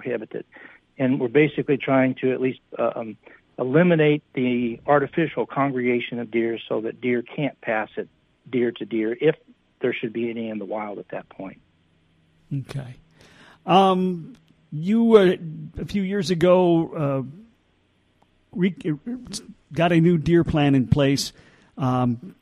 prohibited. 0.00 0.44
And 0.98 1.20
we're 1.20 1.28
basically 1.28 1.76
trying 1.76 2.14
to 2.16 2.32
at 2.32 2.40
least 2.40 2.60
uh, 2.78 2.90
um, 2.96 3.16
eliminate 3.58 4.22
the 4.34 4.80
artificial 4.86 5.46
congregation 5.46 6.18
of 6.18 6.30
deer 6.30 6.58
so 6.68 6.82
that 6.82 7.00
deer 7.00 7.22
can't 7.22 7.60
pass 7.60 7.88
it 7.96 8.08
deer 8.50 8.72
to 8.72 8.84
deer 8.84 9.16
if 9.20 9.36
there 9.80 9.94
should 9.94 10.12
be 10.12 10.30
any 10.30 10.48
in 10.48 10.58
the 10.58 10.64
wild 10.64 10.98
at 10.98 11.08
that 11.08 11.28
point. 11.28 11.60
Okay. 12.52 12.96
Um, 13.66 14.36
you 14.72 15.16
uh, 15.16 15.36
a 15.80 15.84
few 15.84 16.02
years 16.02 16.30
ago 16.30 16.92
uh, 16.94 17.22
re- 18.52 18.76
got 19.72 19.92
a 19.92 20.00
new 20.00 20.18
deer 20.18 20.44
plan 20.44 20.74
in 20.74 20.86
place. 20.86 21.32
Um, 21.78 22.34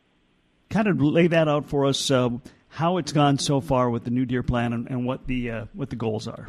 kind 0.70 0.88
of 0.88 1.00
lay 1.00 1.26
that 1.28 1.48
out 1.48 1.68
for 1.68 1.86
us. 1.86 2.10
Uh, 2.10 2.30
how 2.70 2.98
it's 2.98 3.12
gone 3.12 3.38
so 3.38 3.60
far 3.60 3.90
with 3.90 4.04
the 4.04 4.10
new 4.10 4.24
deer 4.24 4.42
plan 4.42 4.72
and, 4.72 4.88
and 4.88 5.06
what 5.06 5.26
the 5.26 5.50
uh, 5.50 5.64
what 5.72 5.90
the 5.90 5.96
goals 5.96 6.28
are. 6.28 6.48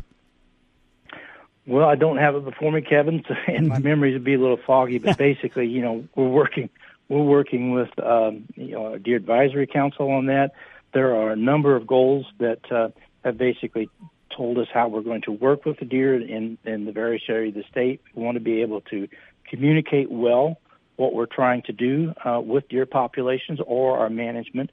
Well, 1.69 1.87
I 1.87 1.93
don't 1.93 2.17
have 2.17 2.35
it 2.35 2.43
before 2.43 2.71
me, 2.71 2.81
Kevin, 2.81 3.23
so, 3.27 3.35
and 3.47 3.67
my 3.67 3.77
memories 3.77 4.13
would 4.13 4.23
be 4.23 4.33
a 4.33 4.39
little 4.39 4.59
foggy. 4.65 4.97
But 4.97 5.17
basically, 5.29 5.67
you 5.67 5.81
know, 5.81 6.03
we're 6.15 6.27
working 6.27 6.69
we're 7.09 7.23
working 7.23 7.71
with 7.71 7.89
um, 8.03 8.45
you 8.55 8.71
know 8.71 8.93
a 8.93 8.99
deer 8.99 9.17
advisory 9.17 9.67
council 9.67 10.11
on 10.11 10.25
that. 10.25 10.53
There 10.93 11.15
are 11.15 11.31
a 11.31 11.35
number 11.35 11.75
of 11.75 11.85
goals 11.85 12.25
that 12.39 12.71
uh, 12.71 12.89
have 13.23 13.37
basically 13.37 13.89
told 14.35 14.57
us 14.57 14.67
how 14.73 14.87
we're 14.87 15.01
going 15.01 15.21
to 15.23 15.31
work 15.31 15.65
with 15.65 15.77
the 15.77 15.85
deer 15.85 16.19
in 16.19 16.57
in 16.65 16.85
the 16.85 16.91
various 16.91 17.23
areas 17.29 17.55
of 17.55 17.63
the 17.63 17.69
state. 17.69 18.01
We 18.15 18.23
want 18.23 18.35
to 18.35 18.43
be 18.43 18.61
able 18.61 18.81
to 18.81 19.07
communicate 19.47 20.09
well 20.09 20.59
what 20.95 21.13
we're 21.13 21.27
trying 21.27 21.61
to 21.63 21.71
do 21.71 22.13
uh, 22.25 22.41
with 22.41 22.67
deer 22.67 22.87
populations 22.87 23.59
or 23.65 23.99
our 23.99 24.09
management. 24.09 24.71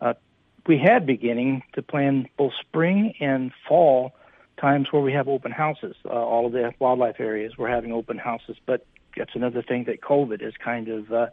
Uh, 0.00 0.14
we 0.66 0.78
had 0.78 1.06
beginning 1.06 1.62
to 1.74 1.82
plan 1.82 2.28
both 2.36 2.52
spring 2.60 3.14
and 3.20 3.52
fall 3.68 4.14
times 4.60 4.88
where 4.90 5.02
we 5.02 5.12
have 5.12 5.28
open 5.28 5.52
houses. 5.52 5.96
Uh, 6.04 6.10
all 6.12 6.46
of 6.46 6.52
the 6.52 6.72
wildlife 6.78 7.20
areas 7.20 7.52
we're 7.58 7.68
having 7.68 7.92
open 7.92 8.18
houses, 8.18 8.56
but 8.66 8.86
that's 9.16 9.34
another 9.34 9.62
thing 9.62 9.84
that 9.84 10.00
COVID 10.00 10.42
has 10.42 10.54
kind 10.62 10.88
of 10.88 11.12
uh, 11.12 11.26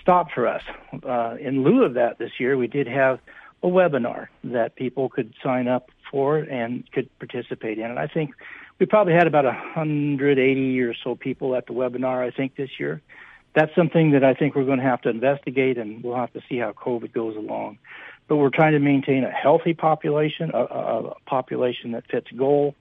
stopped 0.00 0.32
for 0.32 0.46
us. 0.46 0.62
Uh, 1.02 1.36
in 1.40 1.64
lieu 1.64 1.84
of 1.84 1.94
that, 1.94 2.18
this 2.18 2.32
year 2.38 2.56
we 2.56 2.66
did 2.66 2.86
have 2.86 3.18
a 3.62 3.66
webinar 3.66 4.28
that 4.44 4.76
people 4.76 5.08
could 5.08 5.34
sign 5.42 5.66
up 5.66 5.90
for 6.10 6.38
and 6.38 6.90
could 6.92 7.08
participate 7.18 7.78
in. 7.78 7.84
And 7.84 7.98
I 7.98 8.06
think 8.06 8.30
we 8.78 8.86
probably 8.86 9.14
had 9.14 9.26
about 9.26 9.44
180 9.44 10.80
or 10.80 10.94
so 11.02 11.16
people 11.16 11.56
at 11.56 11.66
the 11.66 11.72
webinar. 11.72 12.24
I 12.26 12.30
think 12.30 12.56
this 12.56 12.70
year. 12.78 13.02
That's 13.54 13.74
something 13.74 14.12
that 14.12 14.22
I 14.22 14.34
think 14.34 14.54
we're 14.54 14.66
going 14.66 14.78
to 14.78 14.84
have 14.84 15.00
to 15.02 15.08
investigate, 15.08 15.78
and 15.78 16.04
we'll 16.04 16.14
have 16.14 16.32
to 16.34 16.40
see 16.48 16.58
how 16.58 16.72
COVID 16.72 17.12
goes 17.12 17.34
along 17.34 17.78
but 18.28 18.36
we're 18.36 18.50
trying 18.50 18.72
to 18.72 18.78
maintain 18.78 19.24
a 19.24 19.30
healthy 19.30 19.74
population, 19.74 20.50
a, 20.52 20.58
a, 20.58 21.14
population 21.26 21.92
that 21.92 22.04
fits 22.10 22.30
goal, 22.30 22.74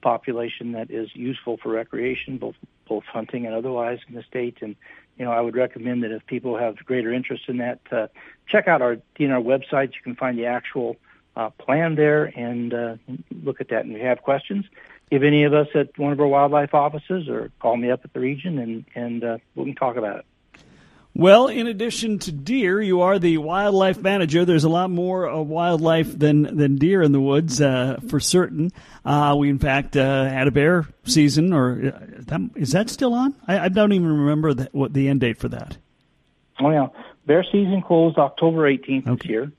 population 0.00 0.72
that 0.72 0.90
is 0.90 1.14
useful 1.14 1.58
for 1.62 1.70
recreation, 1.70 2.38
both 2.38 2.54
both 2.88 3.04
hunting 3.04 3.46
and 3.46 3.54
otherwise 3.54 3.98
in 4.08 4.14
the 4.14 4.22
state. 4.22 4.58
And 4.60 4.76
you 5.18 5.24
know, 5.24 5.32
I 5.32 5.40
would 5.40 5.56
recommend 5.56 6.02
that 6.04 6.12
if 6.12 6.24
people 6.26 6.56
have 6.56 6.76
greater 6.76 7.12
interest 7.12 7.44
in 7.48 7.58
that, 7.58 7.80
uh, 7.90 8.08
check 8.46 8.68
out 8.68 8.80
our 8.80 8.96
DNR 9.18 9.42
website. 9.44 9.94
You 9.94 10.02
can 10.02 10.16
find 10.16 10.38
the 10.38 10.46
actual 10.46 10.96
uh, 11.36 11.50
plan 11.50 11.96
there 11.96 12.24
and 12.24 12.72
uh, 12.72 12.96
look 13.42 13.60
at 13.60 13.68
that. 13.68 13.84
And 13.84 13.94
if 13.94 14.00
you 14.00 14.06
have 14.06 14.22
questions, 14.22 14.66
give 15.10 15.22
any 15.22 15.44
of 15.44 15.54
us 15.54 15.68
at 15.74 15.96
one 15.98 16.12
of 16.12 16.20
our 16.20 16.26
wildlife 16.26 16.74
offices 16.74 17.28
or 17.28 17.50
call 17.60 17.76
me 17.76 17.90
up 17.90 18.00
at 18.04 18.12
the 18.12 18.20
region, 18.20 18.58
and 18.58 18.84
and 18.94 19.24
uh, 19.24 19.38
we 19.54 19.64
can 19.64 19.74
talk 19.74 19.96
about 19.96 20.20
it. 20.20 20.26
Well, 21.14 21.48
in 21.48 21.66
addition 21.66 22.18
to 22.20 22.32
deer, 22.32 22.80
you 22.80 23.02
are 23.02 23.18
the 23.18 23.36
wildlife 23.36 24.00
manager. 24.00 24.46
There's 24.46 24.64
a 24.64 24.70
lot 24.70 24.90
more 24.90 25.28
uh, 25.28 25.40
wildlife 25.40 26.18
than 26.18 26.56
than 26.56 26.76
deer 26.76 27.02
in 27.02 27.12
the 27.12 27.20
woods, 27.20 27.60
uh, 27.60 28.00
for 28.08 28.18
certain. 28.18 28.72
Uh, 29.04 29.34
we, 29.38 29.50
in 29.50 29.58
fact, 29.58 29.94
uh, 29.94 30.24
had 30.24 30.48
a 30.48 30.50
bear 30.50 30.86
season, 31.04 31.52
or 31.52 31.92
uh, 32.30 32.38
is 32.56 32.72
that 32.72 32.88
still 32.88 33.12
on? 33.12 33.34
I, 33.46 33.58
I 33.58 33.68
don't 33.68 33.92
even 33.92 34.08
remember 34.08 34.54
the, 34.54 34.68
what 34.72 34.94
the 34.94 35.08
end 35.08 35.20
date 35.20 35.36
for 35.36 35.48
that. 35.48 35.76
Oh 36.58 36.70
yeah, 36.70 36.88
bear 37.26 37.44
season 37.44 37.82
closed 37.82 38.16
October 38.16 38.70
18th 38.70 39.06
okay. 39.06 39.14
this 39.14 39.26
year, 39.26 39.52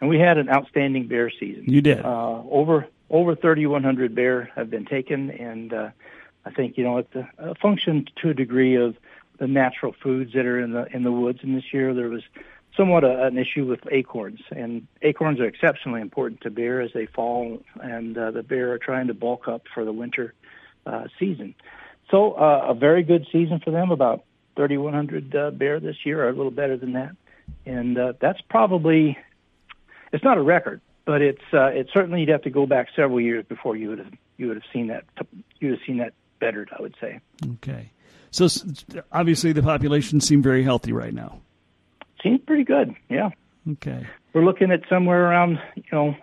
and 0.00 0.10
we 0.10 0.18
had 0.18 0.38
an 0.38 0.48
outstanding 0.48 1.06
bear 1.06 1.30
season. 1.30 1.66
You 1.68 1.82
did. 1.82 2.04
Uh, 2.04 2.42
over 2.50 2.88
over 3.10 3.36
3,100 3.36 4.12
bear 4.12 4.50
have 4.56 4.70
been 4.70 4.84
taken, 4.84 5.30
and 5.30 5.72
I 5.72 6.50
think 6.50 6.76
you 6.76 6.82
know 6.82 6.98
it's 6.98 7.14
a, 7.14 7.30
a 7.38 7.54
function 7.54 8.06
to 8.22 8.30
a 8.30 8.34
degree 8.34 8.74
of 8.74 8.96
the 9.38 9.46
natural 9.46 9.94
foods 10.02 10.32
that 10.34 10.46
are 10.46 10.60
in 10.60 10.72
the 10.72 10.86
in 10.94 11.02
the 11.02 11.12
woods. 11.12 11.40
And 11.42 11.56
this 11.56 11.72
year 11.72 11.94
there 11.94 12.08
was 12.08 12.22
somewhat 12.76 13.04
a, 13.04 13.24
an 13.24 13.38
issue 13.38 13.66
with 13.66 13.80
acorns, 13.90 14.40
and 14.50 14.86
acorns 15.02 15.40
are 15.40 15.46
exceptionally 15.46 16.00
important 16.00 16.42
to 16.42 16.50
bear 16.50 16.80
as 16.80 16.92
they 16.92 17.06
fall, 17.06 17.62
and 17.80 18.16
uh, 18.16 18.30
the 18.30 18.42
bear 18.42 18.72
are 18.72 18.78
trying 18.78 19.06
to 19.08 19.14
bulk 19.14 19.48
up 19.48 19.62
for 19.72 19.84
the 19.84 19.92
winter 19.92 20.34
uh, 20.86 21.04
season. 21.18 21.54
So 22.10 22.32
uh, 22.32 22.66
a 22.68 22.74
very 22.74 23.02
good 23.02 23.26
season 23.32 23.60
for 23.64 23.70
them, 23.70 23.90
about 23.90 24.24
3,100 24.56 25.34
uh, 25.34 25.50
bear 25.50 25.80
this 25.80 25.96
year, 26.04 26.24
or 26.24 26.28
a 26.28 26.32
little 26.32 26.50
better 26.50 26.76
than 26.76 26.92
that, 26.92 27.16
and 27.64 27.98
uh, 27.98 28.12
that's 28.20 28.40
probably 28.42 29.18
it's 30.12 30.24
not 30.24 30.38
a 30.38 30.42
record, 30.42 30.80
but 31.04 31.22
it's 31.22 31.42
uh, 31.52 31.66
it 31.66 31.88
certainly 31.92 32.20
you'd 32.20 32.28
have 32.28 32.42
to 32.42 32.50
go 32.50 32.66
back 32.66 32.88
several 32.94 33.20
years 33.20 33.44
before 33.48 33.76
you 33.76 33.88
would 33.90 33.98
have 33.98 34.12
you 34.36 34.48
would 34.48 34.56
have 34.56 34.70
seen 34.72 34.88
that 34.88 35.04
you 35.58 35.70
would 35.70 35.78
have 35.78 35.86
seen 35.86 35.98
that 35.98 36.12
bettered, 36.38 36.70
I 36.76 36.82
would 36.82 36.94
say. 37.00 37.20
Okay. 37.54 37.90
So 38.30 38.48
obviously, 39.12 39.52
the 39.52 39.62
population 39.62 40.20
seem 40.20 40.42
very 40.42 40.62
healthy 40.62 40.92
right 40.92 41.14
now. 41.14 41.40
Seems 42.22 42.40
pretty 42.46 42.64
good. 42.64 42.94
Yeah. 43.08 43.30
Okay. 43.72 44.06
We're 44.32 44.44
looking 44.44 44.70
at 44.70 44.80
somewhere 44.88 45.24
around, 45.24 45.58
you 45.74 45.82
know, 45.92 46.14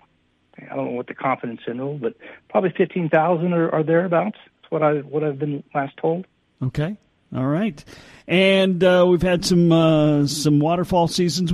I 0.60 0.76
don't 0.76 0.86
know 0.86 0.92
what 0.92 1.08
the 1.08 1.16
confidence 1.16 1.62
interval, 1.68 1.98
but 1.98 2.16
probably 2.50 2.72
fifteen 2.76 3.10
thousand 3.10 3.54
or, 3.54 3.70
or 3.70 3.84
thereabouts. 3.84 4.38
That's 4.62 4.72
what 4.72 4.84
I 4.84 5.00
what 5.00 5.24
I've 5.24 5.40
been 5.40 5.64
last 5.74 5.98
told. 5.98 6.26
Okay. 6.62 6.98
All 7.36 7.48
right, 7.48 7.84
and 8.28 8.84
uh, 8.84 9.08
we've 9.10 9.24
had 9.24 9.44
some 9.44 9.72
uh, 9.72 10.28
some 10.28 10.60
waterfowl 10.60 11.08
seasons, 11.08 11.52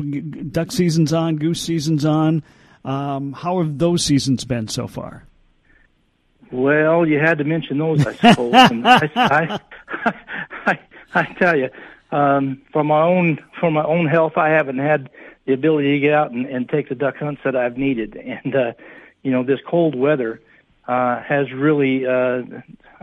duck 0.52 0.74
seasons 0.74 1.14
on, 1.14 1.38
goose 1.38 1.62
seasons 1.62 2.04
on. 2.04 2.44
Um, 2.84 3.32
how 3.32 3.60
have 3.60 3.78
those 3.78 4.04
seasons 4.04 4.44
been 4.44 4.68
so 4.68 4.88
far? 4.88 5.26
Well, 6.52 7.08
you 7.08 7.20
had 7.20 7.38
to 7.38 7.44
mention 7.46 7.78
those, 7.78 8.06
I 8.06 8.14
suppose. 8.16 8.52
I, 8.56 9.60
I, 10.06 10.14
I, 10.70 10.80
I 11.14 11.34
tell 11.34 11.58
you, 11.58 11.70
um, 12.12 12.62
for 12.72 12.84
my 12.84 13.02
own 13.02 13.40
for 13.60 13.72
my 13.72 13.84
own 13.84 14.08
health, 14.08 14.38
I 14.38 14.50
haven't 14.50 14.80
had 14.80 15.10
the 15.46 15.54
ability 15.54 15.94
to 15.94 16.00
get 16.00 16.14
out 16.14 16.32
and, 16.32 16.46
and 16.46 16.68
take 16.68 16.90
the 16.90 16.96
duck 16.96 17.18
hunts 17.18 17.42
that 17.44 17.56
I've 17.56 17.78
needed, 17.78 18.16
and 18.46 18.56
uh, 18.56 18.74
you 19.24 19.32
know 19.32 19.44
this 19.44 19.60
cold 19.66 19.96
weather 19.96 20.42
uh, 20.88 21.22
has 21.22 21.52
really 21.52 22.06
uh, 22.06 22.42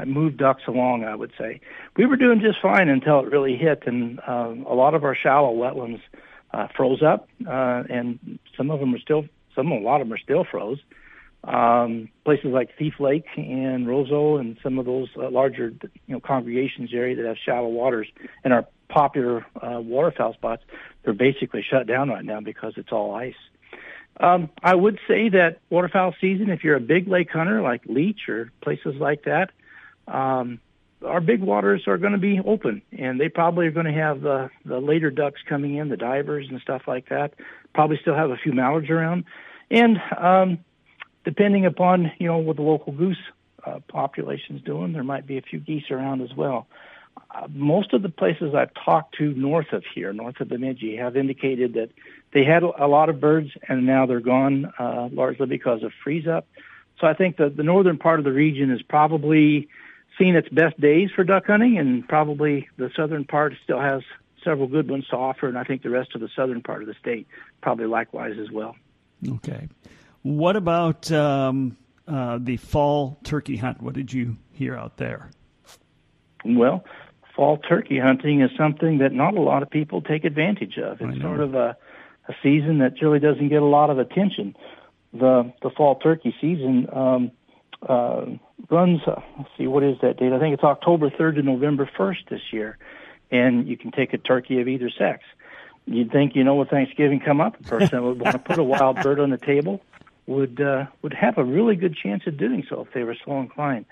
moved 0.05 0.39
ducks 0.39 0.63
along. 0.67 1.05
I 1.05 1.15
would 1.15 1.33
say 1.39 1.61
we 1.97 2.07
were 2.07 2.17
doing 2.17 2.41
just 2.41 2.61
fine 2.61 2.89
until 2.89 3.21
it 3.21 3.31
really 3.31 3.57
hit, 3.57 3.85
and 3.87 4.21
uh, 4.27 4.55
a 4.67 4.75
lot 4.75 4.95
of 4.95 5.05
our 5.05 5.15
shallow 5.15 5.55
wetlands 5.55 6.01
uh, 6.53 6.69
froze 6.77 7.03
up, 7.03 7.29
uh, 7.47 7.85
and 7.89 8.39
some 8.57 8.71
of 8.71 8.81
them 8.81 8.95
are 8.95 8.99
still 8.99 9.27
some 9.55 9.71
a 9.73 9.79
lot 9.79 10.01
of 10.01 10.09
them 10.09 10.15
are 10.15 10.19
still 10.19 10.45
froze. 10.45 10.79
Um, 11.47 12.09
places 12.25 12.47
like 12.47 12.77
Thief 12.77 12.95
Lake 12.99 13.27
and 13.37 13.87
Roseau 13.87 14.41
and 14.41 14.59
some 14.65 14.81
of 14.81 14.85
those 14.85 15.09
uh, 15.17 15.31
larger, 15.31 15.73
you 16.07 16.15
know, 16.15 16.21
congregations 16.21 16.91
area 16.93 17.15
that 17.15 17.25
have 17.25 17.37
shallow 17.45 17.69
waters 17.69 18.09
and 18.43 18.53
are 18.53 18.67
popular 18.89 19.47
uh, 19.63 19.81
waterfowl 19.81 20.35
spots, 20.35 20.65
they're 21.05 21.15
basically 21.15 21.65
shut 21.69 21.87
down 21.87 22.09
right 22.09 22.25
now 22.25 22.41
because 22.41 22.73
it's 22.77 22.91
all 22.91 23.15
ice. 23.15 23.35
Um, 24.19 24.51
I 24.63 24.75
would 24.75 24.99
say 25.07 25.29
that 25.29 25.59
waterfowl 25.71 26.15
season, 26.21 26.51
if 26.51 26.65
you're 26.65 26.77
a 26.77 26.81
big 26.81 27.07
lake 27.07 27.31
hunter 27.31 27.63
like 27.63 27.83
Leech 27.87 28.29
or 28.29 28.51
places 28.61 28.95
like 28.99 29.25
that, 29.25 29.51
um, 30.09 30.59
our 31.05 31.21
big 31.21 31.41
waters 31.41 31.85
are 31.87 31.99
going 31.99 32.13
to 32.13 32.19
be 32.19 32.41
open, 32.45 32.83
and 32.91 33.21
they 33.21 33.29
probably 33.29 33.67
are 33.67 33.71
going 33.71 33.87
to 33.87 33.93
have 33.93 34.23
the 34.23 34.51
the 34.65 34.81
later 34.81 35.11
ducks 35.11 35.41
coming 35.47 35.77
in, 35.77 35.91
the 35.91 35.97
divers 35.97 36.47
and 36.51 36.61
stuff 36.61 36.83
like 36.87 37.11
that. 37.11 37.35
Probably 37.75 37.99
still 38.01 38.15
have 38.15 38.31
a 38.31 38.37
few 38.37 38.53
mallards 38.53 38.89
around, 38.89 39.25
and 39.71 39.99
um, 40.17 40.59
depending 41.27 41.67
upon 41.67 42.13
you 42.19 42.29
know 42.29 42.39
what 42.39 42.57
the 42.57 42.63
local 42.63 42.93
goose 42.95 43.19
uh, 43.67 43.81
population 43.89 44.57
is 44.57 44.63
doing, 44.63 44.95
there 44.95 45.05
might 45.05 45.27
be 45.27 45.37
a 45.37 45.43
few 45.43 45.59
geese 45.59 45.91
around 45.91 46.23
as 46.23 46.33
well. 46.35 46.67
Uh, 47.31 47.49
most 47.53 47.93
of 47.93 48.03
the 48.03 48.09
places 48.09 48.55
I've 48.55 48.73
talked 48.73 49.17
to 49.17 49.35
north 49.35 49.73
of 49.73 49.83
here, 49.95 50.13
north 50.13 50.41
of 50.41 50.49
Bemidji, 50.49 50.97
have 50.97 51.17
indicated 51.17 51.75
that 51.75 51.91
they 52.33 52.45
had 52.45 52.63
a 52.63 52.87
lot 52.87 53.09
of 53.09 53.21
birds 53.21 53.51
and 53.69 53.85
now 53.85 54.07
they're 54.07 54.21
gone, 54.21 54.73
uh, 54.79 55.09
largely 55.11 55.47
because 55.47 55.83
of 55.83 55.93
freeze 56.05 56.29
up. 56.29 56.47
So 57.01 57.07
I 57.07 57.15
think 57.15 57.39
that 57.39 57.57
the 57.57 57.63
northern 57.63 57.99
part 57.99 58.21
of 58.21 58.25
the 58.25 58.33
region 58.33 58.71
is 58.71 58.83
probably 58.83 59.69
seen 60.19 60.37
its 60.37 60.49
best 60.49 60.81
days 60.81 61.11
for 61.15 61.25
duck 61.25 61.47
hunting, 61.47 61.77
and 61.77 62.07
probably 62.09 62.69
the 62.77 62.91
southern 62.97 63.25
part 63.25 63.55
still 63.65 63.81
has 63.81 64.03
several 64.45 64.69
good 64.69 64.89
ones 64.89 65.07
to 65.09 65.17
offer, 65.17 65.49
and 65.49 65.59
I 65.59 65.65
think 65.65 65.83
the 65.83 65.91
rest 65.91 66.15
of 66.15 66.21
the 66.21 66.29
southern 66.37 66.63
part 66.63 66.83
of 66.83 66.89
the 66.89 66.95
state 66.95 67.27
probably 67.61 67.87
likewise 67.87 68.39
as 68.39 68.51
well. 68.51 68.77
Okay. 69.29 69.69
What 70.27 70.57
about 70.57 71.09
um, 71.13 71.77
uh, 72.09 72.41
the 72.43 72.57
fall 72.57 73.17
turkey 73.23 73.57
hunt? 73.57 73.81
What 73.81 73.95
did 73.95 74.13
you 74.13 74.39
hear 74.51 74.75
out 74.75 74.97
there? 74.97 75.31
Well, 76.45 76.85
fall 77.37 77.59
turkey 77.59 78.01
hunting 78.01 78.41
is 78.41 78.51
something 78.59 78.99
that 78.99 79.13
not 79.13 79.37
a 79.37 79.41
lot 79.41 79.63
of 79.63 79.71
people 79.71 80.03
take 80.03 80.25
advantage 80.25 80.79
of. 80.79 81.01
It's 81.01 81.21
sort 81.21 81.39
of 81.39 81.55
a, 81.55 81.77
a 82.27 82.35
season 82.43 82.79
that 82.79 82.95
really 83.01 83.21
doesn't 83.21 83.51
get 83.51 83.63
a 83.63 83.67
lot 83.67 83.89
of 83.89 84.01
attention. 84.01 84.57
The 85.13 85.53
the 85.63 85.71
fall 85.71 85.95
turkey 85.95 86.35
season, 86.41 86.89
um, 86.93 87.31
uh, 87.89 88.25
runs. 88.69 89.03
Uh, 89.07 89.21
let's 89.39 89.51
see, 89.57 89.69
what 89.69 89.85
is 89.85 89.97
that 90.03 90.17
date? 90.17 90.33
I 90.33 90.41
think 90.41 90.55
it's 90.55 90.65
October 90.65 91.09
3rd 91.09 91.37
to 91.37 91.43
November 91.43 91.89
1st 91.97 92.31
this 92.31 92.43
year, 92.53 92.79
and 93.31 93.69
you 93.69 93.77
can 93.77 93.93
take 93.93 94.13
a 94.13 94.19
turkey 94.19 94.61
of 94.61 94.67
either 94.67 94.91
sex. 94.91 95.23
You'd 95.85 96.11
think, 96.11 96.35
you 96.35 96.43
know, 96.43 96.57
with 96.57 96.71
Thanksgiving 96.71 97.21
come 97.21 97.41
up, 97.41 97.61
a 97.61 97.63
person 97.63 98.03
would 98.03 98.19
want 98.19 98.33
to 98.33 98.39
put 98.45 98.59
a 98.59 98.65
wild 98.65 99.01
bird 99.05 99.21
on 99.21 99.31
the 99.31 99.39
table 99.39 99.81
would 100.27 100.61
uh, 100.61 100.87
would 101.03 101.15
have 101.15 101.39
a 101.39 101.45
really 101.45 101.77
good 101.77 101.97
chance 101.97 102.25
of 102.27 102.37
doing 102.37 102.65
so 102.69 102.83
if 102.83 102.93
they 102.93 103.05
were 103.05 103.17
so 103.25 103.39
inclined. 103.41 103.87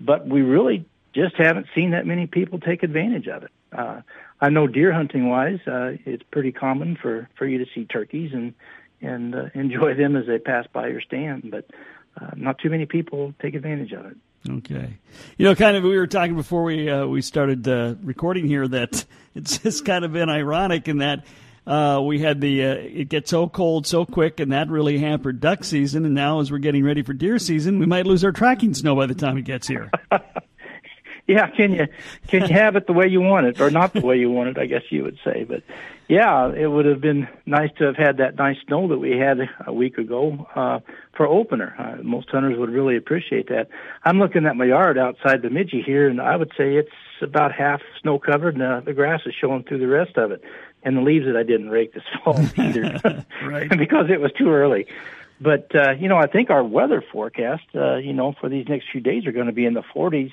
But 0.00 0.26
we 0.26 0.42
really 0.42 0.86
just 1.14 1.36
haven't 1.36 1.66
seen 1.74 1.90
that 1.90 2.06
many 2.06 2.26
people 2.26 2.60
take 2.60 2.82
advantage 2.82 3.26
of 3.26 3.42
it. 3.44 3.50
Uh, 3.72 4.02
I 4.40 4.50
know 4.50 4.66
deer 4.66 4.92
hunting 4.92 5.28
wise, 5.28 5.58
uh, 5.66 5.96
it's 6.04 6.22
pretty 6.30 6.52
common 6.52 6.96
for 7.00 7.28
for 7.36 7.46
you 7.46 7.58
to 7.58 7.66
see 7.74 7.84
turkeys 7.84 8.32
and 8.32 8.54
and 9.00 9.34
uh, 9.34 9.44
enjoy 9.54 9.94
them 9.94 10.16
as 10.16 10.26
they 10.26 10.38
pass 10.38 10.66
by 10.72 10.88
your 10.88 11.00
stand, 11.00 11.50
but 11.50 11.66
uh, 12.20 12.30
not 12.36 12.58
too 12.58 12.70
many 12.70 12.86
people 12.86 13.34
take 13.40 13.54
advantage 13.54 13.92
of 13.92 14.06
it. 14.06 14.16
Okay, 14.48 14.98
you 15.36 15.44
know, 15.44 15.54
kind 15.54 15.76
of 15.76 15.82
we 15.82 15.98
were 15.98 16.06
talking 16.06 16.36
before 16.36 16.62
we 16.62 16.88
uh, 16.88 17.06
we 17.06 17.22
started 17.22 17.66
uh, 17.66 17.94
recording 18.02 18.46
here 18.46 18.68
that 18.68 19.04
it's 19.34 19.58
just 19.58 19.84
kind 19.84 20.04
of 20.04 20.12
been 20.12 20.30
ironic 20.30 20.88
in 20.88 20.98
that 20.98 21.24
uh, 21.68 22.00
we 22.00 22.18
had 22.18 22.40
the 22.40 22.64
uh, 22.64 22.74
it 22.74 23.10
gets 23.10 23.30
so 23.30 23.46
cold 23.46 23.86
so 23.86 24.06
quick, 24.06 24.40
and 24.40 24.52
that 24.52 24.70
really 24.70 24.98
hampered 24.98 25.38
duck 25.38 25.64
season. 25.64 26.06
And 26.06 26.14
now, 26.14 26.40
as 26.40 26.50
we're 26.50 26.58
getting 26.58 26.82
ready 26.82 27.02
for 27.02 27.12
deer 27.12 27.38
season, 27.38 27.78
we 27.78 27.84
might 27.84 28.06
lose 28.06 28.24
our 28.24 28.32
tracking 28.32 28.72
snow 28.72 28.96
by 28.96 29.04
the 29.04 29.14
time 29.14 29.36
it 29.36 29.42
gets 29.42 29.68
here. 29.68 29.90
yeah, 31.26 31.50
can 31.50 31.72
you 31.72 31.86
can 32.26 32.48
you 32.48 32.54
have 32.54 32.76
it 32.76 32.86
the 32.86 32.94
way 32.94 33.06
you 33.06 33.20
want 33.20 33.46
it, 33.46 33.60
or 33.60 33.70
not 33.70 33.92
the 33.92 34.00
way 34.00 34.16
you 34.16 34.30
want 34.30 34.48
it? 34.48 34.58
I 34.58 34.64
guess 34.64 34.80
you 34.88 35.02
would 35.04 35.18
say, 35.22 35.44
but 35.44 35.62
yeah, 36.08 36.50
it 36.54 36.66
would 36.66 36.86
have 36.86 37.02
been 37.02 37.28
nice 37.44 37.68
to 37.78 37.84
have 37.84 37.96
had 37.96 38.16
that 38.16 38.36
nice 38.36 38.56
snow 38.66 38.88
that 38.88 38.98
we 38.98 39.10
had 39.10 39.38
a 39.66 39.72
week 39.72 39.98
ago 39.98 40.48
uh, 40.54 40.80
for 41.14 41.26
opener. 41.26 41.74
Uh, 41.78 42.02
most 42.02 42.30
hunters 42.30 42.58
would 42.58 42.70
really 42.70 42.96
appreciate 42.96 43.48
that. 43.48 43.68
I'm 44.04 44.18
looking 44.18 44.46
at 44.46 44.56
my 44.56 44.64
yard 44.64 44.96
outside 44.96 45.42
the 45.42 45.48
Bemidji 45.48 45.82
here, 45.84 46.08
and 46.08 46.18
I 46.18 46.36
would 46.36 46.50
say 46.56 46.76
it's 46.76 46.88
about 47.20 47.52
half 47.52 47.82
snow 48.00 48.18
covered, 48.18 48.54
and 48.54 48.62
uh, 48.62 48.80
the 48.80 48.94
grass 48.94 49.20
is 49.26 49.34
showing 49.38 49.64
through 49.64 49.80
the 49.80 49.86
rest 49.86 50.16
of 50.16 50.30
it, 50.32 50.42
and 50.82 50.96
the 50.96 51.00
leaves 51.00 51.26
that 51.26 51.36
I 51.36 51.42
didn't 51.42 51.70
rake 51.70 51.92
this 51.92 52.04
fall 52.22 52.38
either, 52.56 53.24
right? 53.42 53.68
because 53.78 54.10
it 54.10 54.20
was 54.20 54.32
too 54.32 54.50
early. 54.50 54.86
But 55.40 55.74
uh, 55.74 55.92
you 55.92 56.08
know, 56.08 56.16
I 56.16 56.26
think 56.26 56.50
our 56.50 56.64
weather 56.64 57.02
forecast, 57.12 57.64
uh, 57.74 57.96
you 57.96 58.12
know, 58.12 58.34
for 58.40 58.48
these 58.48 58.66
next 58.68 58.86
few 58.90 59.00
days 59.00 59.26
are 59.26 59.32
going 59.32 59.46
to 59.46 59.52
be 59.52 59.66
in 59.66 59.74
the 59.74 59.84
40s. 59.94 60.32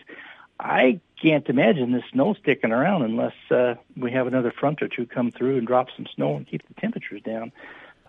I 0.60 1.00
can't 1.22 1.48
imagine 1.50 1.92
the 1.92 2.02
snow 2.12 2.34
sticking 2.34 2.72
around 2.72 3.04
unless 3.04 3.34
uh, 3.52 3.76
we 3.98 4.12
have 4.14 4.26
another 4.26 4.52
front 4.52 4.82
or 4.82 4.88
two 4.88 5.06
come 5.06 5.32
through 5.32 5.58
and 5.58 5.68
drop 5.68 5.88
some 5.96 6.08
snow 6.16 6.38
and 6.38 6.48
keep 6.48 6.66
the 6.68 6.74
temperatures 6.80 7.22
down. 7.24 7.52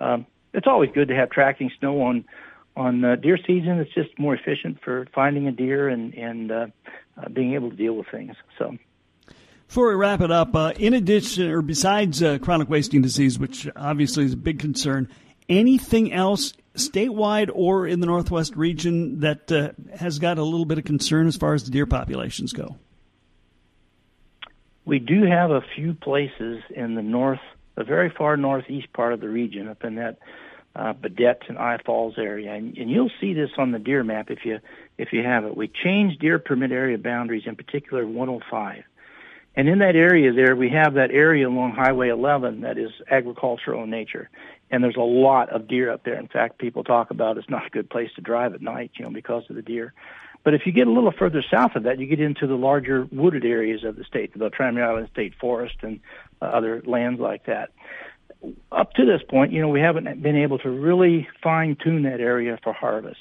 Um, 0.00 0.26
it's 0.54 0.66
always 0.66 0.90
good 0.92 1.08
to 1.08 1.14
have 1.14 1.30
tracking 1.30 1.70
snow 1.78 2.02
on 2.02 2.24
on 2.76 3.04
uh, 3.04 3.16
deer 3.16 3.38
season. 3.38 3.78
It's 3.80 3.92
just 3.92 4.18
more 4.18 4.34
efficient 4.34 4.80
for 4.82 5.06
finding 5.14 5.48
a 5.48 5.52
deer 5.52 5.88
and 5.88 6.14
and 6.14 6.52
uh, 6.52 6.66
uh, 7.20 7.28
being 7.28 7.54
able 7.54 7.70
to 7.70 7.76
deal 7.76 7.94
with 7.94 8.06
things. 8.08 8.36
So. 8.58 8.76
Before 9.68 9.88
we 9.88 9.94
wrap 9.94 10.20
it 10.20 10.30
up, 10.30 10.54
uh, 10.54 10.72
in 10.76 10.94
addition 10.94 11.50
or 11.50 11.60
besides 11.60 12.22
uh, 12.22 12.38
chronic 12.38 12.70
wasting 12.70 13.02
disease, 13.02 13.38
which 13.38 13.68
obviously 13.76 14.24
is 14.24 14.32
a 14.32 14.36
big 14.36 14.58
concern, 14.58 15.08
anything 15.48 16.12
else 16.12 16.52
statewide 16.74 17.50
or 17.52 17.86
in 17.86 18.00
the 18.00 18.06
Northwest 18.06 18.54
region 18.54 19.20
that 19.20 19.50
uh, 19.50 19.70
has 19.96 20.18
got 20.18 20.38
a 20.38 20.44
little 20.44 20.66
bit 20.66 20.78
of 20.78 20.84
concern 20.84 21.26
as 21.26 21.36
far 21.36 21.54
as 21.54 21.64
the 21.64 21.70
deer 21.70 21.86
populations 21.86 22.52
go? 22.52 22.76
We 24.84 25.00
do 25.00 25.24
have 25.24 25.50
a 25.50 25.62
few 25.74 25.94
places 25.94 26.62
in 26.70 26.94
the 26.94 27.02
north, 27.02 27.40
the 27.74 27.82
very 27.82 28.08
far 28.08 28.36
northeast 28.36 28.92
part 28.92 29.12
of 29.12 29.20
the 29.20 29.28
region, 29.28 29.68
up 29.68 29.82
in 29.82 29.96
that 29.96 30.18
uh, 30.76 30.92
Baudette 30.92 31.48
and 31.48 31.58
I 31.58 31.78
Falls 31.84 32.14
area, 32.18 32.52
and, 32.52 32.76
and 32.76 32.90
you'll 32.90 33.10
see 33.20 33.32
this 33.32 33.50
on 33.58 33.72
the 33.72 33.78
deer 33.78 34.04
map 34.04 34.30
if 34.30 34.44
you 34.44 34.58
if 34.98 35.12
you 35.12 35.22
have 35.22 35.44
it. 35.44 35.56
We 35.56 35.68
changed 35.68 36.20
deer 36.20 36.38
permit 36.38 36.70
area 36.70 36.98
boundaries, 36.98 37.44
in 37.46 37.56
particular 37.56 38.06
105. 38.06 38.84
And 39.56 39.68
in 39.68 39.78
that 39.78 39.96
area 39.96 40.32
there, 40.32 40.54
we 40.54 40.68
have 40.70 40.94
that 40.94 41.10
area 41.10 41.48
along 41.48 41.72
Highway 41.72 42.10
11 42.10 42.60
that 42.60 42.76
is 42.76 42.90
agricultural 43.10 43.84
in 43.84 43.90
nature 43.90 44.28
and 44.70 44.82
there's 44.82 44.96
a 44.96 45.00
lot 45.00 45.50
of 45.50 45.68
deer 45.68 45.90
up 45.90 46.04
there. 46.04 46.18
In 46.18 46.28
fact, 46.28 46.58
people 46.58 46.82
talk 46.84 47.10
about 47.10 47.38
it's 47.38 47.48
not 47.48 47.66
a 47.66 47.70
good 47.70 47.88
place 47.88 48.10
to 48.16 48.20
drive 48.20 48.54
at 48.54 48.62
night, 48.62 48.92
you 48.96 49.04
know, 49.04 49.10
because 49.10 49.44
of 49.48 49.56
the 49.56 49.62
deer. 49.62 49.92
But 50.44 50.54
if 50.54 50.62
you 50.64 50.72
get 50.72 50.86
a 50.86 50.92
little 50.92 51.12
further 51.12 51.42
south 51.50 51.76
of 51.76 51.84
that, 51.84 51.98
you 51.98 52.06
get 52.06 52.20
into 52.20 52.46
the 52.46 52.56
larger 52.56 53.08
wooded 53.10 53.44
areas 53.44 53.84
of 53.84 53.96
the 53.96 54.04
state, 54.04 54.32
the 54.32 54.38
Beltrami 54.38 54.80
Island 54.80 55.08
State 55.12 55.34
Forest 55.40 55.76
and 55.82 56.00
uh, 56.40 56.46
other 56.46 56.82
lands 56.84 57.20
like 57.20 57.46
that. 57.46 57.70
Up 58.70 58.92
to 58.94 59.04
this 59.04 59.22
point, 59.28 59.52
you 59.52 59.60
know, 59.60 59.68
we 59.68 59.80
haven't 59.80 60.22
been 60.22 60.36
able 60.36 60.58
to 60.58 60.70
really 60.70 61.28
fine 61.42 61.76
tune 61.82 62.02
that 62.02 62.20
area 62.20 62.58
for 62.62 62.72
harvest. 62.72 63.20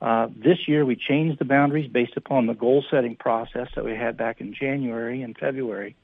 Uh, 0.00 0.28
this 0.34 0.66
year, 0.66 0.84
we 0.84 0.96
changed 0.96 1.38
the 1.38 1.44
boundaries 1.44 1.90
based 1.90 2.16
upon 2.16 2.46
the 2.46 2.54
goal 2.54 2.84
setting 2.90 3.16
process 3.16 3.68
that 3.74 3.84
we 3.84 3.92
had 3.92 4.16
back 4.16 4.40
in 4.40 4.54
January 4.54 5.22
and 5.22 5.36
February 5.36 5.94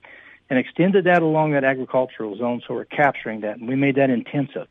and 0.50 0.58
extended 0.58 1.04
that 1.04 1.22
along 1.22 1.52
that 1.52 1.64
agricultural 1.64 2.37
zone 2.37 2.62
so 2.66 2.75
we're 2.75 2.84
capturing 2.84 3.40
that. 3.40 3.58
And 3.58 3.69
we 3.69 3.75
made 3.75 3.96
that 3.96 4.10
intensive 4.10 4.69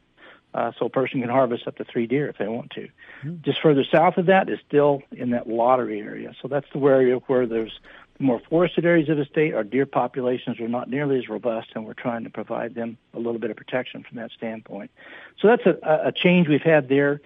uh, 0.54 0.72
so 0.80 0.86
a 0.86 0.90
person 0.90 1.22
can 1.22 1.30
harvest 1.30 1.68
up 1.68 1.76
to 1.78 1.84
three 1.84 2.08
deer 2.08 2.30
if 2.30 2.38
they 2.38 2.48
want 2.48 2.72
to. 2.72 2.88
Mm-hmm. 3.24 3.36
Just 3.42 3.62
further 3.62 3.84
south 3.84 4.18
of 4.18 4.28
that 4.28 4.50
is 4.50 4.60
still 4.66 5.02
in 5.12 5.32
that 5.32 5.48
lottery 5.48 6.00
area. 6.00 6.34
So 6.42 6.48
that's 6.48 6.68
the 6.74 6.80
area 6.80 7.16
where 7.28 7.46
there's 7.46 7.80
more 8.20 8.42
forested 8.50 8.86
areas 8.86 9.10
of 9.10 9.18
the 9.18 9.26
state. 9.26 9.54
Our 9.54 9.66
deer 9.66 9.86
populations 9.86 10.60
are 10.62 10.70
not 10.70 10.90
nearly 10.90 11.18
as 11.18 11.28
robust, 11.28 11.70
and 11.76 11.86
we're 11.86 11.94
trying 11.94 12.24
to 12.24 12.30
provide 12.30 12.74
them 12.74 12.98
a 13.14 13.18
little 13.18 13.40
bit 13.40 13.52
of 13.52 13.58
protection 13.58 14.06
from 14.08 14.18
that 14.18 14.32
standpoint. 14.32 14.92
So 15.42 15.50
that's 15.50 15.66
a, 15.66 15.78
a 16.06 16.14
change 16.14 16.48
we've 16.48 16.62
had 16.62 16.88
there. 16.88 17.20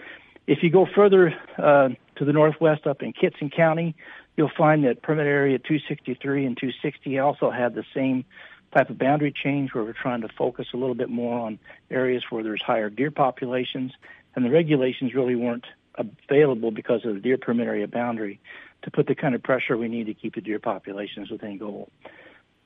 If 0.50 0.64
you 0.64 0.72
go 0.72 0.88
further 0.96 1.32
uh, 1.60 1.90
to 2.16 2.26
the 2.26 2.34
northwest 2.34 2.88
up 2.88 3.04
in 3.04 3.14
Kittson 3.14 3.56
County, 3.56 3.96
you'll 4.36 4.50
find 4.58 4.84
that 4.84 5.04
permit 5.04 5.28
area 5.28 5.60
263 5.60 6.44
and 6.44 6.58
260 6.58 7.20
also 7.20 7.52
had 7.52 7.76
the 7.76 7.84
same 7.94 8.26
type 8.74 8.90
of 8.90 8.98
boundary 8.98 9.32
change 9.32 9.76
where 9.76 9.84
we're 9.84 9.94
trying 9.94 10.22
to 10.22 10.28
focus 10.28 10.66
a 10.74 10.78
little 10.78 10.96
bit 10.96 11.08
more 11.08 11.38
on 11.38 11.60
areas 11.92 12.24
where 12.32 12.42
there's 12.42 12.64
higher 12.64 12.90
deer 12.90 13.12
populations, 13.12 13.92
and 14.36 14.44
the 14.44 14.50
regulations 14.50 15.14
really 15.14 15.36
weren't 15.36 15.68
available 15.94 16.72
because 16.72 17.06
of 17.06 17.14
the 17.14 17.20
deer 17.20 17.38
permit 17.38 17.68
area 17.68 17.88
boundary 17.88 18.40
to 18.82 18.90
put 18.90 19.06
the 19.06 19.14
kind 19.14 19.36
of 19.36 19.44
pressure 19.44 19.78
we 19.78 19.88
need 19.88 20.08
to 20.08 20.16
keep 20.16 20.34
the 20.34 20.42
deer 20.42 20.58
populations 20.58 21.30
within 21.30 21.60
goal. 21.60 21.92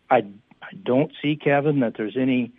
I, 0.09 0.19
I 0.62 0.74
don't 0.83 1.12
see, 1.21 1.35
Kevin, 1.35 1.81
that 1.81 1.95
there's 1.97 2.15
any 2.15 2.53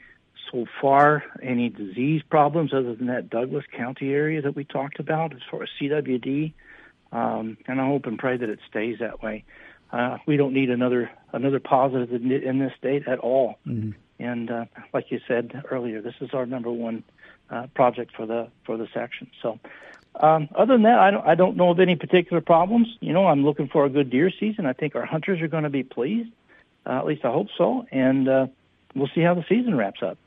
so 0.50 0.66
far 0.80 1.24
any 1.42 1.68
disease 1.68 2.22
problems 2.28 2.72
other 2.72 2.94
than 2.94 3.06
that 3.06 3.30
Douglas 3.30 3.64
County 3.76 4.12
area 4.12 4.42
that 4.42 4.54
we 4.54 4.64
talked 4.64 5.00
about 5.00 5.32
as 5.32 5.40
far 5.50 5.62
as 5.62 5.68
CWD. 5.80 6.52
Um, 7.12 7.56
and 7.66 7.80
I 7.80 7.86
hope 7.86 8.06
and 8.06 8.18
pray 8.18 8.36
that 8.36 8.48
it 8.48 8.58
stays 8.68 8.98
that 8.98 9.22
way 9.22 9.44
uh, 9.94 10.18
we 10.26 10.36
don't 10.36 10.52
need 10.52 10.70
another 10.70 11.10
another 11.32 11.60
positive 11.60 12.12
in, 12.12 12.30
in 12.32 12.58
this 12.58 12.72
state 12.76 13.06
at 13.06 13.18
all. 13.20 13.58
Mm-hmm. 13.66 13.92
And 14.18 14.50
uh, 14.50 14.64
like 14.92 15.10
you 15.10 15.20
said 15.26 15.62
earlier, 15.70 16.00
this 16.00 16.14
is 16.20 16.30
our 16.32 16.46
number 16.46 16.70
one 16.70 17.04
uh, 17.50 17.68
project 17.74 18.12
for 18.16 18.26
the 18.26 18.48
for 18.64 18.76
the 18.76 18.88
section. 18.92 19.30
So, 19.40 19.60
um, 20.20 20.48
other 20.56 20.74
than 20.74 20.82
that, 20.82 20.98
I 20.98 21.10
don't 21.12 21.26
I 21.26 21.34
don't 21.36 21.56
know 21.56 21.70
of 21.70 21.78
any 21.78 21.94
particular 21.94 22.40
problems. 22.40 22.88
You 23.00 23.12
know, 23.12 23.26
I'm 23.26 23.44
looking 23.44 23.68
for 23.68 23.84
a 23.84 23.88
good 23.88 24.10
deer 24.10 24.30
season. 24.40 24.66
I 24.66 24.72
think 24.72 24.96
our 24.96 25.06
hunters 25.06 25.40
are 25.40 25.48
going 25.48 25.64
to 25.64 25.70
be 25.70 25.84
pleased. 25.84 26.30
Uh, 26.84 26.98
at 26.98 27.06
least 27.06 27.24
I 27.24 27.30
hope 27.30 27.48
so. 27.56 27.86
And 27.92 28.28
uh, 28.28 28.46
we'll 28.94 29.10
see 29.14 29.22
how 29.22 29.34
the 29.34 29.44
season 29.48 29.76
wraps 29.76 30.02
up. 30.02 30.18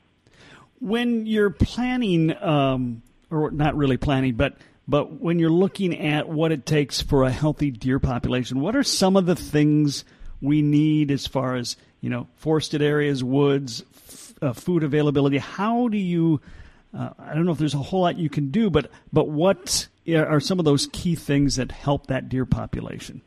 When 0.79 1.25
you're 1.25 1.50
planning, 1.50 2.36
um, 2.41 3.01
or 3.31 3.51
not 3.51 3.75
really 3.75 3.98
planning, 3.98 4.36
but 4.36 4.57
but 4.88 5.19
when 5.19 5.38
you're 5.38 5.50
looking 5.50 6.00
at 6.00 6.29
what 6.29 6.51
it 6.51 6.65
takes 6.65 7.01
for 7.01 7.24
a 7.24 7.31
healthy 7.31 7.72
deer 7.72 8.00
population, 8.00 8.62
what 8.62 8.75
are 8.75 8.84
some 8.84 9.17
of 9.17 9.25
the 9.25 9.36
things 9.36 10.05
we 10.41 10.62
need 10.62 11.12
as 11.12 11.27
far 11.27 11.55
as 11.55 11.75
you 12.00 12.10
know 12.10 12.27
forested 12.36 12.81
areas, 12.81 13.24
woods, 13.24 13.84
f- 13.96 14.34
uh, 14.41 14.53
food 14.53 14.84
availability? 14.84 15.38
How 15.38 15.88
do 15.88 15.98
you? 15.98 16.41
Uh, 16.98 17.10
I 17.19 17.34
don't 17.36 17.46
know 17.46 17.51
if 17.51 17.57
there's 17.57 17.74
a 17.74 17.79
whole 17.79 18.01
lot 18.01 18.17
you 18.17 18.29
can 18.29 18.50
do, 18.50 18.69
but 18.69 18.89
but 19.12 19.27
what 19.27 19.88
are 20.10 20.39
some 20.39 20.60
of 20.60 20.65
those 20.65 20.88
key 20.93 21.15
things 21.15 21.57
that 21.57 21.72
help 21.72 22.07
that 22.07 22.29
deer 22.29 22.46
population? 22.46 23.22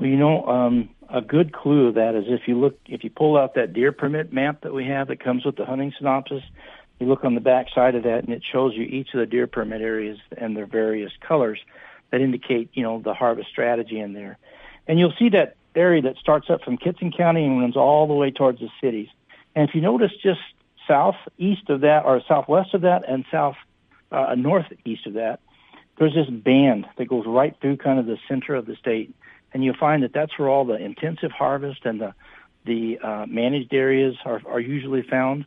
Well, 0.00 0.08
you 0.08 0.16
know, 0.16 0.46
um, 0.46 0.88
a 1.10 1.20
good 1.20 1.52
clue 1.52 1.88
of 1.88 1.94
that 1.96 2.14
is 2.14 2.24
if 2.28 2.48
you 2.48 2.58
look, 2.58 2.78
if 2.86 3.04
you 3.04 3.10
pull 3.10 3.36
out 3.36 3.54
that 3.54 3.74
deer 3.74 3.92
permit 3.92 4.32
map 4.32 4.62
that 4.62 4.72
we 4.72 4.86
have 4.86 5.08
that 5.08 5.22
comes 5.22 5.44
with 5.44 5.56
the 5.56 5.66
hunting 5.66 5.92
synopsis, 5.98 6.42
you 6.98 7.06
look 7.06 7.22
on 7.22 7.34
the 7.34 7.40
back 7.40 7.66
side 7.74 7.94
of 7.94 8.04
that 8.04 8.24
and 8.24 8.30
it 8.32 8.42
shows 8.50 8.74
you 8.74 8.84
each 8.84 9.12
of 9.12 9.20
the 9.20 9.26
deer 9.26 9.46
permit 9.46 9.82
areas 9.82 10.18
and 10.38 10.56
their 10.56 10.64
various 10.64 11.12
colors 11.20 11.60
that 12.10 12.22
indicate, 12.22 12.70
you 12.72 12.82
know, 12.82 13.00
the 13.00 13.12
harvest 13.12 13.50
strategy 13.50 14.00
in 14.00 14.14
there. 14.14 14.38
And 14.88 14.98
you'll 14.98 15.12
see 15.18 15.28
that 15.30 15.56
area 15.74 16.00
that 16.02 16.16
starts 16.16 16.48
up 16.48 16.62
from 16.62 16.78
Kittson 16.78 17.14
County 17.14 17.44
and 17.44 17.60
runs 17.60 17.76
all 17.76 18.06
the 18.06 18.14
way 18.14 18.30
towards 18.30 18.60
the 18.60 18.70
cities. 18.80 19.08
And 19.54 19.68
if 19.68 19.74
you 19.74 19.82
notice 19.82 20.12
just 20.22 20.40
southeast 20.88 21.68
of 21.68 21.82
that 21.82 22.06
or 22.06 22.22
southwest 22.26 22.72
of 22.72 22.80
that 22.82 23.06
and 23.06 23.26
south 23.30 23.56
uh, 24.10 24.34
northeast 24.34 25.06
of 25.06 25.12
that, 25.14 25.40
there's 25.98 26.14
this 26.14 26.30
band 26.30 26.86
that 26.96 27.06
goes 27.06 27.24
right 27.26 27.54
through 27.60 27.76
kind 27.76 27.98
of 27.98 28.06
the 28.06 28.16
center 28.28 28.54
of 28.54 28.64
the 28.64 28.76
state. 28.76 29.14
And 29.52 29.64
you'll 29.64 29.76
find 29.76 30.02
that 30.02 30.12
that's 30.12 30.38
where 30.38 30.48
all 30.48 30.64
the 30.64 30.76
intensive 30.76 31.32
harvest 31.32 31.84
and 31.84 32.00
the 32.00 32.14
the 32.66 32.98
uh, 32.98 33.26
managed 33.26 33.72
areas 33.72 34.16
are, 34.24 34.42
are 34.46 34.60
usually 34.60 35.02
found. 35.02 35.46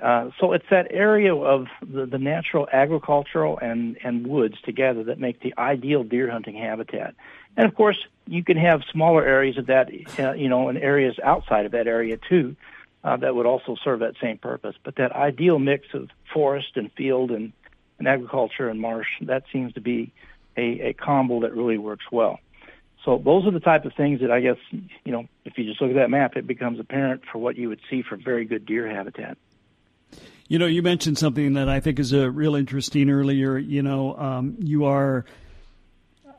Uh, 0.00 0.30
so 0.38 0.52
it's 0.52 0.64
that 0.70 0.86
area 0.90 1.34
of 1.34 1.66
the, 1.80 2.06
the 2.06 2.18
natural 2.18 2.66
agricultural 2.72 3.58
and, 3.58 3.98
and 4.04 4.26
woods 4.26 4.56
together 4.62 5.04
that 5.04 5.18
make 5.18 5.40
the 5.40 5.54
ideal 5.58 6.02
deer 6.02 6.30
hunting 6.30 6.56
habitat. 6.56 7.14
And 7.56 7.66
of 7.66 7.74
course, 7.74 7.98
you 8.26 8.42
can 8.42 8.56
have 8.56 8.82
smaller 8.90 9.24
areas 9.24 9.58
of 9.58 9.66
that, 9.66 9.90
uh, 10.18 10.32
you 10.32 10.48
know, 10.48 10.68
and 10.68 10.78
areas 10.78 11.18
outside 11.22 11.66
of 11.66 11.72
that 11.72 11.86
area 11.86 12.16
too, 12.16 12.56
uh, 13.04 13.16
that 13.18 13.34
would 13.34 13.46
also 13.46 13.76
serve 13.82 14.00
that 14.00 14.14
same 14.20 14.38
purpose. 14.38 14.76
But 14.82 14.96
that 14.96 15.12
ideal 15.12 15.58
mix 15.58 15.86
of 15.92 16.08
forest 16.32 16.76
and 16.76 16.90
field 16.92 17.30
and, 17.30 17.52
and 17.98 18.08
agriculture 18.08 18.68
and 18.68 18.80
marsh, 18.80 19.08
that 19.22 19.44
seems 19.52 19.74
to 19.74 19.80
be 19.80 20.12
a, 20.56 20.88
a 20.88 20.92
combo 20.94 21.40
that 21.40 21.54
really 21.54 21.78
works 21.78 22.06
well. 22.10 22.38
So 23.04 23.20
those 23.22 23.46
are 23.46 23.50
the 23.50 23.60
type 23.60 23.84
of 23.84 23.92
things 23.94 24.20
that 24.20 24.30
I 24.30 24.40
guess, 24.40 24.56
you 24.70 25.12
know, 25.12 25.26
if 25.44 25.58
you 25.58 25.64
just 25.64 25.80
look 25.80 25.90
at 25.90 25.96
that 25.96 26.10
map, 26.10 26.36
it 26.36 26.46
becomes 26.46 26.78
apparent 26.78 27.22
for 27.30 27.38
what 27.38 27.56
you 27.56 27.68
would 27.68 27.80
see 27.90 28.02
for 28.02 28.16
very 28.16 28.44
good 28.44 28.64
deer 28.64 28.88
habitat. 28.88 29.36
You 30.48 30.58
know, 30.58 30.66
you 30.66 30.82
mentioned 30.82 31.18
something 31.18 31.54
that 31.54 31.68
I 31.68 31.80
think 31.80 31.98
is 31.98 32.12
a 32.12 32.30
real 32.30 32.54
interesting 32.54 33.10
earlier. 33.10 33.58
You 33.58 33.82
know, 33.82 34.16
um, 34.16 34.56
you 34.60 34.84
are, 34.84 35.24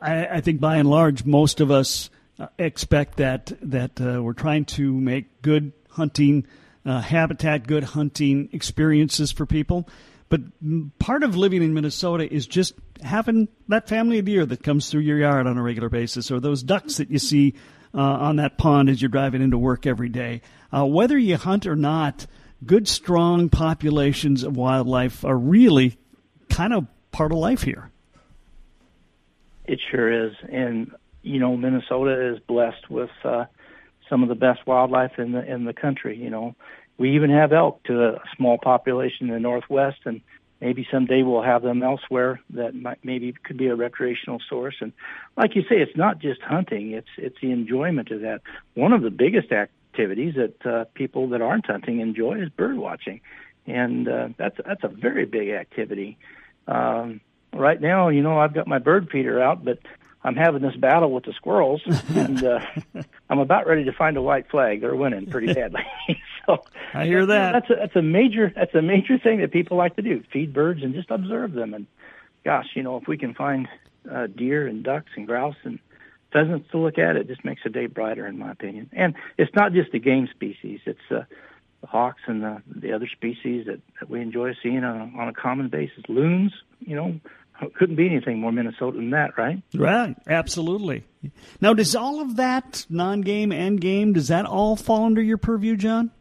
I, 0.02 0.28
I, 0.28 0.42
think 0.42 0.60
by 0.60 0.78
and 0.78 0.90
large, 0.90 1.26
most 1.26 1.60
of 1.60 1.72
us 1.72 2.10
uh, 2.40 2.48
expect 2.58 3.18
that 3.18 3.52
that 3.62 4.00
uh, 4.00 4.22
we're 4.22 4.34
trying 4.34 4.66
to 4.66 4.94
make 4.94 5.42
good 5.42 5.74
hunting 5.90 6.46
uh, 6.86 7.02
habitat, 7.02 7.66
good 7.66 7.84
hunting 7.84 8.50
experiences 8.52 9.32
for 9.32 9.46
people. 9.46 9.88
But 10.34 10.98
part 10.98 11.22
of 11.22 11.36
living 11.36 11.62
in 11.62 11.76
Minnesota 11.76 12.28
is 12.28 12.48
just 12.48 12.74
having 13.04 13.50
that 13.68 13.88
family 13.88 14.18
of 14.18 14.26
deer 14.26 14.48
that 14.48 14.64
comes 14.64 14.90
through 14.90 15.02
your 15.02 15.20
yard 15.20 15.46
on 15.46 15.60
a 15.60 15.62
regular 15.62 15.90
basis, 15.90 16.32
or 16.32 16.40
those 16.40 16.64
ducks 16.64 16.98
that 16.98 17.12
you 17.12 17.20
see 17.20 17.54
uh, 17.94 18.00
on 18.02 18.38
that 18.38 18.58
pond 18.58 18.90
as 18.90 19.00
you're 19.00 19.10
driving 19.10 19.44
into 19.44 19.60
work 19.60 19.86
every 19.86 20.10
day. 20.10 20.42
Uh, 20.76 20.88
whether 20.88 21.20
you 21.20 21.38
hunt 21.38 21.68
or 21.68 21.76
not, 21.76 22.26
good, 22.66 22.88
strong 22.88 23.50
populations 23.50 24.42
of 24.42 24.58
wildlife 24.58 25.24
are 25.24 25.38
really 25.38 26.00
kind 26.50 26.74
of 26.74 26.88
part 27.12 27.32
of 27.32 27.38
life 27.38 27.62
here. 27.62 27.92
It 29.66 29.80
sure 29.92 30.30
is, 30.30 30.34
and 30.52 30.96
you 31.22 31.38
know 31.38 31.56
Minnesota 31.56 32.34
is 32.34 32.40
blessed 32.48 32.90
with 32.90 33.12
uh, 33.24 33.46
some 34.10 34.24
of 34.24 34.30
the 34.30 34.36
best 34.36 34.66
wildlife 34.66 35.20
in 35.20 35.34
the 35.34 35.46
in 35.46 35.66
the 35.66 35.74
country. 35.74 36.18
You 36.18 36.32
know, 36.32 36.56
we 36.98 37.16
even 37.16 37.30
have 37.30 37.54
elk 37.54 37.84
to 37.84 38.10
a 38.10 38.22
small 38.38 38.58
population 38.58 39.28
in 39.28 39.34
the 39.34 39.40
northwest, 39.40 40.00
and 40.06 40.22
maybe 40.62 40.88
someday 40.92 41.24
we'll 41.24 41.42
have 41.42 41.62
them 41.62 41.84
elsewhere 41.84 42.40
that 42.52 42.76
might, 42.76 43.00
maybe 43.04 43.34
could 43.44 43.58
be 43.58 43.68
a 43.68 43.76
recreational 43.76 44.40
source. 44.50 44.76
And 44.80 44.94
like 45.36 45.56
you 45.56 45.64
say, 45.64 45.76
it's 45.78 45.98
not 45.98 46.20
just 46.20 46.42
hunting; 46.42 46.92
it's 46.92 47.08
it's 47.18 47.38
the 47.42 47.52
enjoyment 47.52 48.12
of 48.12 48.22
that. 48.22 48.42
One 48.76 48.94
of 48.94 49.02
the 49.02 49.12
biggest 49.12 49.52
activities 49.52 50.36
that 50.36 50.66
uh, 50.66 50.86
people 50.94 51.30
that 51.30 51.42
aren't 51.42 51.66
hunting 51.66 52.00
enjoy 52.00 52.42
is 52.42 52.50
bird 52.50 52.78
watching, 52.78 53.22
and 53.66 54.08
uh, 54.08 54.30
that's 54.38 54.58
that's 54.66 54.84
a 54.84 54.88
very 54.90 55.26
big 55.26 55.50
activity. 55.50 56.18
Um, 56.68 57.22
right 57.54 57.80
now, 57.80 58.10
you 58.10 58.22
know, 58.22 58.40
I've 58.40 58.54
got 58.54 58.68
my 58.68 58.80
bird 58.80 59.10
feeder 59.12 59.42
out, 59.42 59.66
but 59.66 59.80
I'm 60.24 60.36
having 60.36 60.62
this 60.62 60.76
battle 60.76 61.12
with 61.12 61.26
the 61.26 61.34
squirrels, 61.34 61.82
and 62.16 62.44
uh, 62.44 62.60
I'm 63.30 63.40
about 63.40 63.68
ready 63.68 63.86
to 63.86 63.94
find 63.94 64.18
a 64.18 64.22
white 64.22 64.50
flag. 64.50 64.82
They're 64.82 64.96
winning 64.96 65.28
pretty 65.28 65.54
badly. 65.54 65.86
so 66.46 66.64
I 66.94 67.06
hear 67.06 67.26
that. 67.26 67.52
That's 67.54 67.70
a, 67.70 67.76
that's 67.76 67.96
a 67.96 68.02
major 68.02 68.52
that's 68.56 68.76
a 68.76 68.82
major 68.82 69.18
thing 69.18 69.42
that 69.42 69.52
people 69.52 69.78
like 69.78 69.96
to 69.96 70.02
do: 70.02 70.24
feed 70.32 70.54
birds 70.54 70.82
and 70.84 70.94
just 70.94 71.12
observe 71.12 71.54
them. 71.54 71.74
And 71.74 71.88
gosh, 72.44 72.68
you 72.76 72.84
know, 72.84 72.98
if 72.98 73.08
we 73.08 73.18
can 73.18 73.34
find 73.34 73.68
uh, 74.12 74.28
deer 74.28 74.68
and 74.68 74.84
ducks 74.84 75.12
and 75.16 75.28
grouse 75.28 75.56
and 75.64 75.80
pheasants 76.34 76.70
to 76.72 76.78
look 76.78 76.98
at. 76.98 77.16
It 77.16 77.28
just 77.28 77.46
makes 77.46 77.62
the 77.64 77.70
day 77.70 77.86
brighter, 77.86 78.28
in 78.28 78.38
my 78.38 78.52
opinion. 78.52 78.90
And 78.92 79.14
it's 79.38 79.54
not 79.56 79.72
just 79.72 79.92
the 79.92 80.00
game 80.00 80.28
species; 80.34 80.82
it's 80.86 81.00
uh, 81.12 81.24
the 81.82 81.88
hawks 81.88 82.22
and 82.28 82.42
the 82.44 82.62
the 82.68 82.94
other 82.94 83.08
species 83.08 83.68
that, 83.68 83.80
that 84.00 84.10
we 84.10 84.20
enjoy 84.20 84.54
seeing 84.62 84.84
on 84.84 85.14
a, 85.16 85.22
on 85.22 85.28
a 85.30 85.34
common 85.34 85.70
basis. 85.70 86.04
Loons, 86.10 86.52
you 86.80 86.96
know, 86.96 87.20
couldn't 87.76 87.96
be 87.96 88.08
anything 88.08 88.40
more 88.40 88.52
Minnesota 88.52 88.98
than 88.98 89.12
that, 89.12 89.38
right? 89.38 89.62
Right, 89.74 90.16
absolutely. 90.28 91.06
Now, 91.62 91.74
does 91.74 91.96
all 91.96 92.20
of 92.20 92.36
that 92.36 92.86
non-game 92.90 93.52
and 93.52 93.80
game 93.80 94.14
does 94.14 94.28
that 94.28 94.46
all 94.46 94.76
fall 94.76 95.06
under 95.06 95.22
your 95.22 95.38
purview, 95.38 95.78
John? 95.78 96.12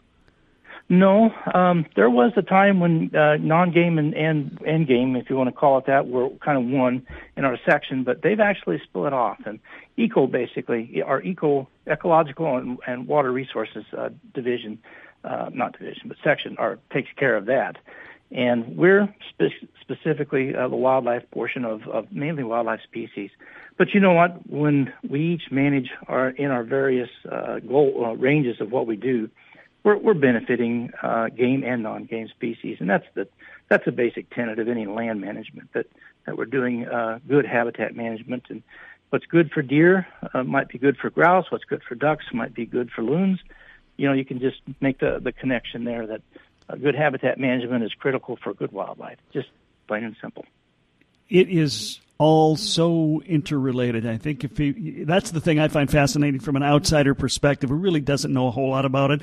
No, 0.89 1.31
um, 1.55 1.87
there 1.97 2.11
was 2.11 2.33
a 2.37 2.43
time 2.43 2.81
when 2.81 3.15
uh, 3.17 3.37
non-game 3.39 3.99
and, 3.99 4.15
and 4.15 4.59
end 4.67 4.87
game, 4.87 5.17
if 5.17 5.31
you 5.31 5.37
want 5.37 5.49
to 5.49 5.55
call 5.55 5.79
it 5.79 5.87
that, 5.87 6.09
were 6.09 6.29
kind 6.45 6.59
of 6.59 6.65
one 6.65 7.07
in 7.37 7.45
our 7.45 7.59
section, 7.65 8.05
but 8.05 8.21
they've 8.23 8.41
actually 8.41 8.81
split 8.85 9.13
off. 9.13 9.39
And 9.47 9.59
eco, 9.97 10.27
basically, 10.27 11.03
our 11.03 11.23
eco 11.23 11.69
ecological 11.87 12.59
and, 12.59 12.79
and 12.87 13.07
water 13.07 13.33
resources 13.33 13.85
uh, 13.97 14.11
division, 14.35 14.79
uh, 15.25 15.51
not 15.55 15.79
division, 15.79 16.09
but 16.09 16.19
section, 16.23 16.57
are 16.59 16.79
takes 16.93 17.09
care 17.17 17.37
of 17.37 17.47
that. 17.47 17.77
And 18.31 18.77
we're 18.77 19.15
spe- 19.31 19.67
specifically 19.81 20.55
uh, 20.55 20.69
the 20.69 20.77
wildlife 20.77 21.31
portion 21.31 21.65
of, 21.65 21.87
of 21.89 22.11
mainly 22.13 22.45
wildlife 22.45 22.81
species. 22.83 23.31
But 23.79 23.95
you 23.95 24.01
know 24.01 24.13
what? 24.13 24.47
When 24.49 24.93
we 25.09 25.35
each 25.35 25.51
manage 25.51 25.91
our 26.07 26.31
in 26.31 26.51
our 26.51 26.65
various 26.65 27.11
uh, 27.31 27.61
goal 27.61 28.05
uh, 28.05 28.13
ranges 28.15 28.61
of 28.61 28.71
what 28.71 28.87
we 28.87 28.97
do, 28.97 29.31
we're, 29.85 29.97
we're 29.97 30.15
benefiting 30.15 30.91
uh, 31.03 31.29
game 31.29 31.65
and 31.65 31.83
non-game 31.83 32.29
species, 32.29 32.79
and 32.81 32.89
that's 32.89 33.07
the 33.15 33.29
that's 33.69 33.87
a 33.87 33.93
basic 33.93 34.29
tenet 34.31 34.59
of 34.59 34.69
any 34.69 34.87
land 34.87 35.21
management 35.21 35.73
that 35.73 35.87
that 36.27 36.37
we're 36.37 36.45
doing 36.45 36.87
uh, 36.87 37.19
good 37.27 37.47
habitat 37.47 37.97
management. 37.97 38.45
And 38.49 38.63
what's 39.11 39.27
good 39.27 39.51
for 39.51 39.63
deer 39.63 40.07
uh, 40.35 40.45
might 40.45 40.69
be 40.69 40.79
good 40.79 40.97
for 40.97 41.11
grouse. 41.11 41.47
What's 41.51 41.65
good 41.65 41.83
for 41.83 41.95
ducks 41.95 42.27
might 42.33 42.55
be 42.55 42.67
good 42.67 42.91
for 42.91 43.03
loons. 43.03 43.41
You 43.97 44.09
know, 44.09 44.15
you 44.15 44.25
can 44.25 44.41
just 44.41 44.61
make 44.81 44.99
the 44.99 45.21
the 45.23 45.33
connection 45.33 45.85
there 45.85 46.07
that 46.07 46.23
uh, 46.69 46.77
good 46.77 46.95
habitat 46.95 47.39
management 47.39 47.83
is 47.85 47.93
critical 47.95 48.39
for 48.43 48.55
good 48.55 48.73
wildlife. 48.73 49.19
Just 49.33 49.49
plain 49.89 50.05
and 50.05 50.17
simple. 50.21 50.45
It 51.29 51.49
is 51.49 52.01
all 52.19 52.57
so 52.57 53.23
interrelated. 53.27 54.07
I 54.07 54.17
think 54.17 54.45
if 54.45 54.57
he, 54.57 55.03
that's 55.05 55.33
the 55.33 55.41
thing 55.41 55.59
I 55.59 55.67
find 55.69 55.91
fascinating 55.91 56.41
from 56.41 56.55
an 56.55 56.63
outsider 56.63 57.15
perspective, 57.15 57.71
who 57.71 57.77
really 57.77 58.01
doesn't 58.01 58.33
know 58.33 58.47
a 58.47 58.51
whole 58.51 58.71
lot 58.71 58.85
about 58.85 59.11
it 59.11 59.23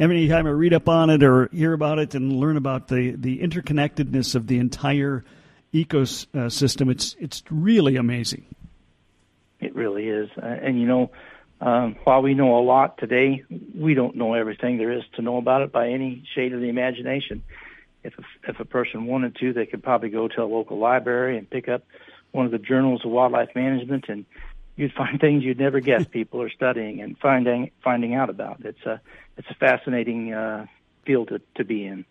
every 0.00 0.26
time 0.26 0.46
I 0.46 0.50
read 0.50 0.72
up 0.72 0.88
on 0.88 1.10
it 1.10 1.22
or 1.22 1.48
hear 1.52 1.74
about 1.74 1.98
it 1.98 2.14
and 2.14 2.32
learn 2.32 2.56
about 2.56 2.88
the, 2.88 3.12
the 3.12 3.38
interconnectedness 3.38 4.34
of 4.34 4.46
the 4.46 4.58
entire 4.58 5.24
ecosystem, 5.72 6.90
it's 6.90 7.14
it's 7.20 7.44
really 7.50 7.96
amazing. 7.96 8.44
It 9.60 9.74
really 9.74 10.08
is, 10.08 10.30
and 10.36 10.80
you 10.80 10.86
know, 10.86 11.10
um, 11.60 11.96
while 12.04 12.22
we 12.22 12.34
know 12.34 12.58
a 12.58 12.64
lot 12.64 12.96
today, 12.96 13.44
we 13.78 13.92
don't 13.94 14.16
know 14.16 14.34
everything 14.34 14.78
there 14.78 14.90
is 14.90 15.04
to 15.16 15.22
know 15.22 15.36
about 15.36 15.62
it 15.62 15.70
by 15.70 15.90
any 15.90 16.24
shade 16.34 16.54
of 16.54 16.60
the 16.60 16.70
imagination. 16.70 17.42
If 18.02 18.18
a, 18.18 18.22
if 18.48 18.58
a 18.58 18.64
person 18.64 19.04
wanted 19.04 19.36
to, 19.36 19.52
they 19.52 19.66
could 19.66 19.82
probably 19.82 20.08
go 20.08 20.26
to 20.26 20.42
a 20.42 20.46
local 20.46 20.78
library 20.78 21.36
and 21.36 21.48
pick 21.48 21.68
up 21.68 21.84
one 22.32 22.46
of 22.46 22.52
the 22.52 22.58
journals 22.58 23.04
of 23.04 23.10
wildlife 23.10 23.54
management 23.54 24.06
and 24.08 24.24
you'd 24.76 24.92
find 24.92 25.20
things 25.20 25.44
you'd 25.44 25.58
never 25.58 25.80
guess 25.80 26.06
people 26.06 26.40
are 26.40 26.50
studying 26.50 27.02
and 27.02 27.18
finding 27.18 27.70
finding 27.84 28.14
out 28.14 28.30
about. 28.30 28.64
It's 28.64 28.84
a 28.86 29.00
it's 29.40 29.48
a 29.50 29.54
fascinating 29.54 30.34
uh, 30.34 30.66
field 31.06 31.28
to, 31.28 31.40
to 31.54 31.64
be 31.64 31.86
in. 31.86 32.04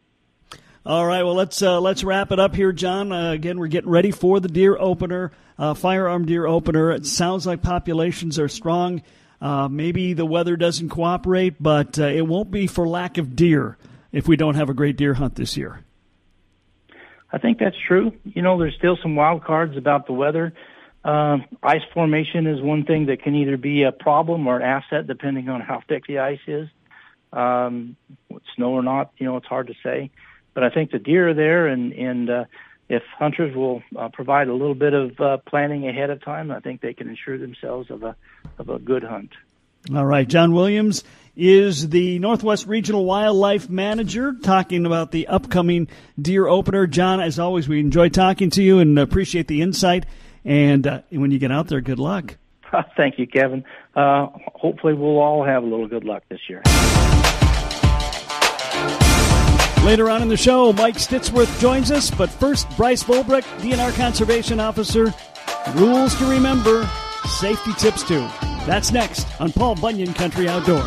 All 0.83 1.05
right, 1.05 1.21
well 1.21 1.35
let's 1.35 1.61
uh, 1.61 1.79
let's 1.79 2.03
wrap 2.03 2.31
it 2.31 2.39
up 2.39 2.55
here, 2.55 2.71
John. 2.71 3.11
Uh, 3.11 3.31
again, 3.31 3.59
we're 3.59 3.67
getting 3.67 3.89
ready 3.89 4.09
for 4.09 4.39
the 4.39 4.47
deer 4.47 4.75
opener, 4.75 5.31
uh, 5.59 5.75
firearm 5.75 6.25
deer 6.25 6.47
opener. 6.47 6.91
It 6.91 7.05
sounds 7.05 7.45
like 7.45 7.61
populations 7.61 8.39
are 8.39 8.47
strong. 8.47 9.03
Uh, 9.39 9.67
maybe 9.67 10.13
the 10.13 10.25
weather 10.25 10.55
doesn't 10.55 10.89
cooperate, 10.89 11.61
but 11.61 11.99
uh, 11.99 12.07
it 12.07 12.25
won't 12.25 12.49
be 12.49 12.65
for 12.65 12.87
lack 12.87 13.19
of 13.19 13.35
deer 13.35 13.77
if 14.11 14.27
we 14.27 14.35
don't 14.35 14.55
have 14.55 14.69
a 14.69 14.73
great 14.73 14.97
deer 14.97 15.13
hunt 15.13 15.35
this 15.35 15.55
year. 15.55 15.83
I 17.31 17.37
think 17.37 17.59
that's 17.59 17.77
true. 17.87 18.13
You 18.23 18.41
know, 18.41 18.57
there's 18.57 18.75
still 18.75 18.97
some 19.03 19.15
wild 19.15 19.43
cards 19.43 19.77
about 19.77 20.07
the 20.07 20.13
weather. 20.13 20.53
Uh, 21.05 21.37
ice 21.61 21.83
formation 21.93 22.47
is 22.47 22.59
one 22.59 22.85
thing 22.85 23.05
that 23.05 23.21
can 23.21 23.35
either 23.35 23.55
be 23.55 23.83
a 23.83 23.91
problem 23.91 24.47
or 24.47 24.57
an 24.57 24.63
asset 24.63 25.05
depending 25.05 25.47
on 25.47 25.61
how 25.61 25.81
thick 25.87 26.07
the 26.07 26.19
ice 26.19 26.39
is. 26.47 26.67
Um, 27.31 27.95
snow 28.55 28.71
or 28.71 28.83
not, 28.83 29.11
you 29.17 29.25
know, 29.25 29.37
it's 29.37 29.45
hard 29.45 29.67
to 29.67 29.73
say. 29.83 30.09
But 30.53 30.63
I 30.63 30.69
think 30.69 30.91
the 30.91 30.99
deer 30.99 31.29
are 31.29 31.33
there, 31.33 31.67
and 31.67 31.93
and 31.93 32.29
uh, 32.29 32.45
if 32.89 33.03
hunters 33.17 33.55
will 33.55 33.83
uh, 33.95 34.09
provide 34.09 34.47
a 34.47 34.53
little 34.53 34.75
bit 34.75 34.93
of 34.93 35.19
uh, 35.19 35.37
planning 35.37 35.87
ahead 35.87 36.09
of 36.09 36.23
time, 36.23 36.51
I 36.51 36.59
think 36.59 36.81
they 36.81 36.93
can 36.93 37.07
ensure 37.07 37.37
themselves 37.37 37.91
of 37.91 38.03
a 38.03 38.15
of 38.57 38.69
a 38.69 38.79
good 38.79 39.03
hunt. 39.03 39.31
All 39.93 40.05
right, 40.05 40.27
John 40.27 40.53
Williams 40.53 41.03
is 41.35 41.87
the 41.89 42.19
Northwest 42.19 42.67
Regional 42.67 43.05
Wildlife 43.05 43.69
Manager 43.69 44.33
talking 44.33 44.85
about 44.85 45.11
the 45.11 45.27
upcoming 45.27 45.87
deer 46.21 46.47
opener. 46.47 46.85
John, 46.85 47.21
as 47.21 47.39
always, 47.39 47.69
we 47.69 47.79
enjoy 47.79 48.09
talking 48.09 48.49
to 48.51 48.63
you 48.63 48.79
and 48.79 48.99
appreciate 48.99 49.47
the 49.47 49.61
insight 49.61 50.05
and 50.45 50.87
uh, 50.87 51.01
when 51.09 51.31
you 51.31 51.39
get 51.39 51.51
out 51.51 51.67
there, 51.67 51.81
good 51.81 51.99
luck. 51.99 52.37
Thank 52.97 53.19
you, 53.19 53.27
Kevin. 53.27 53.63
Uh, 53.95 54.27
hopefully, 54.55 54.93
we'll 54.93 55.19
all 55.19 55.43
have 55.43 55.63
a 55.63 55.65
little 55.65 55.87
good 55.87 56.03
luck 56.03 56.23
this 56.29 56.39
year. 56.47 56.61
Later 59.85 60.09
on 60.09 60.21
in 60.21 60.27
the 60.27 60.37
show, 60.37 60.71
Myke 60.73 60.95
Stittsworth 60.95 61.59
joins 61.59 61.89
us, 61.89 62.11
but 62.11 62.29
first, 62.29 62.69
Brice 62.77 63.03
Vollbrecht, 63.03 63.45
DNR 63.59 63.95
Conservation 63.95 64.59
Officer. 64.59 65.13
Rules 65.73 66.15
to 66.19 66.25
remember, 66.25 66.87
safety 67.39 67.73
tips 67.73 68.07
too. 68.07 68.27
That's 68.67 68.91
next 68.91 69.25
on 69.41 69.51
Paul 69.51 69.75
Bunyan 69.75 70.13
Country 70.13 70.47
Outdoors. 70.47 70.83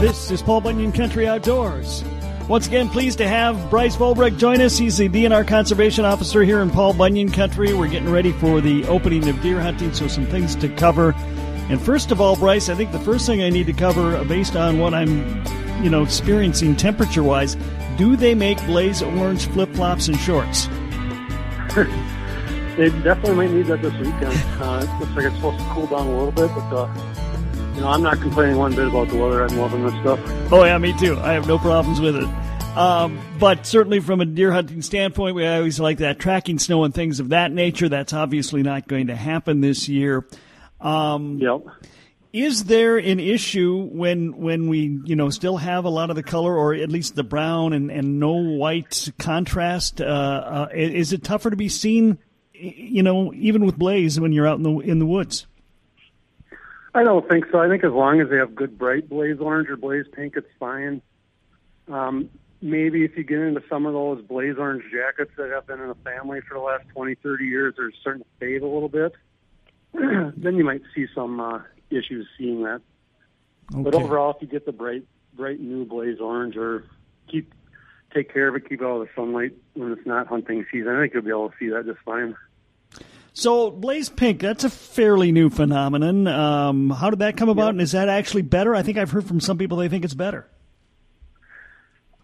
This 0.00 0.30
is 0.30 0.42
Paul 0.42 0.60
Bunyan 0.60 0.92
Country 0.92 1.28
Outdoors. 1.28 2.02
Once 2.46 2.66
again, 2.66 2.90
pleased 2.90 3.16
to 3.16 3.26
have 3.26 3.70
Brice 3.70 3.96
Vollbrecht 3.96 4.36
join 4.36 4.60
us. 4.60 4.76
He's 4.76 4.98
the 4.98 5.08
DNR 5.08 5.48
Conservation 5.48 6.04
Officer 6.04 6.42
here 6.42 6.60
in 6.60 6.68
Paul 6.68 6.92
Bunyan 6.92 7.30
Country. 7.30 7.72
We're 7.72 7.88
getting 7.88 8.10
ready 8.10 8.32
for 8.32 8.60
the 8.60 8.84
opening 8.86 9.26
of 9.30 9.40
deer 9.40 9.62
hunting, 9.62 9.94
so 9.94 10.08
some 10.08 10.26
things 10.26 10.54
to 10.56 10.68
cover. 10.68 11.14
And 11.70 11.80
first 11.80 12.10
of 12.10 12.20
all, 12.20 12.36
Bryce, 12.36 12.68
I 12.68 12.74
think 12.74 12.92
the 12.92 13.00
first 13.00 13.24
thing 13.24 13.42
I 13.42 13.48
need 13.48 13.64
to 13.66 13.72
cover, 13.72 14.22
based 14.26 14.56
on 14.56 14.78
what 14.78 14.92
I'm, 14.92 15.42
you 15.82 15.88
know, 15.88 16.02
experiencing 16.02 16.76
temperature-wise, 16.76 17.56
do 17.96 18.14
they 18.14 18.34
make 18.34 18.58
blaze 18.66 19.00
orange 19.00 19.46
flip-flops 19.46 20.08
and 20.08 20.18
shorts? 20.18 20.66
they 22.76 22.90
definitely 23.02 23.36
might 23.36 23.52
need 23.52 23.66
that 23.68 23.80
this 23.80 23.94
weekend. 23.94 24.38
Uh, 24.60 24.86
it 24.86 25.00
looks 25.00 25.12
like 25.16 25.24
it's 25.24 25.36
supposed 25.36 25.58
to 25.60 25.64
cool 25.70 25.86
down 25.86 26.06
a 26.08 26.10
little 26.10 26.30
bit, 26.30 26.50
but 26.54 26.76
uh, 26.76 27.23
you 27.74 27.80
know, 27.80 27.88
I'm 27.88 28.02
not 28.02 28.20
complaining 28.20 28.56
one 28.56 28.74
bit 28.74 28.86
about 28.86 29.08
the 29.08 29.16
weather. 29.16 29.44
I'm 29.44 29.56
loving 29.58 29.84
this 29.84 29.94
stuff. 30.00 30.20
Oh 30.52 30.64
yeah, 30.64 30.78
me 30.78 30.96
too. 30.98 31.18
I 31.18 31.32
have 31.32 31.48
no 31.48 31.58
problems 31.58 32.00
with 32.00 32.16
it. 32.16 32.28
Um, 32.76 33.20
but 33.38 33.66
certainly 33.66 34.00
from 34.00 34.20
a 34.20 34.24
deer 34.24 34.52
hunting 34.52 34.82
standpoint, 34.82 35.36
we 35.36 35.46
always 35.46 35.78
like 35.78 35.98
that 35.98 36.18
tracking 36.18 36.58
snow 36.58 36.84
and 36.84 36.92
things 36.92 37.20
of 37.20 37.28
that 37.28 37.52
nature. 37.52 37.88
That's 37.88 38.12
obviously 38.12 38.62
not 38.62 38.88
going 38.88 39.08
to 39.08 39.16
happen 39.16 39.60
this 39.60 39.88
year. 39.88 40.26
Um, 40.80 41.38
yep. 41.38 41.62
Is 42.32 42.64
there 42.64 42.98
an 42.98 43.20
issue 43.20 43.88
when 43.92 44.36
when 44.36 44.68
we 44.68 45.00
you 45.04 45.14
know 45.14 45.30
still 45.30 45.56
have 45.56 45.84
a 45.84 45.88
lot 45.88 46.10
of 46.10 46.16
the 46.16 46.22
color 46.24 46.56
or 46.56 46.74
at 46.74 46.90
least 46.90 47.14
the 47.14 47.22
brown 47.22 47.72
and, 47.72 47.92
and 47.92 48.18
no 48.18 48.32
white 48.32 49.08
contrast? 49.18 50.00
Uh, 50.00 50.04
uh, 50.04 50.68
is 50.74 51.12
it 51.12 51.22
tougher 51.22 51.50
to 51.50 51.56
be 51.56 51.68
seen, 51.68 52.18
you 52.52 53.04
know, 53.04 53.32
even 53.34 53.64
with 53.64 53.78
blaze 53.78 54.18
when 54.18 54.32
you're 54.32 54.48
out 54.48 54.58
in 54.58 54.64
the 54.64 54.78
in 54.80 54.98
the 54.98 55.06
woods? 55.06 55.46
I 56.94 57.02
don't 57.02 57.28
think 57.28 57.46
so. 57.50 57.58
I 57.58 57.68
think 57.68 57.82
as 57.82 57.92
long 57.92 58.20
as 58.20 58.30
they 58.30 58.36
have 58.36 58.54
good 58.54 58.78
bright 58.78 59.08
blaze 59.08 59.38
orange 59.40 59.68
or 59.68 59.76
blaze 59.76 60.06
pink, 60.12 60.34
it's 60.36 60.46
fine. 60.60 61.02
Um, 61.88 62.30
maybe 62.62 63.04
if 63.04 63.16
you 63.16 63.24
get 63.24 63.40
into 63.40 63.62
some 63.68 63.84
of 63.84 63.92
those 63.92 64.22
blaze 64.22 64.54
orange 64.58 64.84
jackets 64.92 65.32
that 65.36 65.50
have 65.50 65.66
been 65.66 65.80
in 65.80 65.88
the 65.88 65.96
family 65.96 66.40
for 66.40 66.54
the 66.54 66.60
last 66.60 66.84
20, 66.94 67.16
30 67.16 67.44
years, 67.44 67.74
they're 67.76 67.92
starting 68.00 68.22
to 68.22 68.28
fade 68.38 68.62
a 68.62 68.66
little 68.66 68.88
bit. 68.88 69.12
then 69.92 70.56
you 70.56 70.64
might 70.64 70.82
see 70.94 71.06
some 71.14 71.40
uh, 71.40 71.60
issues 71.90 72.26
seeing 72.38 72.62
that. 72.62 72.80
Okay. 73.72 73.82
But 73.82 73.94
overall, 73.94 74.30
if 74.30 74.36
you 74.40 74.48
get 74.48 74.64
the 74.64 74.72
bright, 74.72 75.04
bright 75.34 75.60
new 75.60 75.84
blaze 75.84 76.20
orange, 76.20 76.56
or 76.56 76.84
keep 77.28 77.52
take 78.14 78.32
care 78.32 78.48
of 78.48 78.54
it, 78.54 78.68
keep 78.68 78.80
it 78.80 78.84
out 78.84 79.00
of 79.00 79.08
the 79.08 79.08
sunlight 79.16 79.52
when 79.74 79.92
it's 79.92 80.06
not 80.06 80.28
hunting 80.28 80.64
season, 80.70 80.94
I 80.94 81.02
think 81.02 81.14
you'll 81.14 81.22
be 81.22 81.30
able 81.30 81.50
to 81.50 81.56
see 81.58 81.68
that 81.68 81.86
just 81.86 81.98
fine. 82.04 82.36
So, 83.36 83.68
Blaze 83.68 84.08
Pink, 84.08 84.40
that's 84.40 84.62
a 84.62 84.70
fairly 84.70 85.32
new 85.32 85.50
phenomenon. 85.50 86.28
Um, 86.28 86.90
how 86.90 87.10
did 87.10 87.18
that 87.18 87.36
come 87.36 87.48
about, 87.48 87.64
yep. 87.64 87.70
and 87.70 87.80
is 87.80 87.90
that 87.90 88.08
actually 88.08 88.42
better? 88.42 88.76
I 88.76 88.82
think 88.82 88.96
I've 88.96 89.10
heard 89.10 89.26
from 89.26 89.40
some 89.40 89.58
people 89.58 89.78
they 89.78 89.88
think 89.88 90.04
it's 90.04 90.14
better. 90.14 90.46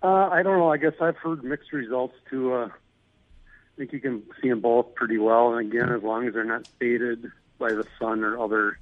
Uh, 0.01 0.29
I 0.31 0.45
don't 0.45 0.59
know. 0.59 0.71
I 0.71 0.77
guess 0.77 0.93
I've 1.01 1.17
heard 1.17 1.43
mixed 1.43 1.73
results 1.73 2.15
too. 2.31 2.55
Uh, 2.55 2.67
I 2.67 3.77
think 3.77 3.93
you 3.93 3.99
can 3.99 4.23
see 4.41 4.51
them 4.51 4.61
both 4.61 4.95
pretty 4.95 5.19
well, 5.19 5.53
and 5.53 5.67
again, 5.67 5.91
as 5.91 6.01
long 6.05 6.29
as 6.29 6.35
they're 6.35 6.45
not 6.45 6.69
faded 6.79 7.27
by 7.59 7.73
the 7.73 7.85
sun 7.99 8.23
or 8.23 8.39
other 8.39 8.79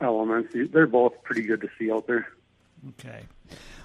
elements, 0.00 0.56
they're 0.72 0.86
both 0.86 1.22
pretty 1.24 1.42
good 1.42 1.60
to 1.60 1.68
see 1.78 1.92
out 1.92 2.06
there. 2.06 2.26
Okay. 2.88 3.24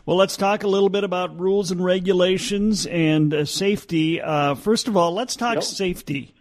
Well, 0.05 0.15
let's 0.15 0.37
talk 0.37 0.63
a 0.63 0.67
little 0.67 0.89
bit 0.89 1.03
about 1.03 1.37
rules 1.37 1.71
and 1.71 1.83
regulations 1.83 2.85
and 2.85 3.33
uh, 3.33 3.43
safety. 3.43 4.21
Uh, 4.21 4.55
first 4.55 4.87
of 4.87 4.95
all, 4.95 5.13
let's 5.13 5.35
talk 5.35 5.55
yep. 5.55 5.63
safety. 5.63 6.33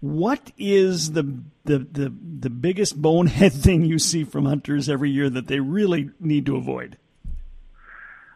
What 0.00 0.52
is 0.56 1.12
the, 1.12 1.42
the 1.64 1.78
the 1.78 2.14
the 2.40 2.50
biggest 2.50 3.00
bonehead 3.00 3.52
thing 3.64 3.84
you 3.84 3.98
see 3.98 4.24
from 4.24 4.44
hunters 4.44 4.88
every 4.88 5.10
year 5.10 5.28
that 5.28 5.48
they 5.48 5.60
really 5.60 6.10
need 6.20 6.46
to 6.46 6.56
avoid? 6.56 6.96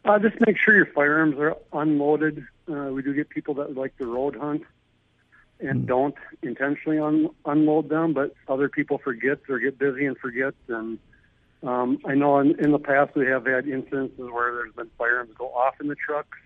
Uh, 0.05 0.19
just 0.19 0.35
make 0.45 0.57
sure 0.59 0.75
your 0.75 0.87
firearms 0.87 1.37
are 1.39 1.57
unloaded. 1.73 2.45
Uh, 2.69 2.91
we 2.93 3.03
do 3.03 3.15
get 3.15 3.29
people 3.29 3.55
that 3.55 3.77
like 3.77 3.97
to 3.99 4.07
road 4.07 4.35
hunt 4.35 4.65
and 5.61 5.85
mm. 5.85 5.87
don't 5.87 6.15
intentionally 6.43 6.99
un- 6.99 7.31
unload 7.45 7.89
them, 7.89 8.13
but 8.13 8.35
other 8.49 8.69
people 8.69 8.99
forget 8.99 9.39
or 9.49 9.61
get 9.61 9.79
busy 9.79 10.05
and 10.07 10.19
forget. 10.19 10.55
And 10.67 10.99
um, 11.63 11.99
I 12.05 12.15
know 12.15 12.41
in, 12.41 12.59
in 12.59 12.73
the 12.73 12.81
past 12.81 13.15
we 13.15 13.27
have 13.27 13.47
had 13.47 13.69
instances 13.69 14.19
where 14.19 14.53
there's 14.55 14.75
been 14.75 14.91
firearms 14.99 15.31
go 15.39 15.47
off 15.47 15.81
in 15.81 15.87
the 15.87 15.95
trucks. 15.95 16.39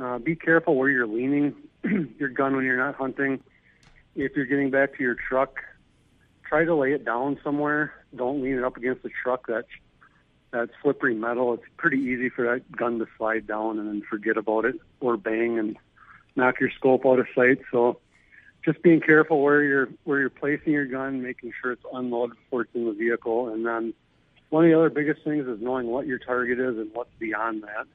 Uh, 0.00 0.18
be 0.18 0.34
careful 0.34 0.74
where 0.74 0.88
you're 0.88 1.06
leaning 1.06 1.54
your 2.18 2.30
gun 2.30 2.56
when 2.56 2.64
you're 2.64 2.76
not 2.76 2.96
hunting 2.96 3.40
if 4.24 4.36
you're 4.36 4.46
getting 4.46 4.70
back 4.70 4.96
to 4.96 5.02
your 5.02 5.14
truck, 5.14 5.60
try 6.44 6.64
to 6.64 6.74
lay 6.74 6.92
it 6.92 7.04
down 7.04 7.38
somewhere. 7.42 7.92
Don't 8.14 8.42
lean 8.42 8.58
it 8.58 8.64
up 8.64 8.76
against 8.76 9.02
the 9.02 9.10
truck. 9.22 9.46
That's 9.46 9.68
that 10.50 10.68
slippery 10.82 11.14
metal. 11.14 11.54
It's 11.54 11.62
pretty 11.76 11.98
easy 11.98 12.28
for 12.28 12.44
that 12.44 12.70
gun 12.72 12.98
to 12.98 13.06
slide 13.16 13.46
down 13.46 13.78
and 13.78 13.88
then 13.88 14.02
forget 14.02 14.36
about 14.36 14.64
it 14.64 14.74
or 15.00 15.16
bang 15.16 15.58
and 15.58 15.76
knock 16.36 16.60
your 16.60 16.70
scope 16.70 17.06
out 17.06 17.20
of 17.20 17.26
sight. 17.34 17.60
So 17.70 18.00
just 18.64 18.82
being 18.82 19.00
careful 19.00 19.40
where 19.40 19.62
you're 19.62 19.88
where 20.04 20.20
you're 20.20 20.30
placing 20.30 20.72
your 20.72 20.86
gun, 20.86 21.22
making 21.22 21.52
sure 21.60 21.72
it's 21.72 21.84
unloaded 21.92 22.36
before 22.36 22.62
it's 22.62 22.74
in 22.74 22.84
the 22.84 22.92
vehicle, 22.92 23.48
and 23.48 23.64
then 23.64 23.94
one 24.50 24.64
of 24.64 24.70
the 24.70 24.76
other 24.76 24.90
biggest 24.90 25.22
things 25.22 25.46
is 25.46 25.60
knowing 25.60 25.86
what 25.86 26.06
your 26.06 26.18
target 26.18 26.58
is 26.58 26.76
and 26.76 26.90
what's 26.92 27.14
beyond 27.18 27.62
that. 27.62 27.86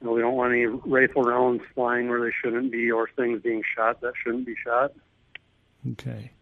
You 0.00 0.06
know, 0.06 0.12
we 0.12 0.20
don't 0.20 0.34
want 0.34 0.52
any 0.52 0.66
rifle 0.66 1.22
rounds 1.22 1.62
flying 1.74 2.08
where 2.08 2.20
they 2.20 2.34
shouldn't 2.42 2.72
be 2.72 2.90
or 2.90 3.08
things 3.16 3.42
being 3.42 3.62
shot 3.76 4.00
that 4.00 4.14
shouldn't 4.22 4.46
be 4.46 4.56
shot. 4.62 4.92
Okay. 5.92 6.32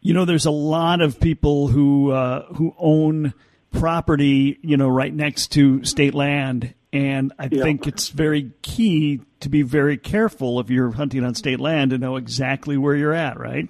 You 0.00 0.14
know, 0.14 0.24
there's 0.24 0.46
a 0.46 0.50
lot 0.50 1.00
of 1.00 1.18
people 1.18 1.68
who 1.68 2.10
uh, 2.10 2.46
who 2.54 2.74
own 2.78 3.32
property, 3.72 4.58
you 4.62 4.76
know, 4.76 4.88
right 4.88 5.12
next 5.12 5.48
to 5.52 5.84
state 5.84 6.14
land, 6.14 6.74
and 6.92 7.32
I 7.38 7.48
yeah. 7.50 7.62
think 7.62 7.86
it's 7.86 8.08
very 8.08 8.52
key 8.62 9.22
to 9.40 9.48
be 9.48 9.62
very 9.62 9.96
careful 9.96 10.60
if 10.60 10.70
you're 10.70 10.92
hunting 10.92 11.24
on 11.24 11.34
state 11.34 11.60
land 11.60 11.90
to 11.90 11.98
know 11.98 12.16
exactly 12.16 12.76
where 12.76 12.94
you're 12.94 13.14
at, 13.14 13.38
right? 13.38 13.68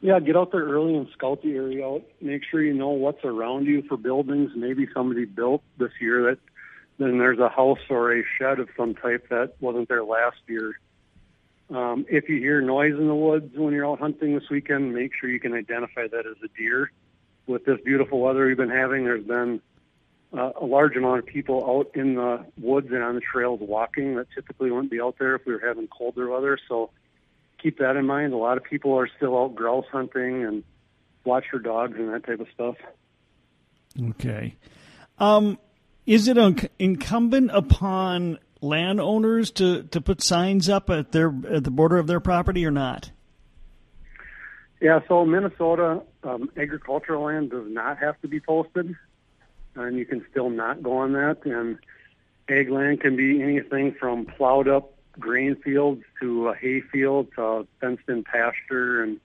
Yeah, 0.00 0.20
get 0.20 0.36
out 0.36 0.52
there 0.52 0.64
early 0.64 0.94
and 0.94 1.08
scout 1.12 1.42
the 1.42 1.52
area 1.56 1.84
out. 1.84 2.04
Make 2.20 2.42
sure 2.48 2.62
you 2.62 2.72
know 2.72 2.90
what's 2.90 3.24
around 3.24 3.66
you 3.66 3.82
for 3.88 3.96
buildings. 3.96 4.52
Maybe 4.54 4.86
somebody 4.94 5.24
built 5.24 5.62
this 5.76 5.90
year 6.00 6.30
that 6.30 6.38
then 6.98 7.18
there's 7.18 7.38
a 7.38 7.48
house 7.48 7.78
or 7.90 8.16
a 8.16 8.22
shed 8.38 8.60
of 8.60 8.68
some 8.76 8.94
type 8.94 9.28
that 9.30 9.54
wasn't 9.60 9.88
there 9.88 10.04
last 10.04 10.36
year. 10.46 10.78
Um, 11.70 12.06
if 12.08 12.28
you 12.28 12.38
hear 12.38 12.60
noise 12.60 12.94
in 12.94 13.08
the 13.08 13.14
woods 13.14 13.54
when 13.54 13.74
you're 13.74 13.86
out 13.86 13.98
hunting 13.98 14.34
this 14.34 14.48
weekend, 14.50 14.94
make 14.94 15.12
sure 15.18 15.28
you 15.28 15.40
can 15.40 15.52
identify 15.52 16.06
that 16.08 16.26
as 16.26 16.36
a 16.42 16.48
deer. 16.56 16.90
With 17.46 17.64
this 17.64 17.78
beautiful 17.84 18.20
weather 18.20 18.46
we've 18.46 18.56
been 18.56 18.70
having, 18.70 19.04
there's 19.04 19.24
been 19.24 19.60
uh, 20.36 20.52
a 20.60 20.64
large 20.64 20.96
amount 20.96 21.20
of 21.20 21.26
people 21.26 21.64
out 21.68 21.90
in 21.94 22.14
the 22.14 22.44
woods 22.58 22.88
and 22.90 23.02
on 23.02 23.14
the 23.14 23.20
trails 23.20 23.60
walking 23.62 24.16
that 24.16 24.26
typically 24.34 24.70
wouldn't 24.70 24.90
be 24.90 25.00
out 25.00 25.16
there 25.18 25.34
if 25.34 25.46
we 25.46 25.52
were 25.52 25.62
having 25.66 25.88
colder 25.88 26.28
weather. 26.28 26.58
So 26.68 26.90
keep 27.62 27.78
that 27.78 27.96
in 27.96 28.06
mind. 28.06 28.32
A 28.32 28.36
lot 28.36 28.56
of 28.56 28.64
people 28.64 28.98
are 28.98 29.08
still 29.16 29.36
out 29.36 29.54
grouse 29.54 29.86
hunting 29.90 30.44
and 30.44 30.64
watch 31.24 31.44
for 31.50 31.58
dogs 31.58 31.96
and 31.98 32.12
that 32.12 32.24
type 32.24 32.40
of 32.40 32.48
stuff. 32.52 32.76
Okay. 34.10 34.54
Um, 35.18 35.58
is 36.06 36.28
it 36.28 36.38
incumbent 36.78 37.50
upon 37.52 38.38
landowners 38.60 39.50
to, 39.52 39.84
to 39.84 40.00
put 40.00 40.22
signs 40.22 40.68
up 40.68 40.90
at 40.90 41.12
their 41.12 41.32
at 41.50 41.64
the 41.64 41.70
border 41.70 41.98
of 41.98 42.06
their 42.06 42.20
property 42.20 42.66
or 42.66 42.70
not? 42.70 43.10
Yeah, 44.80 45.00
so 45.08 45.24
Minnesota 45.24 46.02
um, 46.22 46.50
agricultural 46.56 47.24
land 47.24 47.50
does 47.50 47.66
not 47.66 47.98
have 47.98 48.20
to 48.20 48.28
be 48.28 48.40
posted, 48.40 48.94
and 49.74 49.96
you 49.96 50.06
can 50.06 50.24
still 50.30 50.50
not 50.50 50.82
go 50.82 50.98
on 50.98 51.12
that. 51.12 51.44
And 51.44 51.78
ag 52.48 52.70
land 52.70 53.00
can 53.00 53.16
be 53.16 53.42
anything 53.42 53.94
from 53.98 54.26
plowed 54.26 54.68
up 54.68 54.94
grain 55.18 55.56
fields 55.56 56.02
to 56.20 56.48
a 56.48 56.54
hay 56.54 56.80
field 56.80 57.28
to 57.34 57.66
fenced 57.80 58.08
in 58.08 58.22
pasture 58.22 59.02
and 59.02 59.20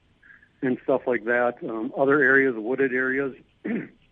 and 0.62 0.78
stuff 0.84 1.02
like 1.06 1.24
that. 1.24 1.56
Um, 1.62 1.92
other 1.96 2.20
areas, 2.20 2.54
wooded 2.56 2.92
areas. 2.92 3.34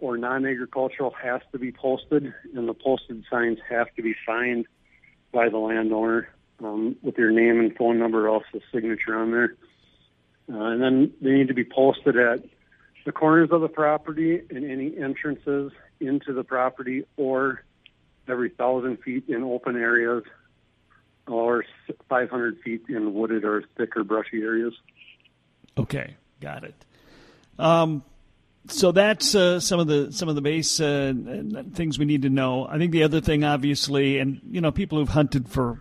or 0.00 0.16
non-agricultural 0.16 1.14
has 1.22 1.40
to 1.52 1.58
be 1.58 1.72
posted, 1.72 2.32
and 2.54 2.68
the 2.68 2.74
posted 2.74 3.24
signs 3.30 3.58
have 3.68 3.94
to 3.96 4.02
be 4.02 4.14
signed 4.26 4.66
by 5.32 5.48
the 5.48 5.58
landowner 5.58 6.28
um, 6.62 6.96
with 7.02 7.16
your 7.16 7.30
name 7.30 7.60
and 7.60 7.76
phone 7.76 7.98
number, 7.98 8.28
also 8.28 8.60
signature 8.72 9.16
on 9.16 9.30
there. 9.30 9.56
Uh, 10.52 10.72
and 10.72 10.82
then 10.82 11.12
they 11.20 11.30
need 11.30 11.48
to 11.48 11.54
be 11.54 11.64
posted 11.64 12.16
at 12.16 12.44
the 13.06 13.12
corners 13.12 13.50
of 13.52 13.60
the 13.60 13.68
property 13.68 14.42
and 14.50 14.68
any 14.68 14.96
entrances 14.98 15.72
into 16.00 16.32
the 16.32 16.44
property 16.44 17.04
or 17.16 17.62
every 18.28 18.50
thousand 18.50 18.98
feet 18.98 19.24
in 19.28 19.42
open 19.42 19.76
areas 19.76 20.24
or 21.26 21.64
500 22.08 22.58
feet 22.60 22.82
in 22.88 23.14
wooded 23.14 23.44
or 23.44 23.62
thicker 23.76 24.04
brushy 24.04 24.42
areas. 24.42 24.74
Okay, 25.78 26.16
got 26.40 26.64
it. 26.64 26.74
Um, 27.58 28.02
so 28.68 28.92
that's 28.92 29.34
uh, 29.34 29.60
some 29.60 29.80
of 29.80 29.86
the 29.86 30.12
some 30.12 30.28
of 30.28 30.34
the 30.34 30.42
base 30.42 30.80
uh, 30.80 31.12
things 31.72 31.98
we 31.98 32.04
need 32.04 32.22
to 32.22 32.30
know. 32.30 32.66
I 32.66 32.78
think 32.78 32.92
the 32.92 33.02
other 33.02 33.20
thing, 33.20 33.44
obviously, 33.44 34.18
and 34.18 34.40
you 34.50 34.60
know, 34.60 34.70
people 34.70 34.98
who've 34.98 35.08
hunted 35.08 35.48
for 35.48 35.80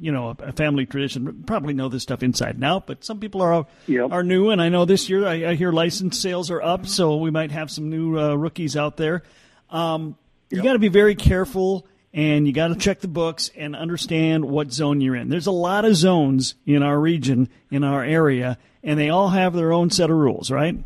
you 0.00 0.12
know 0.12 0.34
a 0.38 0.52
family 0.52 0.86
tradition 0.86 1.44
probably 1.46 1.74
know 1.74 1.88
this 1.88 2.02
stuff 2.02 2.22
inside 2.22 2.54
and 2.54 2.64
out. 2.64 2.86
But 2.86 3.04
some 3.04 3.20
people 3.20 3.42
are 3.42 3.66
yep. 3.86 4.10
are 4.10 4.22
new, 4.22 4.50
and 4.50 4.60
I 4.60 4.68
know 4.68 4.84
this 4.84 5.08
year 5.08 5.26
I, 5.26 5.50
I, 5.50 5.54
hear 5.54 5.70
license 5.70 6.18
sales 6.18 6.50
are 6.50 6.62
up, 6.62 6.86
so 6.86 7.16
we 7.16 7.30
might 7.30 7.50
have 7.50 7.70
some 7.70 7.90
new 7.90 8.18
uh, 8.18 8.34
rookies 8.34 8.76
out 8.76 8.96
there. 8.96 9.22
Um, 9.70 10.16
you 10.50 10.62
got 10.62 10.72
to 10.72 10.78
be 10.78 10.88
very 10.88 11.14
careful 11.14 11.86
and 12.14 12.46
you 12.46 12.52
got 12.54 12.68
to 12.68 12.74
check 12.74 13.00
the 13.00 13.08
books 13.08 13.50
and 13.54 13.76
understand 13.76 14.44
what 14.44 14.72
zone 14.72 15.00
you're 15.00 15.14
in. 15.14 15.28
There's 15.28 15.46
a 15.46 15.52
lot 15.52 15.84
of 15.84 15.94
zones 15.94 16.54
in 16.64 16.82
our 16.82 16.98
region, 16.98 17.50
in 17.70 17.84
our 17.84 18.02
area, 18.02 18.56
and 18.82 18.98
they 18.98 19.10
all 19.10 19.28
have 19.28 19.52
their 19.52 19.72
own 19.72 19.90
set 19.90 20.10
of 20.10 20.16
rules, 20.16 20.50
right? 20.50 20.76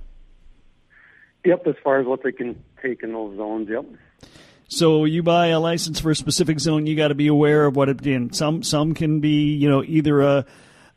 Yep, 1.45 1.67
as 1.67 1.75
far 1.83 2.01
as 2.01 2.07
what 2.07 2.23
they 2.23 2.33
can 2.33 2.63
take 2.81 3.03
in 3.03 3.13
those 3.13 3.37
zones, 3.37 3.69
yep. 3.69 3.85
So 4.69 5.05
you 5.05 5.23
buy 5.23 5.49
a 5.49 5.61
license 5.61 6.01
for 6.01 6.11
a 6.11 6.17
specific 6.17 6.59
zone, 6.61 6.87
you 6.87 6.97
got 6.97 7.09
to 7.09 7.15
be 7.15 7.27
aware 7.27 7.67
of 7.67 7.77
what 7.77 7.89
it 7.89 8.07
in. 8.07 8.33
Some 8.33 8.63
some 8.63 8.95
can 8.95 9.21
be, 9.21 9.53
you 9.55 9.69
know, 9.69 9.83
either 9.85 10.21
a 10.23 10.47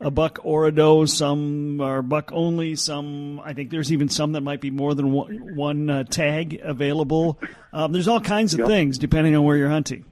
a 0.00 0.10
buck 0.10 0.38
or 0.44 0.66
a 0.66 0.72
doe. 0.72 1.04
Some 1.06 1.80
are 1.80 2.02
buck 2.02 2.30
only. 2.32 2.76
Some, 2.76 3.40
I 3.40 3.54
think 3.54 3.70
there's 3.70 3.90
even 3.92 4.08
some 4.08 4.32
that 4.32 4.42
might 4.42 4.60
be 4.60 4.70
more 4.70 4.94
than 4.94 5.10
one, 5.10 5.56
one 5.56 5.88
uh, 5.90 6.04
tag 6.04 6.60
available. 6.62 7.40
Um, 7.72 7.92
there's 7.92 8.08
all 8.08 8.20
kinds 8.20 8.52
of 8.52 8.60
Yep. 8.60 8.68
things 8.68 8.98
depending 8.98 9.34
on 9.34 9.42
where 9.44 9.56
you're 9.56 9.70
hunting. 9.70 10.04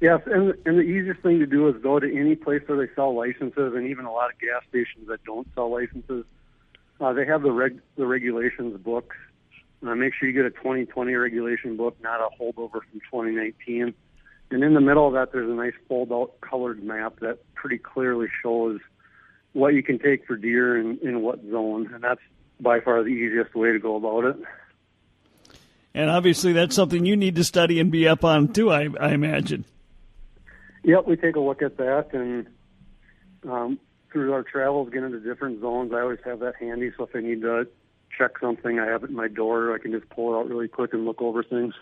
Yes, 0.00 0.20
and 0.26 0.54
and 0.66 0.78
the 0.78 0.82
easiest 0.82 1.20
thing 1.20 1.38
to 1.38 1.46
do 1.46 1.68
is 1.68 1.80
go 1.82 2.00
to 2.00 2.06
any 2.18 2.34
place 2.34 2.62
where 2.66 2.84
they 2.86 2.92
sell 2.94 3.14
licenses, 3.14 3.74
and 3.74 3.86
even 3.86 4.04
a 4.04 4.12
lot 4.12 4.32
of 4.32 4.38
gas 4.40 4.62
stations 4.68 5.06
that 5.08 5.22
don't 5.24 5.46
sell 5.54 5.70
licenses. 5.70 6.24
Uh, 7.02 7.12
they 7.12 7.26
have 7.26 7.42
the 7.42 7.50
reg 7.50 7.80
the 7.96 8.06
regulations 8.06 8.80
books. 8.80 9.16
Uh, 9.84 9.94
make 9.96 10.14
sure 10.14 10.28
you 10.28 10.34
get 10.34 10.44
a 10.44 10.50
2020 10.50 11.14
regulation 11.14 11.76
book, 11.76 11.96
not 12.00 12.20
a 12.20 12.28
holdover 12.40 12.80
from 12.90 13.00
2019. 13.10 13.92
And 14.52 14.62
in 14.62 14.74
the 14.74 14.80
middle 14.80 15.08
of 15.08 15.14
that, 15.14 15.32
there's 15.32 15.50
a 15.50 15.54
nice 15.54 15.72
fold-out 15.88 16.40
colored 16.40 16.80
map 16.84 17.18
that 17.20 17.38
pretty 17.54 17.78
clearly 17.78 18.28
shows 18.42 18.78
what 19.54 19.74
you 19.74 19.82
can 19.82 19.98
take 19.98 20.26
for 20.26 20.36
deer 20.36 20.78
in, 20.78 20.98
in 21.02 21.22
what 21.22 21.40
zone, 21.50 21.90
and 21.92 22.04
that's 22.04 22.20
by 22.60 22.78
far 22.78 23.02
the 23.02 23.08
easiest 23.08 23.54
way 23.56 23.72
to 23.72 23.80
go 23.80 23.96
about 23.96 24.24
it. 24.24 24.36
And 25.94 26.08
obviously, 26.08 26.52
that's 26.52 26.76
something 26.76 27.04
you 27.04 27.16
need 27.16 27.34
to 27.34 27.44
study 27.44 27.80
and 27.80 27.90
be 27.90 28.06
up 28.06 28.24
on 28.24 28.52
too. 28.52 28.70
I, 28.70 28.88
I 29.00 29.08
imagine. 29.08 29.64
Yep, 30.84 31.06
we 31.08 31.16
take 31.16 31.34
a 31.34 31.40
look 31.40 31.62
at 31.62 31.78
that, 31.78 32.12
and 32.12 32.46
um, 33.50 33.80
through 34.12 34.32
our 34.32 34.42
travels, 34.42 34.90
get 34.90 35.02
into 35.02 35.20
different 35.20 35.60
zones. 35.60 35.92
I 35.92 36.00
always 36.00 36.20
have 36.24 36.40
that 36.40 36.56
handy, 36.56 36.92
so 36.96 37.04
if 37.04 37.16
I 37.16 37.20
need 37.20 37.42
to 37.42 37.66
check 38.16 38.32
something, 38.40 38.78
I 38.78 38.86
have 38.86 39.04
it 39.04 39.10
in 39.10 39.16
my 39.16 39.28
door. 39.28 39.74
I 39.74 39.78
can 39.78 39.92
just 39.92 40.08
pull 40.10 40.34
it 40.34 40.38
out 40.38 40.48
really 40.48 40.68
quick 40.68 40.92
and 40.92 41.04
look 41.04 41.22
over 41.22 41.42
things. 41.42 41.74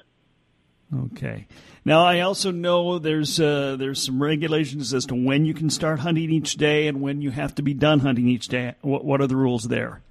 Okay. 1.12 1.46
Now, 1.84 2.04
I 2.04 2.20
also 2.20 2.50
know 2.50 2.98
there's 2.98 3.38
uh, 3.38 3.76
there's 3.78 4.04
some 4.04 4.20
regulations 4.20 4.92
as 4.92 5.06
to 5.06 5.14
when 5.14 5.44
you 5.44 5.54
can 5.54 5.70
start 5.70 6.00
hunting 6.00 6.30
each 6.30 6.54
day 6.54 6.88
and 6.88 7.00
when 7.00 7.22
you 7.22 7.30
have 7.30 7.54
to 7.56 7.62
be 7.62 7.74
done 7.74 8.00
hunting 8.00 8.28
each 8.28 8.48
day. 8.48 8.74
What, 8.80 9.04
what 9.04 9.20
are 9.20 9.28
the 9.28 9.36
rules 9.36 9.64
there? 9.64 10.02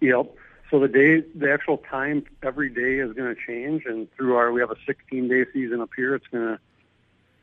Yep. 0.00 0.34
So 0.70 0.80
the 0.80 0.88
day, 0.88 1.22
the 1.34 1.52
actual 1.52 1.78
time 1.78 2.24
every 2.42 2.70
day 2.70 2.98
is 2.98 3.12
going 3.12 3.34
to 3.34 3.40
change, 3.46 3.84
and 3.86 4.10
through 4.16 4.36
our, 4.36 4.50
we 4.50 4.60
have 4.60 4.70
a 4.70 4.76
16 4.86 5.28
day 5.28 5.44
season 5.52 5.80
up 5.80 5.90
here. 5.94 6.14
It's 6.14 6.26
going 6.28 6.56
to 6.56 6.58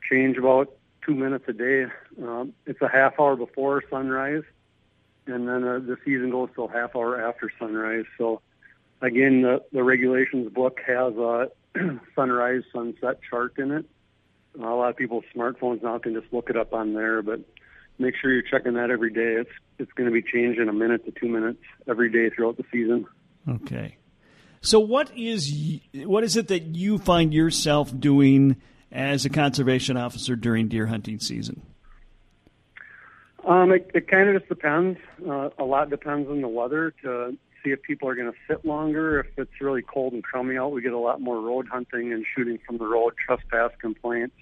change 0.09 0.37
about 0.37 0.73
two 1.05 1.15
minutes 1.15 1.45
a 1.47 1.53
day. 1.53 1.85
Um, 2.21 2.53
it's 2.65 2.81
a 2.81 2.87
half 2.87 3.19
hour 3.19 3.35
before 3.35 3.83
sunrise, 3.89 4.43
and 5.25 5.47
then 5.47 5.63
uh, 5.63 5.79
the 5.79 5.97
season 6.05 6.31
goes 6.31 6.49
till 6.55 6.67
half 6.67 6.95
hour 6.95 7.21
after 7.21 7.51
sunrise. 7.59 8.05
So 8.17 8.41
again, 9.01 9.41
the, 9.41 9.61
the 9.71 9.83
regulations 9.83 10.51
book 10.53 10.79
has 10.85 11.15
a 11.15 11.49
sunrise 12.15 12.63
sunset 12.73 13.19
chart 13.29 13.53
in 13.57 13.71
it. 13.71 13.85
A 14.55 14.63
lot 14.63 14.89
of 14.89 14.97
people's 14.97 15.23
smartphones 15.35 15.81
now 15.81 15.97
can 15.97 16.13
just 16.13 16.31
look 16.33 16.49
it 16.49 16.57
up 16.57 16.73
on 16.73 16.93
there, 16.93 17.21
but 17.21 17.39
make 17.97 18.15
sure 18.19 18.31
you're 18.33 18.41
checking 18.41 18.73
that 18.73 18.91
every 18.91 19.11
day. 19.11 19.39
It's 19.39 19.51
it's 19.79 19.91
going 19.93 20.09
to 20.09 20.13
be 20.13 20.21
changing 20.21 20.67
a 20.67 20.73
minute 20.73 21.05
to 21.05 21.11
two 21.11 21.29
minutes 21.29 21.59
every 21.87 22.11
day 22.11 22.33
throughout 22.33 22.57
the 22.57 22.65
season. 22.71 23.07
Okay. 23.47 23.97
So 24.61 24.79
what 24.79 25.11
is 25.17 25.51
what 25.93 26.23
is 26.23 26.35
it 26.35 26.49
that 26.49 26.75
you 26.75 26.97
find 26.97 27.33
yourself 27.33 27.97
doing 27.97 28.57
as 28.91 29.25
a 29.25 29.29
conservation 29.29 29.97
officer 29.97 30.35
during 30.35 30.67
deer 30.67 30.87
hunting 30.87 31.19
season? 31.19 31.61
Um, 33.45 33.71
it, 33.71 33.89
it 33.93 34.07
kind 34.07 34.29
of 34.29 34.39
just 34.39 34.49
depends. 34.49 34.99
Uh, 35.27 35.49
a 35.57 35.63
lot 35.63 35.89
depends 35.89 36.29
on 36.29 36.41
the 36.41 36.47
weather 36.47 36.93
to 37.03 37.37
see 37.63 37.71
if 37.71 37.81
people 37.81 38.07
are 38.07 38.15
going 38.15 38.31
to 38.31 38.37
sit 38.47 38.65
longer. 38.65 39.19
If 39.19 39.27
it's 39.37 39.61
really 39.61 39.81
cold 39.81 40.13
and 40.13 40.23
crummy 40.23 40.57
out, 40.57 40.71
we 40.71 40.81
get 40.81 40.93
a 40.93 40.99
lot 40.99 41.21
more 41.21 41.39
road 41.39 41.67
hunting 41.67 42.13
and 42.13 42.25
shooting 42.35 42.59
from 42.65 42.77
the 42.77 42.85
road, 42.85 43.13
trespass 43.17 43.71
complaints. 43.79 44.35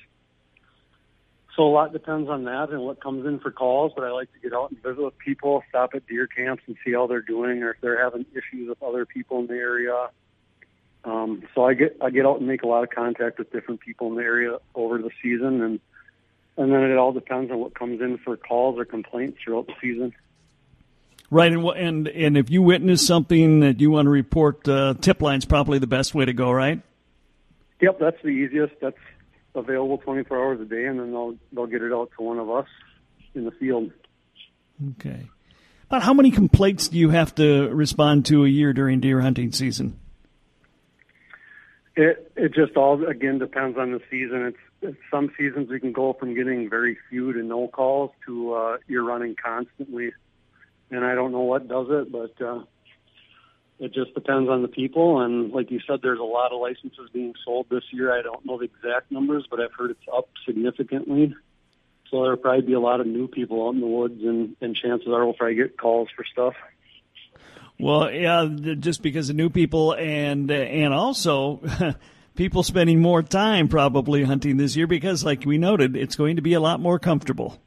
So 1.56 1.64
a 1.64 1.72
lot 1.72 1.92
depends 1.92 2.30
on 2.30 2.46
that 2.46 2.70
and 2.70 2.82
what 2.82 3.02
comes 3.02 3.26
in 3.26 3.40
for 3.40 3.52
calls. 3.52 3.94
But 3.96 4.06
I 4.06 4.12
like 4.12 4.32
to 4.34 4.40
get 4.40 4.54
out 4.54 4.72
and 4.72 4.82
visit 4.82 5.02
with 5.02 5.18
people, 5.18 5.64
stop 5.70 5.92
at 5.94 6.08
deer 6.08 6.28
camps 6.28 6.64
and 6.68 6.76
see 6.86 6.94
how 6.94 7.08
they're 7.08 7.22
doing, 7.22 7.64
or 7.64 7.72
if 7.72 7.82
they're 7.82 8.02
having 8.02 8.26
issues 8.32 8.70
with 8.70 8.82
other 8.82 9.06
people 9.06 9.40
in 9.40 9.48
the 9.48 9.56
area. 9.56 10.10
Um, 11.06 11.44
so 11.56 11.64
I 11.64 11.74
get 11.74 11.98
I 12.02 12.10
get 12.10 12.26
out 12.26 12.40
and 12.40 12.48
make 12.48 12.64
a 12.64 12.68
lot 12.68 12.84
of 12.84 12.90
contact 12.90 13.40
with 13.40 13.52
different 13.52 13.80
people 13.80 14.08
in 14.08 14.16
the 14.16 14.24
area 14.24 14.58
over 14.76 14.98
the 14.98 15.12
season, 15.22 15.62
and 15.62 15.80
and 16.58 16.74
then 16.74 16.84
it 16.84 16.98
all 16.98 17.14
depends 17.14 17.52
on 17.52 17.60
what 17.60 17.74
comes 17.74 18.02
in 18.02 18.18
for 18.18 18.36
calls 18.36 18.78
or 18.78 18.86
complaints 18.86 19.40
throughout 19.44 19.68
the 19.68 19.74
season. 19.82 20.14
Right, 21.32 21.52
and 21.52 21.66
and 21.66 22.08
and 22.08 22.38
if 22.38 22.50
you 22.50 22.62
witness 22.62 23.06
something 23.06 23.62
that 23.62 23.80
you 23.80 23.92
want 23.92 24.08
to 24.08 24.10
report, 24.10 24.68
uh, 24.68 24.96
tip 25.00 25.22
line's 25.22 25.46
probably 25.46 25.80
the 25.80 25.88
best 25.88 26.14
way 26.14 26.26
to 26.26 26.34
go, 26.34 26.52
right? 26.52 26.82
Yep, 27.82 28.00
that's 28.00 28.22
the 28.22 28.30
easiest. 28.30 28.74
That's 28.82 28.98
available 29.56 30.00
24 30.00 30.38
hours 30.38 30.62
a 30.62 30.66
day, 30.66 30.86
and 30.86 31.00
then 31.00 31.12
they'll 31.12 31.38
they'll 31.54 31.68
get 31.68 31.82
it 31.82 31.94
out 31.94 32.12
to 32.18 32.24
one 32.24 32.40
of 32.40 32.50
us 32.50 32.68
in 33.36 33.46
the 33.46 33.52
field. 33.52 33.92
Okay. 34.92 35.28
About 35.88 36.04
how 36.04 36.14
many 36.14 36.32
complaints 36.32 36.88
do 36.90 36.98
you 36.98 37.10
have 37.10 37.34
to 37.36 37.70
respond 37.70 38.26
to 38.28 38.46
a 38.46 38.48
year 38.48 38.74
during 38.74 39.00
deer 39.00 39.22
hunting 39.22 39.52
season? 39.52 40.00
It 42.00 42.32
it 42.38 42.54
just 42.54 42.78
all 42.78 43.06
again 43.06 43.40
depends 43.40 43.78
on 43.78 43.92
the 43.92 44.00
season. 44.10 44.46
It's, 44.46 44.58
it's 44.82 44.98
some 45.12 45.34
seasons 45.38 45.70
we 45.70 45.82
can 45.82 45.92
go 45.92 46.14
from 46.14 46.34
getting 46.34 46.70
very 46.70 46.98
few 47.10 47.34
to 47.34 47.44
no 47.44 47.68
calls 47.68 48.12
to 48.26 48.54
uh, 48.54 48.78
you're 48.88 49.04
running 49.04 49.36
constantly, 49.36 50.14
and 50.90 51.04
I 51.04 51.14
don't 51.14 51.34
know 51.34 51.42
what 51.42 51.68
does 51.68 51.88
it, 51.90 52.10
but 52.10 52.42
uh, 52.42 52.64
it 53.80 53.94
just 53.94 54.14
depends 54.14 54.50
on 54.50 54.62
the 54.62 54.70
people. 54.70 55.20
And 55.20 55.52
like 55.52 55.72
you 55.72 55.82
said, 55.86 56.00
there's 56.02 56.22
a 56.22 56.24
lot 56.24 56.54
of 56.54 56.62
licenses 56.62 57.10
being 57.12 57.34
sold 57.44 57.66
this 57.70 57.84
year. 57.92 58.18
I 58.18 58.22
don't 58.22 58.46
know 58.46 58.58
the 58.58 58.70
exact 58.74 59.12
numbers, 59.12 59.46
but 59.52 59.60
I've 59.60 59.74
heard 59.78 59.92
it's 59.92 60.08
up 60.16 60.30
significantly. 60.46 61.36
So 62.10 62.24
there'll 62.24 62.38
probably 62.38 62.62
be 62.62 62.74
a 62.74 62.80
lot 62.80 63.02
of 63.02 63.08
new 63.08 63.28
people 63.28 63.68
out 63.68 63.74
in 63.74 63.82
the 63.82 63.88
woods, 63.88 64.24
and, 64.24 64.56
and 64.62 64.74
chances 64.74 65.10
are 65.10 65.26
we'll 65.26 65.34
probably 65.34 65.56
get 65.56 65.78
calls 65.78 66.08
for 66.16 66.24
stuff. 66.24 66.54
Well, 67.80 68.12
yeah, 68.12 68.48
just 68.80 69.02
because 69.02 69.30
of 69.30 69.36
new 69.36 69.50
people 69.50 69.94
and 69.94 70.52
uh, 70.52 70.54
and 70.54 70.94
also 70.94 71.62
people 72.36 72.62
spending 72.62 73.02
more 73.02 73.24
time 73.24 73.70
probably 73.70 74.24
hunting 74.24 74.58
this 74.58 74.76
year 74.76 74.86
because, 74.86 75.24
like 75.24 75.46
we 75.46 75.58
noted, 75.58 75.96
it's 75.96 76.16
going 76.16 76.36
to 76.36 76.42
be 76.42 76.54
a 76.54 76.60
lot 76.60 76.82
more 76.82 77.00
comfortable. 77.00 77.58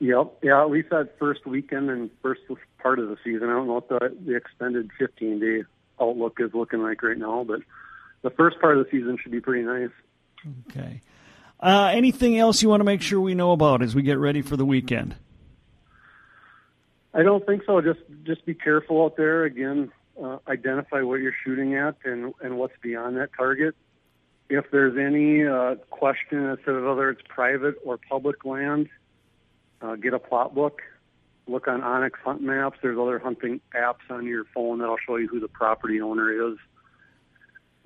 Yep. 0.00 0.38
Yeah, 0.42 0.60
at 0.60 0.70
least 0.70 0.90
that 0.90 1.18
first 1.18 1.46
weekend 1.46 1.88
and 1.88 2.10
first 2.22 2.40
part 2.78 2.98
of 2.98 3.08
the 3.08 3.16
season. 3.22 3.48
I 3.48 3.52
don't 3.52 3.68
know 3.68 3.74
what 3.74 3.88
the, 3.88 4.14
the 4.26 4.34
extended 4.34 4.90
15 4.98 5.38
day 5.38 5.62
outlook 6.00 6.38
is 6.40 6.52
looking 6.52 6.82
like 6.82 7.02
right 7.02 7.16
now, 7.16 7.44
but 7.44 7.60
the 8.22 8.30
first 8.30 8.60
part 8.60 8.76
of 8.76 8.84
the 8.84 8.90
season 8.90 9.16
should 9.22 9.30
be 9.30 9.40
pretty 9.40 9.64
nice. 9.64 9.90
Okay. 10.68 11.00
Uh, 11.60 11.90
anything 11.94 12.36
else 12.36 12.62
you 12.62 12.68
want 12.68 12.80
to 12.80 12.84
make 12.84 13.00
sure 13.00 13.20
we 13.20 13.36
know 13.36 13.52
about 13.52 13.80
as 13.80 13.94
we 13.94 14.02
get 14.02 14.18
ready 14.18 14.42
for 14.42 14.56
the 14.56 14.66
weekend? 14.66 15.14
I 17.14 17.22
don't 17.22 17.44
think 17.44 17.62
so. 17.66 17.80
Just 17.80 18.00
just 18.24 18.44
be 18.46 18.54
careful 18.54 19.04
out 19.04 19.16
there. 19.16 19.44
Again, 19.44 19.92
uh, 20.22 20.38
identify 20.48 21.02
what 21.02 21.20
you're 21.20 21.34
shooting 21.44 21.74
at 21.74 21.96
and 22.04 22.32
and 22.42 22.58
what's 22.58 22.76
beyond 22.82 23.16
that 23.18 23.30
target. 23.36 23.74
If 24.48 24.70
there's 24.70 24.96
any 24.96 25.46
uh, 25.46 25.76
question 25.90 26.46
as 26.50 26.58
to 26.64 26.86
whether 26.86 27.10
it's 27.10 27.22
private 27.28 27.76
or 27.84 27.98
public 27.98 28.44
land, 28.44 28.88
uh, 29.80 29.96
get 29.96 30.14
a 30.14 30.18
plot 30.18 30.54
book. 30.54 30.82
Look 31.48 31.66
on 31.68 31.80
onX 31.80 32.12
Hunt 32.24 32.40
Maps. 32.40 32.78
There's 32.82 32.98
other 32.98 33.18
hunting 33.18 33.60
apps 33.74 34.10
on 34.10 34.26
your 34.26 34.44
phone 34.54 34.78
that'll 34.78 34.98
show 35.04 35.16
you 35.16 35.26
who 35.26 35.40
the 35.40 35.48
property 35.48 36.00
owner 36.00 36.52
is. 36.52 36.58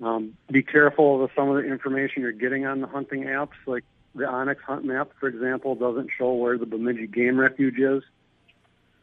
Um, 0.02 0.36
be 0.52 0.62
careful 0.62 1.24
of 1.24 1.30
some 1.34 1.48
of 1.48 1.56
the 1.56 1.62
information 1.62 2.22
you're 2.22 2.32
getting 2.32 2.66
on 2.66 2.80
the 2.80 2.86
hunting 2.86 3.24
apps. 3.24 3.54
Like 3.64 3.84
the 4.14 4.24
onX 4.24 4.60
Hunt 4.60 4.84
Map, 4.84 5.10
for 5.18 5.28
example, 5.28 5.74
doesn't 5.74 6.10
show 6.16 6.34
where 6.34 6.58
the 6.58 6.66
Bemidji 6.66 7.06
Game 7.06 7.40
Refuge 7.40 7.78
is 7.78 8.02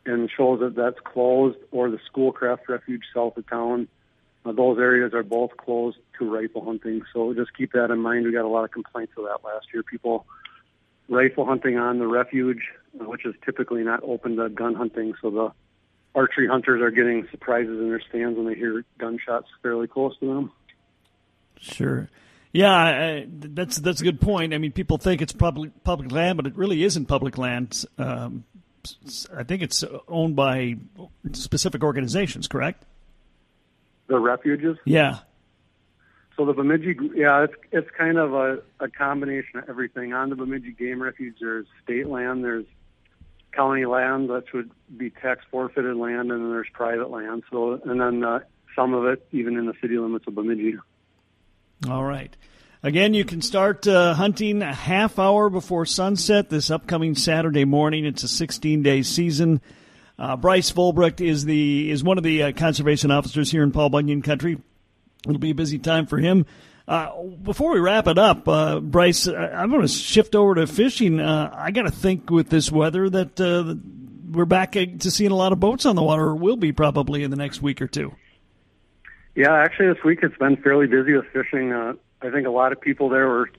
and 0.06 0.30
shows 0.36 0.60
that 0.60 0.76
that's 0.76 1.00
closed, 1.04 1.58
or 1.72 1.89
the 1.89 2.00
Schoolcraft 2.08 2.68
Refuge 2.68 3.04
south 3.13 3.38
of 3.38 3.50
town. 3.50 3.88
Uh, 4.46 4.52
those 4.52 4.78
areas 4.78 5.13
are 5.13 5.24
both 5.24 5.56
closed 5.58 5.98
to 6.20 6.30
rifle 6.30 6.63
hunting. 6.66 7.02
So 7.13 7.34
just 7.34 7.56
keep 7.56 7.72
that 7.74 7.92
in 7.92 8.00
mind. 8.00 8.26
We 8.26 8.34
got 8.34 8.46
a 8.46 8.50
lot 8.50 8.66
of 8.66 8.72
complaints 8.72 9.13
of 9.18 9.24
that 9.24 9.39
last 9.44 9.68
year. 9.74 9.84
People 9.84 10.26
rifle 11.08 11.46
hunting 11.46 11.78
on 11.78 12.00
the 12.00 12.08
refuge, 12.08 12.63
uh, 13.00 13.06
which 13.06 13.26
is 13.26 13.36
typically 13.46 13.84
not 13.84 14.02
open 14.04 14.36
to 14.36 14.50
gun 14.50 14.76
hunting. 14.76 15.13
So 15.22 15.30
the 15.30 15.52
archery 16.16 16.48
hunters 16.48 16.82
are 16.82 16.92
getting 16.92 17.28
surprises 17.32 17.80
in 17.80 17.89
their 17.89 18.02
stands 18.02 18.38
when 18.38 18.48
they 18.48 18.56
hear 18.56 18.84
gunshots 18.98 19.48
fairly 19.62 19.88
close 19.88 20.18
to 20.20 20.28
them. 20.28 20.52
Sure. 21.60 22.10
Yeah, 22.52 22.72
I, 22.72 23.28
that's 23.28 23.78
that's 23.78 24.02
a 24.02 24.04
good 24.04 24.22
point. 24.22 24.54
I 24.54 24.60
mean, 24.60 24.72
people 24.72 25.00
think 25.00 25.24
it's 25.24 25.34
public 25.34 25.84
public 25.84 26.12
land, 26.12 26.38
but 26.38 26.46
it 26.46 26.56
really 26.56 26.84
isn't 26.84 27.08
public 27.08 27.39
land. 27.39 27.84
Um, 27.98 28.44
I 29.36 29.43
think 29.43 29.62
it's 29.62 29.84
owned 30.08 30.36
by 30.36 30.76
specific 31.34 31.84
organizations, 31.84 32.48
correct? 32.48 32.84
The 34.08 34.19
refuges? 34.19 34.78
Yeah. 34.86 35.19
So 36.36 36.46
the 36.46 36.54
Bemidji, 36.54 36.98
yeah, 37.15 37.43
it's 37.43 37.54
it's 37.72 37.89
kind 37.98 38.17
of 38.17 38.34
a, 38.34 38.60
a 38.80 38.89
combination 38.89 39.60
of 39.60 39.69
everything. 39.69 40.13
On 40.13 40.30
the 40.30 40.36
Bemidji 40.36 40.72
Game 40.72 41.02
Refuge, 41.02 41.36
there's 41.39 41.67
state 41.84 42.08
land, 42.08 42.43
there's 42.43 42.65
county 43.52 43.86
land, 43.86 44.30
that 44.30 44.52
would 44.54 44.72
be 44.98 45.12
tax 45.12 45.46
forfeited 45.52 45.96
land, 45.96 46.32
and 46.32 46.43
then 46.43 46.50
there's 46.50 46.69
private 46.74 47.12
land. 47.12 47.43
So, 47.52 47.80
and 47.86 48.02
then 48.02 48.24
uh, 48.24 48.39
some 48.76 48.93
of 48.96 49.06
it 49.06 49.26
even 49.32 49.58
in 49.58 49.67
the 49.67 49.74
city 49.80 49.98
limits 49.98 50.26
of 50.28 50.36
Bemidji. 50.36 50.76
All 51.88 52.04
right. 52.04 52.36
Again, 52.86 53.13
you 53.13 53.24
can 53.24 53.41
start 53.41 53.88
uh, 53.88 54.13
hunting 54.13 54.62
a 54.62 54.74
half 54.74 55.17
hour 55.17 55.50
before 55.50 55.86
sunset 55.86 56.50
this 56.50 56.69
upcoming 56.69 57.15
Saturday 57.15 57.63
morning. 57.63 58.04
It's 58.06 58.24
a 58.24 58.28
16 58.28 58.84
day 58.84 59.04
season. 59.04 59.62
Uh, 60.19 60.36
Brice 60.36 60.69
Vollbrecht 60.74 61.22
is 61.22 61.46
the 61.46 61.89
is 61.89 62.04
one 62.04 62.17
of 62.17 62.26
the 62.26 62.43
uh, 62.43 62.52
conservation 62.52 63.10
officers 63.10 63.50
here 63.50 63.63
in 63.63 63.72
Paul 63.72 63.89
Bunyan 63.89 64.22
Country. 64.22 64.58
It'll 65.26 65.39
be 65.39 65.52
a 65.52 65.56
busy 65.56 65.80
time 65.80 66.08
for 66.08 66.17
him. 66.17 66.46
Uh, 66.86 67.24
before 67.41 67.72
we 67.72 67.80
wrap 67.80 68.08
it 68.08 68.17
up, 68.17 68.50
uh, 68.50 68.82
Brice, 68.82 69.30
uh, 69.30 69.34
I'm 69.34 69.69
going 69.69 69.84
to 69.84 69.88
shift 69.88 70.36
over 70.36 70.56
to 70.56 70.67
fishing. 70.67 71.22
I 71.22 71.72
got 71.72 71.84
to 71.84 71.91
think 71.91 72.30
with 72.30 72.50
this 72.50 72.69
weather 72.69 73.10
that 73.10 73.39
we're 74.30 74.43
back 74.43 74.74
to 74.74 75.10
seeing 75.10 75.32
a 75.32 75.38
lot 75.38 75.54
of 75.54 75.60
boats 75.62 75.86
on 75.86 75.96
the 75.96 76.04
water, 76.04 76.24
or 76.24 76.36
will 76.36 76.58
be 76.58 76.74
probably 76.74 77.24
in 77.24 77.32
the 77.32 77.38
next 77.38 77.62
week 77.62 77.82
or 77.82 77.88
two. 77.88 78.13
Yeah, 79.36 79.54
actually, 79.54 79.88
this 79.93 80.04
week 80.04 80.19
it's 80.22 80.38
been 80.38 80.58
fairly 80.58 80.86
busy 80.86 81.13
with 81.13 81.26
fishing. 81.28 81.72
Uh, 81.72 81.93
I 82.24 82.32
think 82.32 82.48
a 82.48 82.52
lot 82.52 82.72
of 82.72 82.80
people 82.80 83.10
there 83.10 83.28
were 83.28 83.50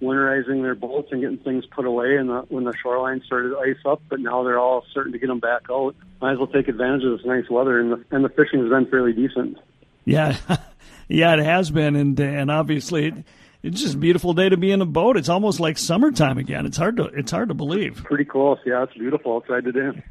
winterizing 0.00 0.62
their 0.62 0.74
boats 0.74 1.08
and 1.10 1.20
getting 1.20 1.38
things 1.38 1.64
put 1.66 1.86
away 1.86 2.16
and 2.16 2.28
the, 2.28 2.44
when 2.48 2.64
the 2.64 2.74
shoreline 2.82 3.22
started 3.24 3.50
to 3.50 3.58
ice 3.58 3.76
up, 3.86 4.02
but 4.08 4.20
now 4.20 4.42
they're 4.44 4.58
all 4.58 4.84
starting 4.90 5.12
to 5.12 5.18
get 5.18 5.28
them 5.28 5.40
back 5.40 5.62
out. 5.70 5.94
Might 6.20 6.32
as 6.32 6.38
well 6.38 6.46
take 6.46 6.68
advantage 6.68 7.04
of 7.04 7.18
this 7.18 7.26
nice 7.26 7.48
weather, 7.50 7.80
and 7.80 7.92
the, 7.92 8.04
and 8.10 8.24
the 8.24 8.28
fishing 8.28 8.60
has 8.60 8.68
been 8.68 8.86
fairly 8.86 9.12
decent. 9.12 9.58
Yeah, 10.04 10.36
yeah, 11.08 11.34
it 11.34 11.44
has 11.44 11.70
been, 11.70 11.96
and 11.96 12.18
and 12.20 12.50
obviously. 12.50 13.06
It, 13.06 13.14
it's 13.62 13.80
just 13.80 13.94
a 13.94 13.98
beautiful 13.98 14.34
day 14.34 14.50
to 14.50 14.58
be 14.58 14.70
in 14.72 14.82
a 14.82 14.86
boat. 14.86 15.16
It's 15.16 15.30
almost 15.30 15.58
like 15.58 15.78
summertime 15.78 16.36
again. 16.36 16.66
It's 16.66 16.76
hard 16.76 16.98
to 16.98 17.04
it's 17.04 17.30
hard 17.30 17.48
to 17.48 17.54
believe. 17.54 18.04
Pretty 18.04 18.26
close, 18.26 18.58
yeah. 18.66 18.82
It's 18.82 18.92
beautiful 18.92 19.36
outside 19.36 19.64
today. 19.64 20.02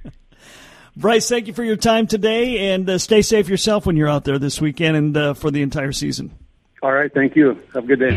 Brice, 0.97 1.29
thank 1.29 1.45
you 1.45 1.53
for 1.53 1.63
your 1.63 1.75
time 1.75 2.07
today, 2.07 2.73
and 2.73 2.89
uh, 2.89 2.97
stay 2.97 3.21
safe 3.21 3.49
yourself 3.49 3.85
when 3.85 3.95
you're 3.95 4.09
out 4.09 4.23
there 4.23 4.39
this 4.39 4.59
weekend 4.59 4.97
and 4.97 5.15
uh, 5.15 5.33
for 5.35 5.51
the 5.51 5.61
entire 5.61 5.91
season. 5.91 6.31
All 6.83 6.91
right, 6.91 7.11
thank 7.13 7.33
you. 7.37 7.57
Have 7.73 7.85
a 7.85 7.87
good 7.87 7.99
day. 7.99 8.11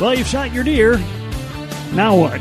Well, 0.00 0.14
you've 0.14 0.26
shot 0.26 0.54
your 0.54 0.64
deer. 0.64 0.96
Now 1.92 2.16
what? 2.16 2.40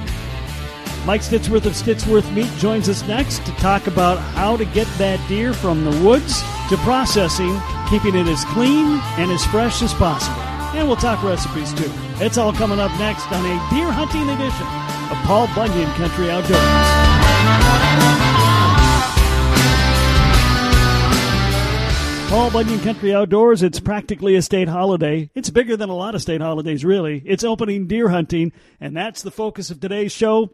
Myke 1.03 1.19
Stittsworth 1.19 1.65
of 1.65 1.73
Stittsworth 1.73 2.33
Meat 2.33 2.49
joins 2.57 2.87
us 2.87 3.05
next 3.09 3.45
to 3.45 3.51
talk 3.53 3.87
about 3.87 4.19
how 4.19 4.55
to 4.55 4.63
get 4.63 4.87
that 4.97 5.19
deer 5.27 5.53
from 5.53 5.83
the 5.83 5.91
woods 6.01 6.41
to 6.69 6.77
processing, 6.77 7.59
keeping 7.89 8.15
it 8.15 8.27
as 8.27 8.45
clean 8.45 9.01
and 9.17 9.29
as 9.31 9.45
fresh 9.47 9.81
as 9.81 9.93
possible. 9.95 10.39
And 10.77 10.87
we'll 10.87 10.95
talk 10.95 11.21
recipes 11.21 11.73
too. 11.73 11.91
It's 12.23 12.37
all 12.37 12.53
coming 12.53 12.79
up 12.79 12.91
next 12.99 13.29
on 13.33 13.45
a 13.45 13.69
deer 13.69 13.91
hunting 13.91 14.29
edition 14.29 14.67
of 15.11 15.17
Paul 15.25 15.47
Bunyan 15.55 15.91
Country 15.95 16.31
Outdoors. 16.31 17.18
Paul 22.29 22.51
Bunyan 22.51 22.79
Country 22.81 23.11
Outdoors, 23.11 23.63
it's 23.63 23.79
practically 23.79 24.35
a 24.35 24.43
state 24.43 24.67
holiday. 24.67 25.31
It's 25.33 25.49
bigger 25.49 25.75
than 25.75 25.89
a 25.89 25.95
lot 25.95 26.13
of 26.13 26.21
state 26.21 26.41
holidays, 26.41 26.85
really. 26.85 27.23
It's 27.25 27.43
opening 27.43 27.87
deer 27.87 28.07
hunting, 28.09 28.51
and 28.79 28.95
that's 28.95 29.23
the 29.23 29.31
focus 29.31 29.71
of 29.71 29.79
today's 29.79 30.11
show. 30.11 30.53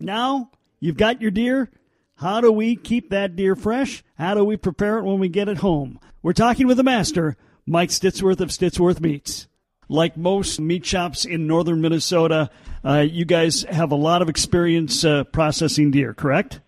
Now, 0.00 0.50
you've 0.80 0.96
got 0.96 1.22
your 1.22 1.30
deer. 1.30 1.70
How 2.16 2.40
do 2.40 2.50
we 2.50 2.74
keep 2.74 3.10
that 3.10 3.36
deer 3.36 3.54
fresh? 3.54 4.02
How 4.18 4.34
do 4.34 4.42
we 4.44 4.56
prepare 4.56 4.98
it 4.98 5.04
when 5.04 5.20
we 5.20 5.28
get 5.28 5.48
it 5.48 5.58
home? 5.58 6.00
We're 6.20 6.32
talking 6.32 6.66
with 6.66 6.78
the 6.78 6.82
master, 6.82 7.36
Myke 7.66 7.90
Stittsworth 7.90 8.40
of 8.40 8.48
Stittsworth 8.48 9.00
Meats. 9.00 9.46
Like 9.88 10.16
most 10.16 10.58
meat 10.58 10.84
shops 10.84 11.24
in 11.24 11.46
northern 11.46 11.80
Minnesota, 11.80 12.50
uh, 12.84 13.06
you 13.08 13.24
guys 13.24 13.62
have 13.70 13.92
a 13.92 13.96
lot 13.96 14.20
of 14.20 14.28
experience 14.28 15.04
uh, 15.04 15.22
processing 15.22 15.92
deer, 15.92 16.12
correct? 16.12 16.58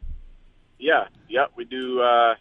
Yeah, 0.78 1.08
yeah, 1.28 1.46
we 1.56 1.64
do 1.64 2.00
uh, 2.00 2.34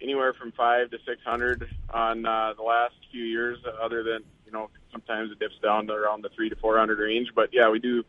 anywhere 0.00 0.32
from 0.32 0.52
five 0.52 0.90
to 0.90 0.98
six 1.06 1.22
hundred 1.24 1.68
on 1.90 2.24
uh, 2.24 2.54
the 2.56 2.62
last 2.62 2.94
few 3.10 3.24
years. 3.24 3.58
Other 3.82 4.02
than 4.02 4.22
you 4.46 4.52
know, 4.52 4.70
sometimes 4.92 5.30
it 5.30 5.38
dips 5.38 5.58
down 5.62 5.86
to 5.88 5.92
around 5.92 6.22
the 6.22 6.30
three 6.30 6.48
to 6.48 6.56
four 6.56 6.78
hundred 6.78 6.98
range. 6.98 7.28
But 7.34 7.50
yeah, 7.52 7.70
we 7.70 7.78
do 7.78 8.04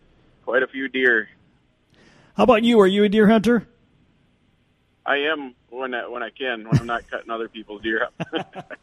quite 0.45 0.63
a 0.63 0.67
few 0.67 0.87
deer. 0.87 1.29
How 2.35 2.43
about 2.43 2.63
you? 2.63 2.79
Are 2.79 2.87
you 2.87 3.03
a 3.03 3.09
deer 3.09 3.27
hunter? 3.27 3.67
I 5.05 5.17
am 5.31 5.55
when 5.69 5.93
I, 5.93 6.07
when 6.07 6.23
I 6.23 6.29
can 6.29 6.67
when 6.69 6.79
I'm 6.79 6.87
not 6.87 7.07
cutting 7.11 7.29
other 7.31 7.47
people's 7.47 7.81
deer 7.81 8.03
up. 8.05 8.71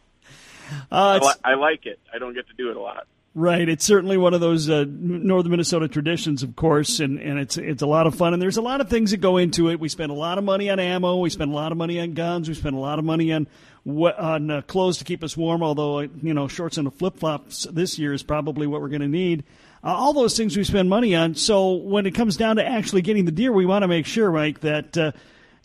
Uh, 0.90 1.20
I, 1.22 1.24
li- 1.24 1.40
I, 1.44 1.54
like 1.54 1.86
it. 1.86 2.00
I 2.12 2.18
don't 2.18 2.34
get 2.34 2.48
to 2.48 2.54
do 2.54 2.70
it 2.70 2.76
a 2.76 2.80
lot. 2.80 3.06
Right, 3.38 3.68
it's 3.68 3.84
certainly 3.84 4.16
one 4.16 4.32
of 4.32 4.40
those 4.40 4.70
uh, 4.70 4.86
northern 4.88 5.50
Minnesota 5.50 5.88
traditions, 5.88 6.42
of 6.42 6.56
course, 6.56 7.00
and, 7.00 7.18
and 7.20 7.38
it's 7.38 7.58
it's 7.58 7.82
a 7.82 7.86
lot 7.86 8.06
of 8.06 8.14
fun. 8.14 8.32
And 8.32 8.40
there's 8.40 8.56
a 8.56 8.62
lot 8.62 8.80
of 8.80 8.88
things 8.88 9.10
that 9.10 9.18
go 9.18 9.36
into 9.36 9.68
it. 9.68 9.78
We 9.78 9.90
spend 9.90 10.10
a 10.10 10.14
lot 10.14 10.38
of 10.38 10.44
money 10.44 10.70
on 10.70 10.80
ammo. 10.80 11.18
We 11.18 11.28
spend 11.28 11.50
a 11.50 11.54
lot 11.54 11.70
of 11.70 11.76
money 11.76 12.00
on 12.00 12.14
guns. 12.14 12.48
We 12.48 12.54
spend 12.54 12.76
a 12.76 12.78
lot 12.78 12.98
of 12.98 13.04
money 13.04 13.34
on 13.34 13.46
on 13.86 14.50
uh, 14.50 14.62
clothes 14.62 14.96
to 14.98 15.04
keep 15.04 15.22
us 15.22 15.36
warm. 15.36 15.62
Although 15.62 16.00
you 16.00 16.32
know, 16.32 16.48
shorts 16.48 16.78
and 16.78 16.90
flip 16.94 17.18
flops 17.18 17.64
this 17.70 17.98
year 17.98 18.14
is 18.14 18.22
probably 18.22 18.66
what 18.66 18.80
we're 18.80 18.88
going 18.88 19.02
to 19.02 19.06
need. 19.06 19.44
Uh, 19.84 19.88
all 19.88 20.14
those 20.14 20.34
things 20.34 20.56
we 20.56 20.64
spend 20.64 20.88
money 20.88 21.14
on. 21.14 21.34
So 21.34 21.74
when 21.74 22.06
it 22.06 22.14
comes 22.14 22.38
down 22.38 22.56
to 22.56 22.64
actually 22.64 23.02
getting 23.02 23.26
the 23.26 23.32
deer, 23.32 23.52
we 23.52 23.66
want 23.66 23.82
to 23.82 23.88
make 23.88 24.06
sure, 24.06 24.30
Myke, 24.30 24.60
that 24.60 24.96
uh, 24.96 25.12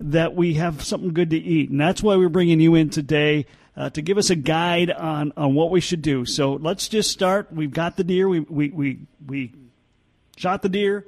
that 0.01 0.35
we 0.35 0.55
have 0.55 0.83
something 0.83 1.13
good 1.13 1.29
to 1.29 1.37
eat, 1.37 1.69
and 1.69 1.79
that's 1.79 2.03
why 2.03 2.17
we're 2.17 2.27
bringing 2.27 2.59
you 2.59 2.75
in 2.75 2.89
today 2.89 3.45
uh, 3.75 3.89
to 3.91 4.01
give 4.01 4.17
us 4.17 4.29
a 4.29 4.35
guide 4.35 4.91
on, 4.91 5.31
on 5.37 5.55
what 5.55 5.71
we 5.71 5.79
should 5.79 6.01
do. 6.01 6.25
So 6.25 6.53
let's 6.53 6.87
just 6.89 7.11
start. 7.11 7.51
We've 7.51 7.71
got 7.71 7.97
the 7.97 8.03
deer. 8.03 8.27
We, 8.27 8.41
we, 8.41 8.69
we, 8.69 8.99
we 9.25 9.53
shot 10.35 10.61
the 10.61 10.69
deer. 10.69 11.07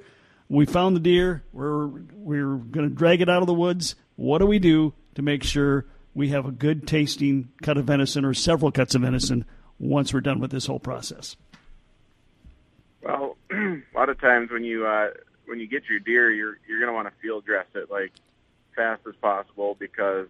We 0.49 0.65
found 0.65 0.95
the 0.95 1.01
deer. 1.01 1.43
We're, 1.51 1.87
we're 1.87 2.55
going 2.55 2.89
to 2.89 2.95
drag 2.95 3.21
it 3.21 3.29
out 3.29 3.41
of 3.41 3.47
the 3.47 3.53
woods. 3.53 3.95
What 4.15 4.39
do 4.39 4.45
we 4.45 4.59
do 4.59 4.93
to 5.15 5.21
make 5.21 5.43
sure 5.43 5.85
we 6.13 6.29
have 6.29 6.45
a 6.45 6.51
good 6.51 6.87
tasting 6.87 7.49
cut 7.61 7.77
of 7.77 7.85
venison 7.85 8.23
or 8.23 8.33
several 8.33 8.71
cuts 8.71 8.95
of 8.95 9.01
venison 9.01 9.45
once 9.79 10.13
we're 10.13 10.21
done 10.21 10.39
with 10.39 10.51
this 10.51 10.65
whole 10.65 10.79
process? 10.79 11.35
Well, 13.01 13.37
a 13.51 13.81
lot 13.95 14.09
of 14.09 14.19
times 14.21 14.51
when 14.51 14.63
you 14.63 14.85
uh, 14.85 15.09
when 15.45 15.59
you 15.59 15.67
get 15.67 15.83
your 15.89 15.99
deer, 15.99 16.31
you're 16.31 16.57
you're 16.67 16.79
going 16.79 16.89
to 16.89 16.93
want 16.93 17.07
to 17.07 17.13
field 17.21 17.45
dress 17.45 17.65
it 17.75 17.91
like 17.91 18.13
fast 18.75 19.01
as 19.07 19.15
possible 19.15 19.75
because 19.77 20.27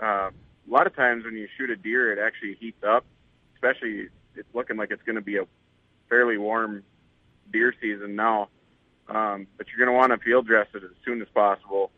uh, 0.00 0.30
a 0.68 0.72
lot 0.72 0.86
of 0.86 0.94
times 0.94 1.24
when 1.24 1.34
you 1.34 1.48
shoot 1.56 1.70
a 1.70 1.76
deer, 1.76 2.12
it 2.12 2.18
actually 2.18 2.56
heats 2.60 2.82
up, 2.86 3.04
especially 3.54 4.08
it's 4.34 4.48
looking 4.54 4.76
like 4.76 4.90
it's 4.90 5.02
going 5.02 5.16
to 5.16 5.22
be 5.22 5.36
a 5.36 5.46
fairly 6.08 6.38
warm 6.38 6.84
deer 7.52 7.74
season 7.80 8.16
now. 8.16 8.48
Um, 9.08 9.46
but 9.56 9.66
you're 9.68 9.84
going 9.84 9.94
to 9.94 9.98
want 9.98 10.12
to 10.12 10.24
field 10.24 10.46
dress 10.46 10.66
it 10.74 10.84
as 10.84 10.90
soon 11.04 11.22
as 11.22 11.28
possible, 11.34 11.90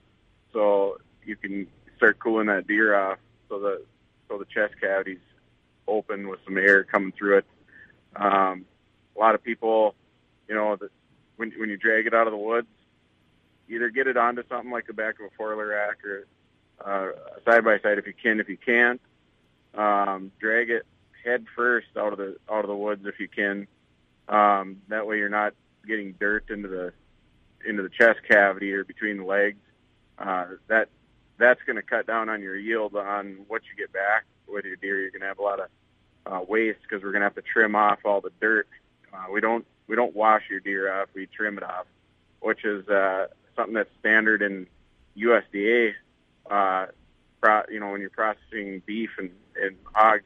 so 0.53 0.99
you 1.25 1.35
can 1.35 1.67
start 1.97 2.21
cooling 2.21 2.47
that 2.47 2.69
deer 2.69 2.95
off, 2.95 3.19
so 3.49 3.59
the 3.59 3.83
so 4.29 4.39
the 4.39 4.45
chest 4.45 4.75
cavity's 4.81 5.19
open 5.89 6.29
with 6.29 6.39
some 6.45 6.57
air 6.57 6.85
coming 6.85 7.13
through 7.19 7.39
it. 7.39 7.45
Um, 8.15 8.65
a 9.17 9.19
lot 9.19 9.35
of 9.35 9.43
people, 9.43 9.97
you 10.49 10.55
know, 10.55 10.77
that 10.77 10.91
when 11.37 11.51
when 11.59 11.69
you 11.69 11.77
drag 11.77 12.07
it 12.07 12.15
out 12.15 12.29
of 12.29 12.31
the 12.31 12.39
woods, 12.39 12.69
either 13.69 13.91
get 13.91 14.07
it 14.07 14.17
onto 14.17 14.45
something 14.49 14.71
like 14.71 14.87
the 14.87 14.93
back 14.93 15.17
of 15.19 15.27
a 15.27 15.43
wheeler 15.43 15.67
rack 15.67 16.05
or 16.05 16.27
uh, 16.85 17.09
side 17.45 17.65
by 17.65 17.79
side 17.81 17.99
if 17.99 18.07
you 18.07 18.15
can. 18.15 18.41
If 18.41 18.49
you 18.49 18.57
can't, 18.57 19.01
um, 19.75 20.33
drag 20.41 20.71
it 20.71 20.87
head 21.25 21.47
first 21.55 21.89
out 21.97 22.13
of 22.13 22.19
the 22.19 22.37
out 22.51 22.65
of 22.65 22.69
the 22.69 22.77
woods 22.77 23.05
if 23.07 23.21
you 23.21 23.29
can. 23.29 23.67
Um, 24.29 24.83
that 24.89 25.07
way 25.07 25.19
you're 25.19 25.29
not 25.29 25.55
getting 25.87 26.13
dirt 26.13 26.51
into 26.51 26.69
the 26.69 26.93
into 27.67 27.83
the 27.83 27.89
chest 27.89 28.21
cavity 28.29 28.73
or 28.73 28.85
between 28.85 29.19
the 29.19 29.25
legs. 29.25 29.59
Uh, 30.19 30.47
that 30.69 30.89
that's 31.39 31.61
going 31.65 31.77
to 31.77 31.83
cut 31.83 32.07
down 32.07 32.29
on 32.29 32.43
your 32.43 32.57
yield 32.57 32.95
on 32.95 33.45
what 33.49 33.63
you 33.65 33.77
get 33.77 33.93
back 33.93 34.25
with 34.47 34.65
your 34.65 34.77
deer. 34.77 35.01
You're 35.01 35.11
going 35.11 35.23
to 35.23 35.27
have 35.27 35.39
a 35.39 35.43
lot 35.43 35.61
of 35.61 35.69
uh, 36.27 36.45
waste 36.47 36.81
because 36.83 37.03
we're 37.03 37.13
going 37.13 37.21
to 37.21 37.27
have 37.27 37.35
to 37.35 37.43
trim 37.43 37.75
off 37.75 38.01
all 38.05 38.21
the 38.21 38.33
dirt. 38.41 38.69
Uh, 39.13 39.25
we 39.33 39.41
don't 39.41 39.67
we 39.87 39.97
don't 39.97 40.15
wash 40.15 40.43
your 40.51 40.61
deer 40.61 40.93
off. 40.93 41.09
We 41.15 41.27
trim 41.27 41.59
it 41.59 41.65
off, 41.65 41.87
which 42.41 42.65
is 42.65 42.87
uh, 42.89 43.27
something 43.57 43.75
that's 43.75 43.91
standard 43.99 44.43
in 44.43 44.67
USDA 45.17 45.95
uh, 46.51 46.87
you 47.71 47.81
know, 47.81 47.91
when 47.91 48.01
you're 48.01 48.11
processing 48.11 48.83
beef 48.85 49.11
and, 49.19 49.31
and 49.61 49.77
hogs, 49.95 50.25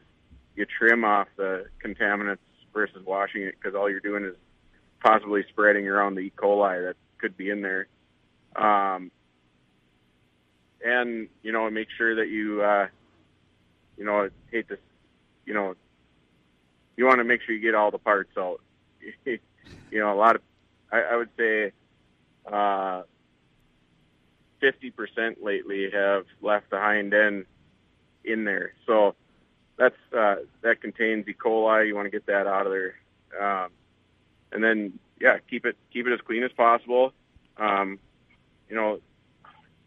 you 0.56 0.66
trim 0.66 1.04
off 1.04 1.28
the 1.36 1.66
contaminants 1.84 2.38
versus 2.72 3.04
washing 3.04 3.42
it 3.42 3.54
because 3.58 3.74
all 3.74 3.88
you're 3.90 4.00
doing 4.00 4.24
is 4.24 4.34
possibly 5.02 5.44
spreading 5.48 5.86
around 5.86 6.14
the 6.14 6.22
E. 6.22 6.32
coli 6.36 6.86
that 6.86 6.96
could 7.18 7.36
be 7.36 7.50
in 7.50 7.62
there. 7.62 7.86
Um, 8.56 9.10
and 10.84 11.28
you 11.42 11.52
know, 11.52 11.68
make 11.70 11.88
sure 11.96 12.16
that 12.16 12.28
you, 12.28 12.62
uh, 12.62 12.88
you 13.96 14.04
know, 14.04 14.28
hate 14.50 14.68
this, 14.68 14.78
you 15.46 15.54
know, 15.54 15.74
you 16.96 17.04
want 17.06 17.18
to 17.18 17.24
make 17.24 17.42
sure 17.42 17.54
you 17.54 17.60
get 17.60 17.74
all 17.74 17.90
the 17.90 17.98
parts 17.98 18.36
out. 18.38 18.60
you 19.24 19.38
know, 19.92 20.12
a 20.12 20.16
lot 20.16 20.36
of, 20.36 20.42
I, 20.92 21.00
I 21.00 21.16
would 21.16 21.30
say, 21.36 21.72
uh, 22.50 23.02
50% 24.64 25.42
lately 25.42 25.90
have 25.92 26.24
left 26.40 26.70
the 26.70 26.78
hind 26.78 27.12
end 27.12 27.44
in 28.24 28.44
there. 28.44 28.72
So 28.86 29.14
that's 29.76 29.96
uh, 30.16 30.36
that 30.62 30.80
contains 30.80 31.26
E. 31.28 31.34
coli. 31.34 31.86
You 31.86 31.94
want 31.94 32.06
to 32.06 32.10
get 32.10 32.26
that 32.26 32.46
out 32.46 32.66
of 32.66 32.72
there, 32.72 32.94
um, 33.40 33.70
and 34.52 34.62
then 34.62 34.98
yeah, 35.20 35.38
keep 35.50 35.66
it 35.66 35.76
keep 35.92 36.06
it 36.06 36.12
as 36.12 36.20
clean 36.20 36.44
as 36.44 36.52
possible. 36.52 37.12
Um, 37.56 37.98
you 38.68 38.76
know, 38.76 39.00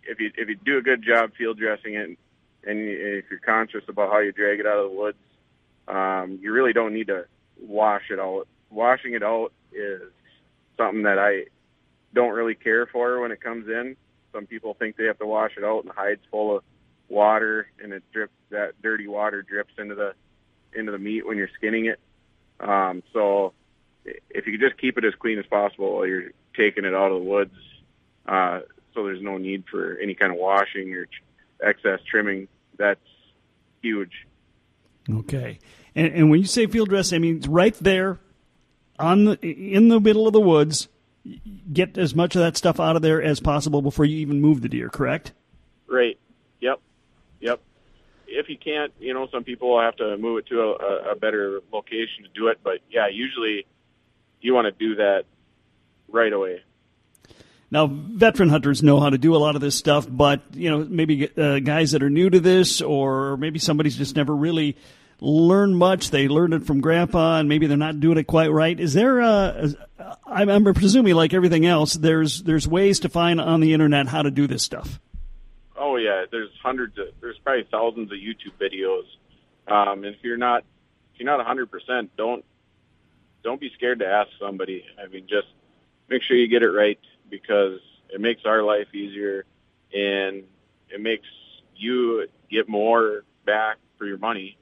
if 0.04 0.20
you 0.20 0.32
if 0.36 0.50
you 0.50 0.56
do 0.56 0.78
a 0.78 0.82
good 0.82 1.04
job 1.04 1.32
field 1.38 1.58
dressing 1.58 1.96
it, 1.96 2.10
and 2.66 2.80
if 2.80 3.26
you're 3.30 3.40
conscious 3.40 3.84
about 3.88 4.12
how 4.12 4.20
you 4.20 4.32
drag 4.32 4.60
it 4.60 4.68
out 4.68 4.78
of 4.78 4.92
the 4.92 4.98
woods, 4.98 5.18
um, 5.88 6.40
you 6.42 6.52
really 6.52 6.74
don't 6.74 6.94
need 6.94 7.08
to 7.08 7.26
wash 7.62 8.04
it 8.12 8.20
out. 8.20 8.48
Washing 8.70 9.14
it 9.14 9.24
out 9.24 9.54
is 9.72 10.02
something 10.78 11.04
that 11.04 11.18
I 11.18 11.46
don't 12.14 12.34
really 12.34 12.56
care 12.56 12.86
for 12.88 13.22
when 13.22 13.32
it 13.32 13.42
comes 13.42 13.68
in. 13.68 13.96
Some 14.34 14.46
people 14.46 14.74
think 14.74 14.98
they 14.98 15.06
have 15.06 15.20
to 15.20 15.26
wash 15.26 15.52
it 15.58 15.64
out, 15.64 15.84
and 15.84 15.92
hide's 15.92 16.22
full 16.30 16.58
of 16.58 16.64
water, 17.10 17.68
and 17.82 17.94
it 17.94 18.04
drips. 18.12 18.34
That 18.50 18.82
dirty 18.82 19.08
water 19.08 19.42
drips 19.42 19.74
into 19.78 19.96
the 19.96 20.14
into 20.74 20.92
the 20.92 20.98
meat 20.98 21.26
when 21.26 21.38
you're 21.38 21.50
skinning 21.56 21.86
it. 21.86 22.00
Um, 22.60 23.04
so, 23.14 23.54
if 24.06 24.46
you 24.46 24.58
could 24.58 24.62
just 24.62 24.80
keep 24.80 24.98
it 24.98 25.06
as 25.06 25.14
clean 25.16 25.40
as 25.40 25.46
possible 25.46 25.96
while 25.96 26.08
you're 26.08 26.32
taking 26.56 26.86
it 26.86 26.94
out 26.94 27.12
of 27.12 27.24
the 27.24 27.30
woods, 27.30 27.56
uh, 28.28 28.62
so 28.94 29.04
there's 29.04 29.22
no 29.22 29.38
need 29.38 29.64
for 29.70 29.98
any 30.02 30.16
kind 30.16 30.32
of 30.32 30.38
washing 30.38 30.94
or 30.94 31.08
excess 31.62 32.00
trimming, 32.10 32.48
that's 32.78 33.00
huge. 33.82 34.28
Okay. 35.10 35.60
And, 35.96 36.14
and 36.14 36.30
when 36.30 36.40
you 36.40 36.48
say 36.48 36.68
field 36.68 36.90
dress, 36.90 37.14
I 37.14 37.20
mean 37.20 37.38
it's 37.38 37.48
right 37.48 37.76
there 37.76 38.20
on 39.00 39.26
the 39.26 39.40
in 39.42 39.90
the 39.90 40.00
middle 40.00 40.28
of 40.28 40.34
the 40.34 40.42
woods. 40.42 40.88
Get 41.72 41.98
as 41.98 42.16
much 42.16 42.36
of 42.36 42.42
that 42.42 42.58
stuff 42.58 42.80
out 42.80 42.96
of 42.96 43.02
there 43.02 43.22
as 43.22 43.40
possible 43.40 43.82
before 43.82 44.06
you 44.06 44.18
even 44.18 44.42
move 44.42 44.62
the 44.62 44.70
deer. 44.70 44.90
Correct? 44.90 45.34
Right. 45.88 46.18
Yep. 46.62 46.80
Yep. 47.42 47.62
If 48.28 48.50
you 48.50 48.58
can't, 48.58 48.94
you 49.00 49.14
know, 49.14 49.28
some 49.32 49.44
people 49.44 49.80
have 49.80 49.96
to 49.98 50.18
move 50.18 50.40
it 50.40 50.48
to 50.48 50.62
a, 50.62 51.12
a 51.12 51.16
better 51.16 51.62
location 51.72 52.24
to 52.24 52.30
do 52.34 52.48
it. 52.48 52.60
But 52.64 52.80
yeah, 52.90 53.08
usually 53.08 53.66
you 54.42 54.54
want 54.54 54.66
to 54.66 54.72
do 54.72 54.96
that 54.96 55.26
right 56.08 56.32
away. 56.32 56.62
Now, 57.70 57.88
veteran 57.88 58.50
hunters 58.50 58.82
know 58.82 59.00
how 59.00 59.10
to 59.10 59.18
do 59.18 59.36
a 59.36 59.38
lot 59.38 59.56
of 59.56 59.62
this 59.62 59.76
stuff, 59.76 60.08
but 60.10 60.42
you 60.54 60.70
know, 60.70 60.86
maybe 60.88 61.30
uh, 61.38 61.60
guys 61.60 61.92
that 61.92 62.02
are 62.02 62.10
new 62.10 62.30
to 62.30 62.40
this, 62.40 62.82
or 62.82 63.36
maybe 63.38 63.60
somebody's 63.60 63.98
just 63.98 64.16
never 64.16 64.34
really 64.34 64.78
learned 65.20 65.78
much. 65.78 66.12
They 66.12 66.28
learned 66.28 66.54
it 66.54 66.64
from 66.66 66.82
grandpa, 66.82 67.40
and 67.40 67.50
maybe 67.50 67.68
they're 67.68 67.78
not 67.78 68.00
doing 68.00 68.18
it 68.18 68.26
quite 68.26 68.52
right. 68.52 68.80
Is 68.80 68.94
there? 68.94 69.20
A, 69.20 69.74
I'm, 70.26 70.50
I'm 70.50 70.74
presuming, 70.74 71.16
like 71.16 71.34
everything 71.34 71.66
else, 71.66 71.94
there's 71.94 72.44
there's 72.44 72.68
ways 72.68 73.00
to 73.02 73.10
find 73.10 73.42
on 73.42 73.60
the 73.60 73.74
internet 73.74 74.08
how 74.08 74.22
to 74.22 74.32
do 74.32 74.48
this 74.48 74.64
stuff. 74.64 75.00
Oh 75.76 75.96
yeah, 75.98 76.26
there's 76.32 76.50
hundreds 76.62 76.98
of, 76.98 77.08
there's 77.22 77.38
probably 77.40 77.68
thousands 77.72 78.12
of 78.12 78.18
YouTube 78.18 78.54
videos. 78.60 79.04
Um, 79.68 80.04
and 80.04 80.16
if 80.16 80.24
you're 80.24 80.38
not 80.38 80.64
if 81.14 81.20
you're 81.20 81.30
not 81.30 81.38
100 81.38 81.72
percent, 81.72 82.16
don't 82.18 82.44
don't 83.44 83.60
be 83.60 83.72
scared 83.76 84.00
to 84.00 84.08
ask 84.08 84.30
somebody. 84.40 84.86
I 85.02 85.08
mean, 85.08 85.28
just 85.28 85.48
make 86.10 86.24
sure 86.24 86.38
you 86.38 86.48
get 86.48 86.64
it 86.64 86.70
right 86.70 87.00
because 87.30 87.80
it 88.10 88.22
makes 88.22 88.46
our 88.46 88.64
life 88.64 88.94
easier 88.94 89.46
and 89.94 90.44
it 90.90 91.02
makes 91.02 91.28
you 91.76 92.28
get 92.50 92.68
more 92.68 93.24
back 93.46 93.78
for 93.98 94.06
your 94.06 94.18
money. 94.18 94.58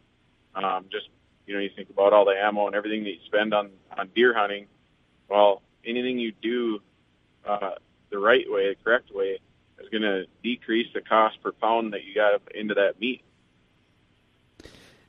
Um, 0.56 0.86
just 0.92 1.10
you 1.46 1.54
know, 1.54 1.60
you 1.60 1.70
think 1.76 1.90
about 1.90 2.14
all 2.14 2.26
the 2.26 2.32
ammo 2.32 2.68
and 2.68 2.76
everything 2.76 3.04
that 3.04 3.12
you 3.12 3.20
spend 3.26 3.54
on 3.54 3.72
on 3.98 4.10
deer 4.16 4.34
hunting. 4.34 4.68
Well, 5.30 5.62
anything 5.86 6.20
you 6.20 6.32
do 6.42 6.80
uh, 7.46 7.72
the 8.10 8.20
right 8.20 8.46
way, 8.48 8.70
the 8.70 8.76
correct 8.84 9.14
way, 9.14 9.40
is 9.80 9.90
going 9.90 10.04
to 10.04 10.26
decrease 10.44 10.88
the 10.94 11.02
cost 11.02 11.42
per 11.42 11.52
pound 11.52 11.94
that 11.94 12.04
you 12.04 12.14
got 12.16 12.42
into 12.54 12.74
that 12.76 13.00
meat. 13.00 13.22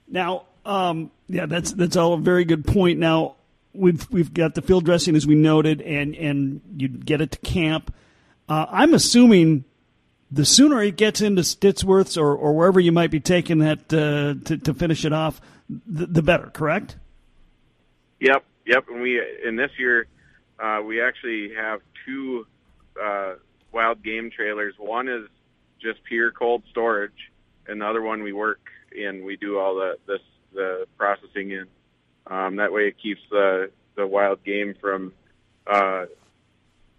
Now, 0.09 0.45
um, 0.65 1.11
yeah, 1.29 1.47
that's 1.47 1.73
that's 1.73 1.97
all 1.97 2.15
a 2.15 2.19
very 2.19 2.45
good 2.45 2.65
point. 2.65 2.99
Now, 2.99 3.37
we've 3.73 4.09
we've 4.11 4.33
got 4.33 4.55
the 4.55 4.63
field 4.63 4.85
dressing 4.85 5.17
as 5.17 5.27
we 5.27 5.35
noted, 5.35 5.81
and 5.83 6.15
and 6.15 6.61
you 6.77 6.89
get 6.89 7.21
it 7.21 7.33
to 7.33 7.39
camp. 7.39 7.95
Uh, 8.49 8.67
I'm 8.69 8.95
assuming 8.95 9.65
the 10.31 10.45
sooner 10.45 10.83
it 10.83 10.97
gets 10.97 11.21
into 11.21 11.43
Stittsworth's 11.43 12.17
or, 12.17 12.35
or 12.35 12.53
wherever 12.55 12.81
you 12.81 12.93
might 12.93 13.11
be 13.11 13.21
taking 13.21 13.59
that 13.59 13.93
uh, 13.93 14.35
to 14.47 14.59
to 14.59 14.75
finish 14.75 15.05
it 15.05 15.13
off, 15.13 15.41
the, 15.69 16.07
the, 16.07 16.23
better. 16.23 16.51
Correct? 16.53 16.97
Yep, 18.21 18.45
yep. 18.67 18.85
And 18.89 19.01
we 19.01 19.21
in 19.45 19.57
this 19.57 19.71
year 19.79 20.07
uh, 20.59 20.81
we 20.85 21.01
actually 21.01 21.55
have 21.55 21.81
two 22.05 22.47
uh, 23.03 23.35
wild 23.73 24.03
game 24.03 24.31
trailers. 24.31 24.75
One 24.79 25.09
is 25.09 25.29
just 25.81 26.03
pure 26.05 26.31
cold 26.31 26.63
storage, 26.71 27.31
and 27.67 27.81
the 27.81 27.87
other 27.87 28.03
one 28.03 28.23
we 28.23 28.33
work 28.33 28.61
in. 28.93 29.25
We 29.25 29.37
do 29.37 29.59
all 29.59 29.75
the 29.75 29.99
this 30.07 30.21
the 30.53 30.87
processing 30.97 31.51
in. 31.51 31.67
Um, 32.27 32.57
that 32.57 32.73
way, 32.73 32.89
it 32.89 32.97
keeps 33.01 33.21
the 33.31 33.71
the 33.97 34.07
wild 34.07 34.43
game 34.45 34.75
from 34.81 35.13
uh, 35.67 36.07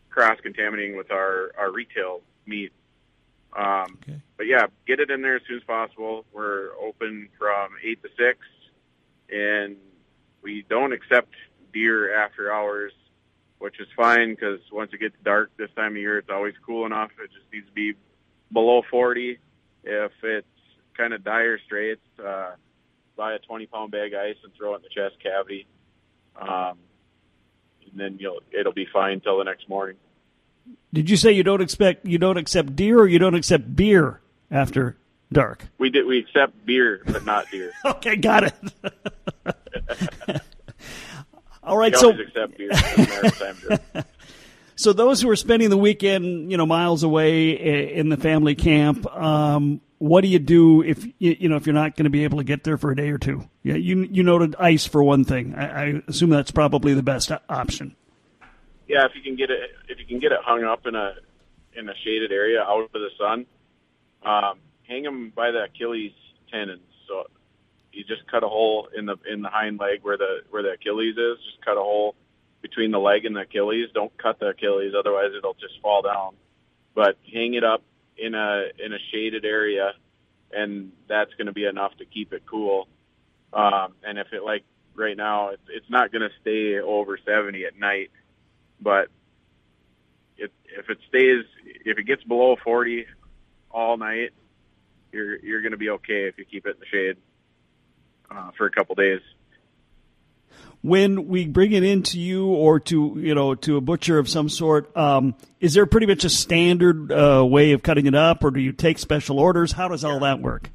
cross 0.10 0.40
contaminating 0.42 0.98
with 0.98 1.12
our 1.12 1.52
our 1.58 1.72
retail 1.72 2.22
meat. 2.46 2.72
Um, 3.54 3.98
okay. 4.04 4.22
But 4.38 4.48
yeah, 4.48 4.68
get 4.86 5.00
it 5.00 5.10
in 5.10 5.22
there 5.22 5.36
as 5.36 5.42
soon 5.48 5.58
as 5.58 5.64
possible. 5.64 6.26
We're 6.34 6.70
open 6.82 7.30
from 7.38 7.70
eight 7.84 8.02
to 8.04 8.10
six, 8.18 8.40
and 9.30 9.78
we 10.42 10.66
don't 10.70 10.94
accept 10.94 11.34
deer 11.74 12.14
after 12.14 12.52
hours, 12.52 12.94
which 13.60 13.80
is 13.80 13.88
fine 13.96 14.32
because 14.32 14.60
once 14.72 14.92
it 14.94 15.00
gets 15.00 15.16
dark 15.24 15.52
this 15.58 15.70
time 15.76 15.94
of 15.94 15.98
year, 15.98 16.18
it's 16.18 16.30
always 16.30 16.54
cool 16.66 16.86
enough. 16.86 17.12
It 17.24 17.32
just 17.32 17.52
needs 17.52 17.68
to 17.68 17.74
be 17.74 17.94
below 18.52 18.84
40. 18.90 19.40
If 19.84 20.12
it's 20.24 20.48
kind 20.96 21.14
of 21.14 21.24
dire 21.24 21.60
straits, 21.66 22.02
uh, 22.24 22.52
buy 23.16 23.34
a 23.34 23.40
20 23.40 23.66
pound 23.68 23.92
bag 23.92 24.14
of 24.14 24.22
ice 24.22 24.36
and 24.44 24.54
throw 24.56 24.74
it 24.74 24.78
in 24.78 24.82
the 24.84 24.90
chest 24.90 25.22
cavity. 25.22 25.66
Um, 26.40 26.78
and 27.90 27.96
then 27.96 28.18
you'll, 28.20 28.42
it'll 28.52 28.74
be 28.74 28.88
fine 28.92 29.22
till 29.22 29.38
the 29.38 29.44
next 29.44 29.68
morning. 29.68 29.98
Did 30.94 31.10
you 31.10 31.18
say 31.18 31.32
you 31.32 31.44
don't 31.44 31.62
expect, 31.62 32.06
you 32.06 32.18
don't 32.18 32.38
accept 32.38 32.76
deer 32.76 33.00
or 33.00 33.08
you 33.08 33.20
don't 33.20 33.36
accept 33.36 33.76
beer 33.76 34.22
after 34.50 34.98
dark? 35.32 35.66
We 35.78 35.90
did, 35.90 36.06
we 36.06 36.20
accept 36.20 36.66
beer, 36.66 37.02
but 37.06 37.26
not 37.26 37.50
deer. 37.52 37.72
okay, 37.86 38.16
got 38.16 38.44
it. 38.46 38.54
All 41.64 41.78
right, 41.78 41.96
so. 41.96 42.12
accept 42.12 42.58
beer. 42.58 42.72
so 44.76 44.94
those 44.94 45.22
who 45.22 45.30
are 45.30 45.36
spending 45.36 45.70
the 45.70 45.78
weekend, 45.78 46.50
you 46.50 46.58
know, 46.58 46.66
miles 46.66 47.04
away 47.04 47.50
in 47.94 48.10
the 48.10 48.18
family 48.18 48.56
camp, 48.56 49.06
um, 49.14 49.82
what 50.00 50.22
do 50.22 50.28
you 50.28 50.40
do 50.40 50.84
if 50.84 51.06
you 51.18 51.50
know 51.50 51.56
if 51.56 51.66
you're 51.66 51.74
not 51.74 51.96
going 51.96 52.04
to 52.04 52.10
be 52.10 52.24
able 52.24 52.38
to 52.38 52.44
get 52.44 52.64
there 52.64 52.78
for 52.78 52.92
a 52.92 52.96
day 52.96 53.10
or 53.10 53.18
two? 53.18 53.48
Yeah, 53.64 53.76
you 53.76 54.04
you 54.04 54.24
noted 54.24 54.56
ice 54.60 54.86
for 54.86 55.04
one 55.04 55.26
thing. 55.26 55.56
I, 55.56 55.84
I 55.84 56.02
assume 56.08 56.30
that's 56.30 56.52
probably 56.52 56.94
the 56.94 57.04
best 57.04 57.32
option. 57.50 57.96
Yeah, 58.88 59.06
if 59.06 59.12
you 59.16 59.22
can 59.22 59.36
get 59.36 59.50
it 59.50 59.72
if 59.90 60.00
you 60.00 60.06
can 60.06 60.20
get 60.20 60.32
it 60.32 60.40
hung 60.44 60.64
up 60.64 60.86
in 60.86 60.96
a 60.96 61.16
in 61.76 61.90
a 61.90 61.94
shaded 62.04 62.32
area 62.32 62.62
out 62.62 62.84
of 62.84 62.92
the 62.92 63.10
sun, 63.20 63.46
um, 64.24 64.60
hang 64.88 65.04
them 65.04 65.32
by 65.36 65.52
the 65.52 65.64
Achilles 65.64 66.14
tendons. 66.52 66.82
So 67.08 67.26
you 67.92 68.04
just 68.04 68.30
cut 68.30 68.44
a 68.44 68.48
hole 68.48 68.88
in 68.98 69.06
the 69.06 69.18
in 69.32 69.42
the 69.42 69.50
hind 69.50 69.80
leg 69.80 70.00
where 70.04 70.18
the 70.18 70.42
where 70.50 70.64
the 70.64 70.72
Achilles 70.72 71.18
is. 71.18 71.38
Just 71.46 71.64
cut 71.64 71.78
a 71.78 71.82
hole 71.82 72.16
between 72.62 72.92
the 72.92 73.00
leg 73.00 73.26
and 73.26 73.36
the 73.36 73.42
Achilles. 73.42 73.90
Don't 73.94 74.16
cut 74.18 74.40
the 74.40 74.48
Achilles, 74.48 74.94
otherwise 74.98 75.32
it'll 75.38 75.54
just 75.54 75.82
fall 75.82 76.02
down. 76.02 76.36
But 76.96 77.18
hang 77.32 77.54
it 77.54 77.64
up 77.64 77.84
in 78.18 78.36
a 78.36 78.68
in 78.84 78.94
a 78.94 79.00
shaded 79.12 79.46
area, 79.46 79.94
and 80.52 80.92
that's 81.08 81.34
going 81.36 81.48
to 81.48 81.54
be 81.54 81.66
enough 81.66 81.96
to 81.98 82.06
keep 82.06 82.34
it 82.34 82.44
cool. 82.46 82.88
Um, 83.54 83.94
and 84.04 84.18
if 84.18 84.28
it 84.34 84.44
like 84.44 84.64
right 84.96 85.16
now, 85.16 85.50
it's 85.50 85.64
it's 85.70 85.90
not 85.90 86.12
going 86.12 86.28
to 86.28 86.32
stay 86.42 86.80
over 86.80 87.18
70 87.24 87.66
at 87.66 87.78
night, 87.78 88.12
but 88.80 89.10
it, 90.38 90.52
if 90.66 90.90
it 90.90 90.98
stays, 91.08 91.46
if 91.86 91.98
it 91.98 92.04
gets 92.04 92.24
below 92.24 92.56
40 92.64 93.06
all 93.72 93.98
night, 93.98 94.32
you're 95.12 95.38
you're 95.40 95.62
going 95.62 95.72
to 95.72 95.78
be 95.78 95.90
okay 95.90 96.28
if 96.28 96.38
you 96.38 96.46
keep 96.46 96.66
it 96.66 96.76
in 96.76 96.80
the 96.80 96.86
shade 96.86 97.18
uh, 98.30 98.52
for 98.58 98.66
a 98.66 98.72
couple 98.72 98.96
days 98.96 99.22
when 100.82 101.28
we 101.28 101.46
bring 101.46 101.72
it 101.72 101.84
into 101.84 102.20
you 102.20 102.48
or 102.48 102.80
to 102.80 103.16
you 103.18 103.36
know 103.36 103.56
to 103.56 103.78
a 103.78 103.82
butcher 103.82 104.18
of 104.18 104.30
some 104.30 104.50
sort, 104.50 104.96
um, 104.96 105.36
is 105.60 105.74
there 105.74 105.86
pretty 105.86 106.08
much 106.08 106.24
a 106.24 106.30
standard 106.30 107.12
uh, 107.12 107.46
way 107.46 107.72
of 107.72 107.84
cutting 107.84 108.06
it 108.06 108.16
up, 108.16 108.44
or 108.44 108.52
do 108.52 108.60
you 108.60 108.72
take 108.72 109.00
special 109.00 109.40
orders? 109.40 109.72
How 109.72 109.88
does 109.88 110.04
all 110.04 110.20
that 110.20 110.40
work? 110.40 110.70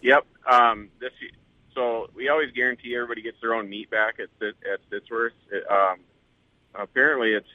Yep. 0.00 0.26
Um, 0.50 0.88
this 1.00 1.12
so 1.74 2.10
we 2.14 2.28
always 2.28 2.50
guarantee 2.52 2.94
everybody 2.94 3.22
gets 3.22 3.36
their 3.40 3.54
own 3.54 3.68
meat 3.68 3.90
back 3.90 4.14
at 4.18 4.28
at 4.42 4.80
Stittsworth. 4.90 5.30
It, 5.50 5.64
um, 5.70 6.00
apparently, 6.74 7.32
it's 7.34 7.48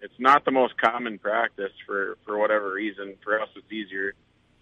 it's 0.00 0.18
not 0.18 0.44
the 0.44 0.50
most 0.50 0.76
common 0.76 1.18
practice 1.18 1.72
for 1.86 2.18
for 2.24 2.38
whatever 2.38 2.72
reason. 2.72 3.14
For 3.22 3.40
us, 3.40 3.48
it's 3.56 3.70
easier 3.72 4.14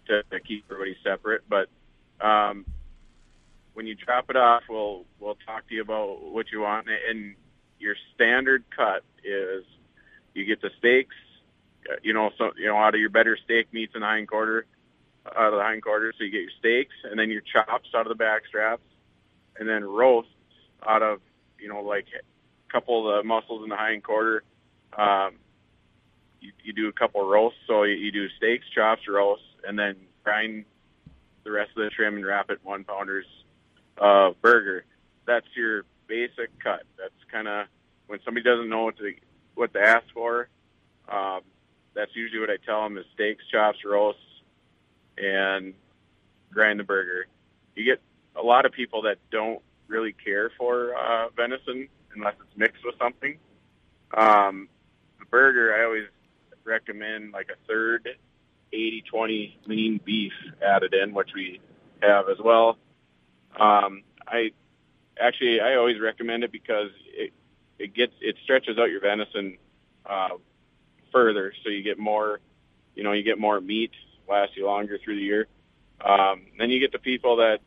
to, 0.07 0.23
to 0.23 0.39
keep 0.39 0.65
everybody 0.69 0.97
separate, 1.03 1.43
but 1.47 1.69
um, 2.21 2.65
when 3.73 3.87
you 3.87 3.95
drop 3.95 4.29
it 4.29 4.35
off, 4.35 4.63
we'll 4.69 5.05
we'll 5.19 5.37
talk 5.45 5.67
to 5.69 5.75
you 5.75 5.81
about 5.81 6.21
what 6.23 6.51
you 6.51 6.61
want. 6.61 6.87
And 7.09 7.35
your 7.79 7.95
standard 8.15 8.63
cut 8.75 9.03
is 9.23 9.63
you 10.33 10.45
get 10.45 10.61
the 10.61 10.71
steaks, 10.77 11.15
uh, 11.89 11.95
you 12.03 12.13
know, 12.13 12.31
so 12.37 12.51
you 12.57 12.67
know 12.67 12.77
out 12.77 12.93
of 12.93 12.99
your 12.99 13.09
better 13.09 13.37
steak 13.37 13.73
meats 13.73 13.93
and 13.95 14.03
hind 14.03 14.27
quarter. 14.27 14.65
out 15.27 15.53
of 15.53 15.59
the 15.59 15.63
hindquarters. 15.63 16.15
So 16.17 16.23
you 16.23 16.31
get 16.31 16.41
your 16.41 16.57
steaks 16.59 16.95
and 17.03 17.17
then 17.19 17.29
your 17.29 17.41
chops 17.41 17.89
out 17.95 18.01
of 18.01 18.09
the 18.09 18.15
back 18.15 18.45
straps, 18.47 18.83
and 19.57 19.67
then 19.67 19.83
roasts 19.83 20.31
out 20.85 21.01
of 21.01 21.21
you 21.59 21.69
know 21.69 21.81
like 21.81 22.07
couple 22.71 23.09
of 23.09 23.17
the 23.17 23.27
muscles 23.27 23.63
in 23.63 23.69
the 23.69 23.77
hindquarter. 23.77 24.43
Um, 24.97 25.35
you, 26.41 26.51
you 26.63 26.73
do 26.73 26.87
a 26.87 26.93
couple 26.93 27.21
of 27.21 27.27
roasts, 27.27 27.59
so 27.67 27.83
you, 27.83 27.95
you 27.95 28.11
do 28.11 28.27
steaks, 28.37 28.65
chops, 28.73 29.01
roasts, 29.07 29.45
and 29.67 29.77
then 29.77 29.95
grind 30.23 30.65
the 31.43 31.51
rest 31.51 31.71
of 31.77 31.83
the 31.83 31.89
trim 31.89 32.15
and 32.15 32.25
wrap 32.25 32.49
it 32.49 32.59
one 32.63 32.83
pounders 32.83 33.25
uh, 33.99 34.31
burger. 34.41 34.85
That's 35.25 35.45
your 35.55 35.83
basic 36.07 36.57
cut. 36.63 36.83
That's 36.97 37.13
kind 37.31 37.47
of 37.47 37.67
when 38.07 38.19
somebody 38.25 38.43
doesn't 38.43 38.69
know 38.69 38.85
what 38.85 38.97
to 38.97 39.13
what 39.55 39.73
to 39.73 39.79
ask 39.79 40.05
for. 40.13 40.49
Um, 41.07 41.41
that's 41.93 42.11
usually 42.15 42.39
what 42.39 42.49
I 42.49 42.57
tell 42.65 42.83
them 42.83 42.97
is 42.97 43.05
steaks, 43.13 43.43
chops, 43.51 43.79
roasts, 43.85 44.21
and 45.17 45.73
grind 46.51 46.79
the 46.79 46.83
burger. 46.83 47.27
You 47.75 47.83
get 47.83 48.01
a 48.35 48.41
lot 48.41 48.65
of 48.65 48.71
people 48.71 49.03
that 49.03 49.17
don't 49.31 49.61
really 49.87 50.13
care 50.13 50.51
for 50.57 50.95
uh, 50.95 51.29
venison 51.35 51.89
unless 52.15 52.35
it's 52.41 52.57
mixed 52.57 52.83
with 52.85 52.95
something. 52.99 53.37
Um, 54.15 54.69
the 55.19 55.25
burger, 55.25 55.73
I 55.75 55.85
always 55.85 56.05
recommend 56.63 57.31
like 57.31 57.49
a 57.49 57.67
third 57.67 58.07
80-20 58.73 59.53
lean 59.65 59.99
beef 60.03 60.33
added 60.65 60.93
in, 60.93 61.13
which 61.13 61.29
we 61.33 61.59
have 62.01 62.29
as 62.29 62.37
well. 62.43 62.77
Um, 63.59 64.03
I 64.27 64.51
actually 65.19 65.59
I 65.59 65.75
always 65.75 65.99
recommend 65.99 66.43
it 66.43 66.51
because 66.51 66.91
it 67.07 67.33
it 67.79 67.93
gets 67.93 68.13
it 68.21 68.35
stretches 68.43 68.77
out 68.77 68.91
your 68.91 69.01
venison 69.01 69.57
uh, 70.05 70.29
further, 71.11 71.53
so 71.63 71.69
you 71.69 71.81
get 71.81 71.97
more, 71.97 72.39
you 72.95 73.03
know, 73.03 73.11
you 73.11 73.23
get 73.23 73.39
more 73.39 73.59
meat, 73.59 73.91
lasts 74.29 74.55
you 74.55 74.65
longer 74.65 74.97
through 75.03 75.15
the 75.15 75.23
year. 75.23 75.47
Um, 76.01 76.43
then 76.57 76.69
you 76.69 76.79
get 76.79 76.91
the 76.91 76.99
people 76.99 77.37
that 77.37 77.59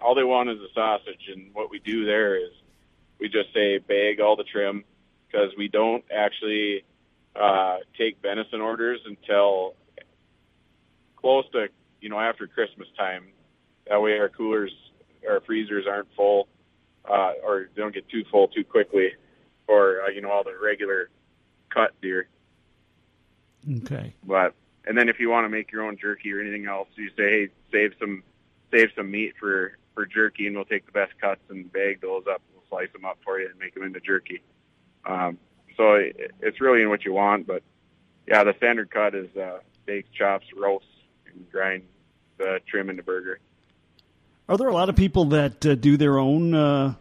all 0.00 0.14
they 0.14 0.24
want 0.24 0.50
is 0.50 0.58
a 0.58 0.72
sausage, 0.74 1.28
and 1.32 1.54
what 1.54 1.70
we 1.70 1.78
do 1.78 2.04
there 2.04 2.36
is 2.36 2.50
we 3.20 3.28
just 3.28 3.52
say 3.52 3.78
bag 3.78 4.20
all 4.20 4.36
the 4.36 4.44
trim 4.44 4.84
because 5.26 5.50
we 5.56 5.68
don't 5.68 6.04
actually 6.14 6.84
uh, 7.36 7.78
take 7.96 8.20
venison 8.22 8.60
orders 8.60 9.00
until 9.04 9.74
close 11.16 11.44
to 11.52 11.68
you 12.00 12.08
know 12.08 12.18
after 12.18 12.46
Christmas 12.46 12.88
time. 12.96 13.26
That 13.88 14.00
way 14.00 14.18
our 14.18 14.28
coolers, 14.28 14.72
our 15.28 15.40
freezers 15.40 15.84
aren't 15.88 16.08
full, 16.16 16.48
uh, 17.08 17.32
or 17.44 17.68
don't 17.76 17.94
get 17.94 18.08
too 18.08 18.24
full 18.30 18.48
too 18.48 18.64
quickly, 18.64 19.10
for 19.66 20.02
uh, 20.02 20.08
you 20.08 20.20
know 20.20 20.30
all 20.30 20.44
the 20.44 20.54
regular 20.60 21.10
cut 21.72 21.92
deer. 22.00 22.28
Okay. 23.68 24.14
But 24.24 24.54
and 24.86 24.96
then 24.96 25.08
if 25.08 25.20
you 25.20 25.28
want 25.28 25.44
to 25.44 25.48
make 25.48 25.70
your 25.70 25.82
own 25.82 25.98
jerky 26.00 26.32
or 26.32 26.40
anything 26.40 26.66
else, 26.66 26.88
you 26.96 27.10
say, 27.10 27.16
hey, 27.16 27.48
save 27.70 27.92
some 28.00 28.22
save 28.72 28.88
some 28.96 29.10
meat 29.10 29.34
for 29.38 29.76
for 29.94 30.06
jerky, 30.06 30.46
and 30.46 30.56
we'll 30.56 30.64
take 30.64 30.86
the 30.86 30.92
best 30.92 31.12
cuts 31.20 31.42
and 31.50 31.70
bag 31.72 32.00
those 32.00 32.24
up. 32.30 32.42
We'll 32.70 32.80
slice 32.80 32.92
them 32.92 33.04
up 33.04 33.18
for 33.24 33.38
you 33.40 33.48
and 33.48 33.58
make 33.58 33.74
them 33.74 33.82
into 33.84 34.00
jerky. 34.00 34.42
Um, 35.06 35.38
so 35.76 35.94
it, 35.94 36.32
it's 36.40 36.60
really 36.60 36.82
in 36.82 36.88
what 36.88 37.04
you 37.04 37.12
want, 37.12 37.46
but 37.46 37.62
yeah, 38.26 38.44
the 38.44 38.54
standard 38.58 38.90
cut 38.90 39.14
is 39.14 39.34
uh, 39.36 39.58
steaks, 39.82 40.08
chops, 40.16 40.46
roasts, 40.56 40.86
and 41.26 41.50
grind 41.50 41.82
the 42.38 42.60
trim 42.68 42.90
into 42.90 43.02
burger. 43.02 43.38
Are 44.48 44.56
there 44.56 44.68
a 44.68 44.74
lot 44.74 44.88
of 44.88 44.96
people 44.96 45.26
that 45.26 45.64
uh, 45.64 45.74
do 45.76 45.96
their 45.96 46.18
own 46.18 46.54
uh, 46.54 46.94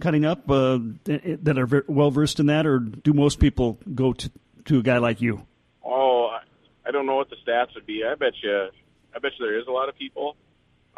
cutting 0.00 0.24
up 0.24 0.50
uh, 0.50 0.78
that 1.04 1.56
are 1.58 1.66
very 1.66 1.84
well 1.86 2.10
versed 2.10 2.40
in 2.40 2.46
that, 2.46 2.66
or 2.66 2.78
do 2.80 3.12
most 3.12 3.38
people 3.38 3.78
go 3.94 4.12
to 4.12 4.30
to 4.66 4.78
a 4.78 4.82
guy 4.82 4.98
like 4.98 5.20
you? 5.20 5.46
Oh, 5.84 6.26
I- 6.26 6.42
I 6.84 6.90
don't 6.90 7.06
know 7.06 7.14
what 7.14 7.30
the 7.30 7.36
stats 7.36 7.74
would 7.76 7.86
be. 7.86 8.04
I 8.04 8.16
bet 8.16 8.32
you, 8.42 8.68
I 9.14 9.18
bet 9.20 9.30
you 9.38 9.46
there 9.46 9.56
is 9.58 9.68
a 9.68 9.70
lot 9.70 9.88
of 9.88 9.96
people. 9.96 10.34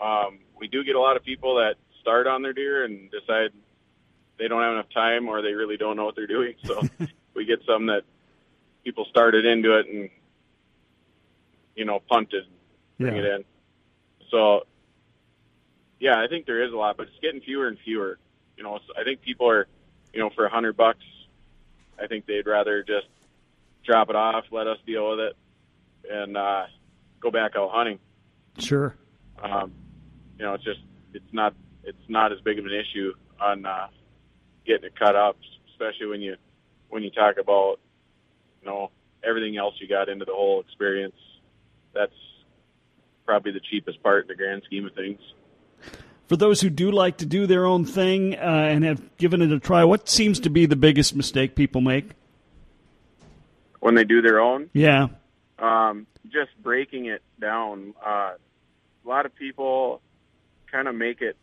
Um, 0.02 0.38
we 0.58 0.66
do 0.66 0.82
get 0.82 0.94
a 0.96 1.00
lot 1.00 1.16
of 1.18 1.22
people 1.24 1.56
that 1.56 1.74
start 2.00 2.26
on 2.26 2.40
their 2.40 2.54
deer 2.54 2.84
and 2.86 3.10
decide 3.10 3.50
they 4.38 4.48
don't 4.48 4.62
have 4.62 4.72
enough 4.72 4.90
time 4.92 5.28
or 5.28 5.42
they 5.42 5.52
really 5.52 5.76
don't 5.76 5.96
know 5.96 6.04
what 6.04 6.16
they're 6.16 6.26
doing. 6.26 6.54
So 6.64 6.82
we 7.34 7.44
get 7.44 7.60
some 7.66 7.86
that 7.86 8.02
people 8.84 9.04
started 9.10 9.44
into 9.46 9.78
it 9.78 9.86
and 9.88 10.10
you 11.76 11.84
know 11.84 12.00
punted, 12.08 12.44
bring 12.98 13.16
Yeah. 13.16 13.22
it 13.22 13.34
in. 13.36 13.44
So 14.30 14.66
yeah, 16.00 16.20
I 16.20 16.26
think 16.28 16.46
there 16.46 16.62
is 16.64 16.72
a 16.72 16.76
lot, 16.76 16.96
but 16.96 17.06
it's 17.08 17.18
getting 17.22 17.40
fewer 17.40 17.68
and 17.68 17.78
fewer. 17.84 18.18
You 18.56 18.62
know, 18.62 18.78
so 18.86 18.92
I 19.00 19.04
think 19.04 19.20
people 19.22 19.48
are, 19.48 19.66
you 20.12 20.20
know, 20.20 20.30
for 20.30 20.44
a 20.44 20.50
hundred 20.50 20.76
bucks, 20.76 21.04
I 22.00 22.06
think 22.06 22.26
they'd 22.26 22.46
rather 22.46 22.82
just 22.82 23.06
drop 23.84 24.10
it 24.10 24.16
off, 24.16 24.44
let 24.50 24.66
us 24.66 24.78
deal 24.86 25.10
with 25.10 25.20
it, 25.20 25.36
and 26.10 26.36
uh, 26.36 26.66
go 27.20 27.30
back 27.30 27.56
out 27.56 27.70
hunting. 27.72 27.98
Sure. 28.58 28.94
Um, 29.42 29.72
you 30.38 30.44
know, 30.44 30.54
it's 30.54 30.64
just 30.64 30.80
it's 31.12 31.32
not 31.32 31.54
it's 31.84 32.08
not 32.08 32.32
as 32.32 32.40
big 32.40 32.58
of 32.58 32.66
an 32.66 32.72
issue 32.72 33.12
on 33.40 33.66
uh, 33.66 33.88
getting 34.66 34.84
it 34.84 34.98
cut 34.98 35.16
up, 35.16 35.36
especially 35.72 36.06
when 36.06 36.20
you 36.20 36.36
when 36.90 37.02
you 37.02 37.10
talk 37.10 37.36
about 37.38 37.76
you 38.62 38.68
know 38.68 38.90
everything 39.22 39.56
else 39.56 39.74
you 39.80 39.88
got 39.88 40.08
into 40.08 40.24
the 40.24 40.32
whole 40.32 40.60
experience. 40.60 41.16
That's 41.94 42.12
probably 43.24 43.52
the 43.52 43.60
cheapest 43.70 44.02
part 44.02 44.22
in 44.24 44.28
the 44.28 44.34
grand 44.34 44.62
scheme 44.66 44.86
of 44.86 44.94
things. 44.94 45.20
For 46.28 46.36
those 46.36 46.60
who 46.60 46.70
do 46.70 46.90
like 46.90 47.18
to 47.18 47.26
do 47.26 47.46
their 47.46 47.66
own 47.66 47.84
thing 47.84 48.34
uh, 48.34 48.38
and 48.38 48.82
have 48.84 49.16
given 49.18 49.42
it 49.42 49.52
a 49.52 49.60
try, 49.60 49.84
what 49.84 50.08
seems 50.08 50.40
to 50.40 50.50
be 50.50 50.66
the 50.66 50.76
biggest 50.76 51.14
mistake 51.14 51.54
people 51.54 51.80
make? 51.80 52.10
When 53.80 53.94
they 53.94 54.04
do 54.04 54.22
their 54.22 54.40
own, 54.40 54.70
Yeah. 54.72 55.08
um, 55.58 56.06
just 56.26 56.50
breaking 56.62 57.06
it 57.06 57.22
down. 57.38 57.92
Uh, 58.04 58.32
a 59.04 59.08
lot 59.08 59.26
of 59.26 59.34
people 59.34 60.00
kind 60.72 60.88
of 60.88 60.94
make 60.94 61.20
it 61.20 61.36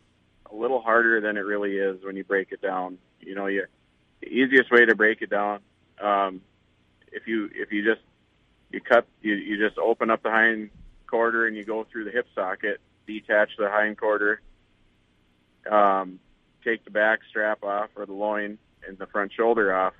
a 0.50 0.54
little 0.54 0.80
harder 0.80 1.20
than 1.20 1.36
it 1.36 1.40
really 1.42 1.76
is 1.78 2.04
when 2.04 2.16
you 2.16 2.24
break 2.24 2.50
it 2.50 2.60
down. 2.60 2.98
You 3.22 3.34
know, 3.34 3.46
you, 3.46 3.66
the 4.20 4.28
easiest 4.28 4.70
way 4.70 4.84
to 4.84 4.94
break 4.94 5.22
it 5.22 5.30
down, 5.30 5.60
um, 6.00 6.40
if 7.10 7.26
you 7.26 7.50
if 7.54 7.72
you 7.72 7.84
just 7.84 8.02
you 8.70 8.80
cut 8.80 9.06
you 9.20 9.34
you 9.34 9.58
just 9.58 9.78
open 9.78 10.10
up 10.10 10.22
the 10.22 10.30
hind 10.30 10.70
quarter 11.06 11.46
and 11.46 11.56
you 11.56 11.64
go 11.64 11.84
through 11.84 12.04
the 12.04 12.10
hip 12.10 12.26
socket, 12.34 12.80
detach 13.06 13.50
the 13.58 13.68
hind 13.68 13.98
quarter, 13.98 14.40
um, 15.70 16.18
take 16.64 16.84
the 16.84 16.90
back 16.90 17.20
strap 17.28 17.62
off 17.62 17.90
or 17.96 18.06
the 18.06 18.12
loin 18.12 18.58
and 18.86 18.98
the 18.98 19.06
front 19.06 19.32
shoulder 19.32 19.74
off, 19.74 19.94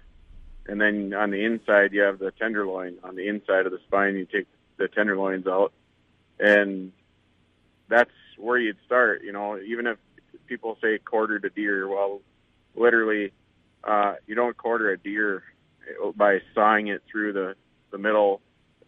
and 0.66 0.81
then 0.81 1.12
on 1.14 1.31
the 1.31 1.45
inside 1.45 1.93
you 1.93 2.01
have 2.01 2.18
the 2.18 2.33
tenderloin. 2.33 2.97
On 3.05 3.14
the 3.14 3.29
inside 3.29 3.66
of 3.66 3.73
the 3.73 3.81
spine, 3.87 4.16
you 4.16 4.27
take 4.27 4.47
the 4.79 4.89
tenderloins 4.89 5.47
out, 5.47 5.73
and 6.41 6.93
that's 7.89 8.11
where 8.39 8.59
you'd 8.59 8.79
start. 8.87 9.23
You 9.23 9.33
know, 9.33 9.59
even 9.59 9.87
if 9.87 9.99
people 10.47 10.79
say 10.83 10.99
quarter 10.99 11.39
to 11.39 11.51
deer, 11.51 11.87
well, 11.87 12.20
literally, 12.75 13.33
uh, 13.85 14.14
you 14.27 14.35
don't 14.35 14.57
quarter 14.57 14.91
a 14.91 14.99
deer 14.99 15.43
by 16.14 16.41
sawing 16.55 16.89
it 16.89 17.03
through 17.11 17.33
the 17.33 17.55
the 17.91 17.99
middle 17.99 18.41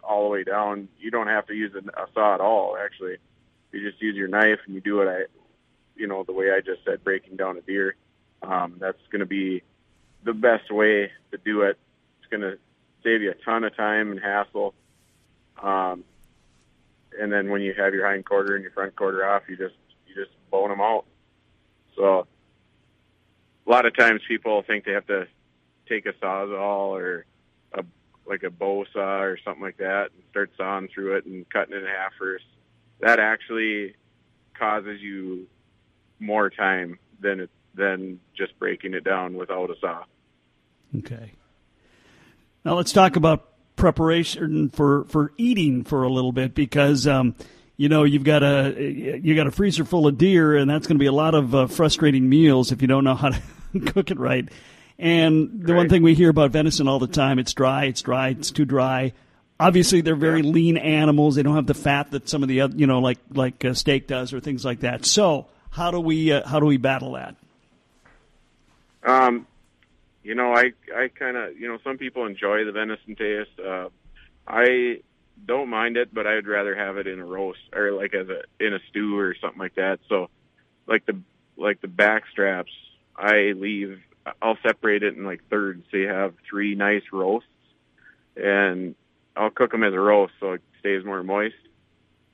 all 0.03 0.25
the 0.25 0.31
way 0.31 0.45
down. 0.45 0.89
You 0.99 1.11
don't 1.11 1.27
have 1.27 1.47
to 1.47 1.55
use 1.55 1.73
a, 1.75 1.83
saw 2.15 2.35
at 2.35 2.41
all. 2.41 2.77
Actually, 2.83 3.17
you 3.73 3.89
just 3.89 4.01
use 4.01 4.17
your 4.17 4.29
knife 4.29 4.61
and 4.67 4.75
you 4.75 4.81
do 4.81 5.01
it. 5.01 5.09
I, 5.09 5.25
you 5.97 6.07
know, 6.07 6.25
the 6.25 6.33
way 6.33 6.51
I 6.51 6.61
just 6.61 6.85
said, 6.85 7.05
breaking 7.05 7.37
down 7.37 7.57
a 7.57 7.61
deer. 7.61 7.97
Um, 8.43 8.77
that's 8.79 8.99
going 9.11 9.21
to 9.21 9.27
be 9.27 9.63
the 10.23 10.35
best 10.35 10.71
way 10.71 11.11
to 11.31 11.39
do 11.39 11.63
it. 11.63 11.79
It's 12.21 12.31
going 12.31 12.43
to 12.43 12.59
save 13.03 13.23
you 13.23 13.31
a 13.31 13.35
ton 13.35 13.65
of 13.65 13.77
time 13.77 14.11
and 14.11 14.21
hassle. 14.21 14.75
Um, 15.63 16.05
and 17.19 17.33
then 17.33 17.51
when 17.51 17.63
you 17.63 17.75
have 17.75 17.95
your 17.95 18.07
hind 18.07 18.25
quarter 18.25 18.55
and 18.55 18.63
your 18.63 18.73
front 18.73 18.97
quarter 18.97 19.25
off, 19.27 19.43
you 19.49 19.57
just 19.57 19.75
you 20.07 20.15
just 20.15 20.33
bone 20.51 20.71
them 20.71 20.81
out. 20.81 21.05
So 21.97 22.27
a 23.67 23.71
lot 23.71 23.87
of 23.87 23.97
times 23.97 24.21
people 24.27 24.63
think 24.63 24.85
they 24.85 24.93
have 24.93 25.07
to 25.07 25.27
take 25.89 26.07
a 26.07 26.13
sawzall 26.15 26.99
or 26.99 27.27
a 27.73 27.85
like 28.27 28.43
a 28.43 28.51
bow 28.51 28.85
saw 28.93 29.21
or 29.21 29.39
something 29.45 29.63
like 29.63 29.77
that 29.79 30.11
and 30.15 30.23
start 30.31 30.51
sawing 30.57 30.89
through 30.89 31.17
it 31.17 31.27
and 31.27 31.49
cutting 31.51 31.75
it 31.75 31.83
in 31.83 31.87
half 31.87 32.13
first. 32.19 32.45
That 33.01 33.19
actually 33.19 33.95
causes 34.59 35.01
you 35.01 35.47
more 36.21 36.51
time 36.51 36.99
than 37.21 37.41
it 37.41 37.51
than 37.75 38.21
just 38.37 38.59
breaking 38.59 38.95
it 38.95 39.05
down 39.05 39.35
without 39.35 39.71
a 39.71 39.75
saw. 39.81 40.05
Okay. 40.99 41.33
Now 42.65 42.75
let's 42.75 42.93
talk 42.93 43.17
about 43.17 43.49
preparation 43.77 44.71
for, 44.71 45.05
for 45.05 45.33
eating 45.37 45.85
for 45.85 46.05
a 46.05 46.09
little 46.09 46.33
bit 46.33 46.55
because 46.55 47.07
um, 47.07 47.35
you 47.77 47.89
know 47.89 48.05
you've 48.05 48.25
got 48.25 48.43
a 48.43 48.75
you 48.79 49.35
got 49.35 49.47
a 49.47 49.51
freezer 49.51 49.85
full 49.85 50.07
of 50.07 50.17
deer 50.19 50.57
and 50.57 50.71
that's 50.71 50.87
going 50.87 50.97
to 50.97 51.01
be 51.03 51.07
a 51.07 51.13
lot 51.13 51.35
of 51.35 51.55
uh, 51.55 51.67
frustrating 51.67 52.29
meals 52.29 52.73
if 52.73 52.83
you 52.83 52.89
don't 52.89 53.05
know 53.05 53.15
how 53.15 53.31
to 53.31 53.41
cook 53.87 54.11
it 54.11 54.19
right. 54.19 54.49
And 54.99 55.65
the 55.65 55.75
one 55.75 55.89
thing 55.89 56.03
we 56.03 56.15
hear 56.15 56.31
about 56.31 56.53
venison 56.53 56.87
all 56.87 57.01
the 57.01 57.09
time, 57.09 57.41
it's 57.41 57.53
dry, 57.53 57.87
it's 57.87 58.01
dry, 58.01 58.29
it's 58.29 58.53
too 58.53 58.65
dry. 58.65 59.13
Obviously, 59.59 60.01
they're 60.01 60.15
very 60.15 60.43
lean 60.43 60.77
animals. 60.77 61.35
They 61.35 61.43
don't 61.43 61.57
have 61.57 61.67
the 61.67 61.75
fat 61.75 62.13
that 62.13 62.29
some 62.29 62.43
of 62.43 62.49
the 62.49 62.61
other, 62.61 62.77
you 62.77 62.87
know, 62.87 63.01
like 63.01 63.19
like 63.31 63.65
uh, 63.65 63.75
steak 63.75 64.07
does 64.07 64.33
or 64.33 64.41
things 64.41 64.65
like 64.65 64.81
that. 64.81 65.05
So, 65.05 65.47
how 65.71 65.91
do 65.91 66.01
we 66.01 66.33
uh, 66.33 66.47
how 66.47 66.61
do 66.61 66.67
we 66.67 66.77
battle 66.77 67.13
that? 67.13 67.37
Um, 69.05 69.47
you 70.23 70.35
know, 70.35 70.53
I 70.53 70.73
I 70.95 71.09
kind 71.09 71.37
of 71.37 71.59
you 71.59 71.69
know 71.69 71.79
some 71.85 71.99
people 71.99 72.27
enjoy 72.27 72.65
the 72.65 72.73
venison 72.73 73.17
taste. 73.17 73.59
Uh, 73.59 73.89
I 74.47 75.01
don't 75.47 75.69
mind 75.69 75.97
it, 75.97 76.13
but 76.13 76.27
I'd 76.27 76.47
rather 76.47 76.75
have 76.75 76.97
it 76.97 77.07
in 77.07 77.19
a 77.19 77.25
roast 77.25 77.61
or 77.75 77.93
like 77.93 78.15
as 78.15 78.29
a 78.29 78.43
in 78.65 78.75
a 78.75 78.79
stew 78.91 79.19
or 79.19 79.35
something 79.41 79.59
like 79.59 79.75
that. 79.77 80.01
So, 80.09 80.29
like 80.87 81.05
the 81.07 81.21
like 81.57 81.81
the 81.81 81.89
back 81.89 82.25
straps, 82.31 82.73
I 83.17 83.53
leave. 83.57 84.01
I'll 84.41 84.59
separate 84.63 85.03
it 85.03 85.17
in 85.17 85.25
like 85.25 85.43
thirds, 85.51 85.85
so 85.91 85.99
you 85.99 86.09
have 86.09 86.35
three 86.49 86.75
nice 86.75 87.03
roasts, 87.13 87.49
and 88.37 88.95
I'll 89.37 89.51
cook 89.51 89.71
them 89.71 89.85
as 89.85 89.93
a 89.93 90.01
roast, 90.01 90.33
so 90.41 90.53
it 90.53 90.63
stays 90.81 91.05
more 91.05 91.23
moist. 91.23 91.55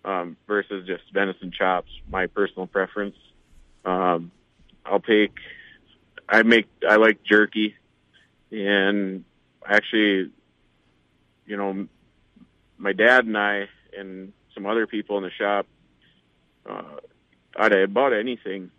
Um, 0.03 0.39
versus 0.47 0.87
just 0.87 1.03
venison 1.13 1.53
chops, 1.53 1.91
my 2.09 2.27
personal 2.27 2.67
preference. 2.67 3.17
Um, 3.85 4.31
I'll 4.87 5.01
take. 5.01 5.35
I 6.27 6.43
make. 6.43 6.69
I 6.89 6.97
like 6.97 7.23
jerky, 7.23 7.75
and 8.51 9.25
actually, 9.67 10.31
you 11.45 11.57
know, 11.59 11.87
my 12.81 12.93
dad 12.93 13.27
and 13.27 13.37
I 13.37 13.69
and 13.97 14.33
some 14.55 14.67
other 14.67 14.87
people 14.87 15.19
in 15.19 15.25
the 15.25 15.31
shop, 15.31 15.67
uh, 16.69 16.97
out 17.59 17.73
of 17.73 17.91
about 17.91 18.13
anything, 18.13 18.71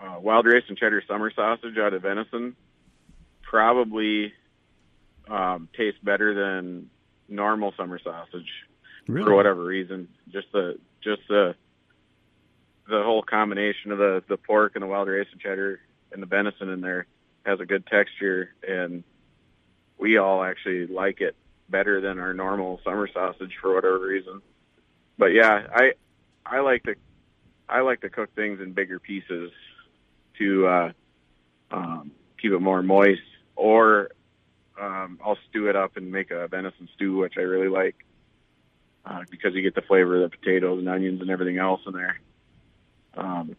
uh, 0.00 0.18
wild 0.20 0.46
rice 0.46 0.62
and 0.68 0.78
cheddar 0.78 1.02
summer 1.06 1.30
sausage 1.34 1.76
out 1.78 1.92
of 1.92 2.02
venison 2.02 2.56
probably 3.42 4.32
um, 5.28 5.68
tastes 5.76 6.00
better 6.02 6.34
than 6.34 6.90
normal 7.28 7.72
summer 7.76 7.98
sausage 8.02 8.48
Really? 9.06 9.24
for 9.24 9.34
whatever 9.36 9.64
reason. 9.64 10.08
Just 10.32 10.48
the 10.52 10.78
just 11.02 11.22
the 11.28 11.54
the 12.88 13.02
whole 13.02 13.22
combination 13.22 13.92
of 13.92 13.98
the 13.98 14.22
the 14.28 14.36
pork 14.36 14.72
and 14.74 14.82
the 14.82 14.86
wild 14.86 15.08
rice 15.08 15.26
and 15.32 15.40
cheddar 15.40 15.80
and 16.12 16.22
the 16.22 16.26
venison 16.26 16.68
in 16.68 16.80
there 16.80 17.06
has 17.44 17.60
a 17.60 17.66
good 17.66 17.86
texture, 17.86 18.50
and 18.66 19.04
we 19.98 20.18
all 20.18 20.42
actually 20.42 20.86
like 20.88 21.20
it 21.20 21.36
better 21.68 22.00
than 22.00 22.18
our 22.18 22.32
normal 22.34 22.80
summer 22.84 23.08
sausage 23.12 23.52
for 23.60 23.74
whatever 23.74 23.98
reason. 24.00 24.40
But 25.18 25.28
yeah, 25.32 25.66
I 25.74 25.92
I 26.44 26.60
like 26.60 26.82
to 26.84 26.94
I 27.68 27.80
like 27.80 28.00
to 28.02 28.08
cook 28.10 28.34
things 28.34 28.60
in 28.60 28.72
bigger 28.72 28.98
pieces 28.98 29.50
to 30.38 30.66
uh, 30.66 30.92
um, 31.70 32.10
keep 32.40 32.52
it 32.52 32.60
more 32.60 32.82
moist, 32.82 33.22
or 33.56 34.10
um, 34.80 35.18
I'll 35.24 35.38
stew 35.48 35.68
it 35.68 35.76
up 35.76 35.96
and 35.96 36.12
make 36.12 36.30
a 36.30 36.46
venison 36.48 36.88
stew, 36.94 37.16
which 37.16 37.34
I 37.38 37.40
really 37.40 37.68
like 37.68 37.96
uh, 39.04 39.22
because 39.30 39.54
you 39.54 39.62
get 39.62 39.74
the 39.74 39.82
flavor 39.82 40.22
of 40.22 40.30
the 40.30 40.36
potatoes 40.36 40.78
and 40.78 40.88
onions 40.88 41.20
and 41.20 41.30
everything 41.30 41.58
else 41.58 41.80
in 41.86 41.92
there. 41.92 42.20
Um, 43.16 43.56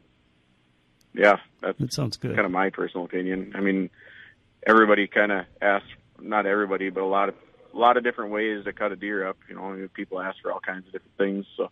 yeah, 1.14 1.38
that's 1.62 1.80
That 1.80 1.93
sounds 1.93 2.18
good. 2.18 2.36
kind 2.36 2.45
of 2.45 2.51
my 2.51 2.70
personal 2.70 3.05
opinion. 3.05 3.53
I 3.55 3.62
mean, 3.62 3.89
everybody 4.66 5.08
kind 5.08 5.32
of 5.32 5.45
asks, 5.62 5.88
not 6.22 6.45
everybody, 6.45 6.89
but 6.91 7.01
a 7.01 7.05
lot 7.08 7.30
of 7.30 7.36
a 7.78 7.80
lot 7.80 7.95
of 7.95 8.03
different 8.03 8.32
ways 8.32 8.65
to 8.65 8.73
cut 8.73 8.91
a 8.91 8.95
deer 8.95 9.25
up. 9.28 9.38
You 9.47 9.55
know, 9.55 9.88
people 9.93 10.19
ask 10.19 10.38
for 10.41 10.51
all 10.51 10.59
kinds 10.59 10.88
of 10.88 10.91
different 10.93 11.17
things. 11.17 11.45
So 11.55 11.69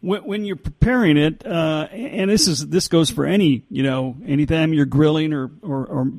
when, 0.00 0.24
when 0.24 0.44
you're 0.44 0.56
preparing 0.56 1.16
it, 1.16 1.46
uh, 1.46 1.88
and 1.92 2.30
this 2.30 2.48
is 2.48 2.66
this 2.68 2.88
goes 2.88 3.10
for 3.10 3.24
any 3.26 3.62
you 3.70 3.82
know 3.82 4.16
anytime 4.26 4.72
you're 4.72 4.86
grilling 4.86 5.32
or, 5.32 5.50
or 5.62 5.86
or 5.86 6.10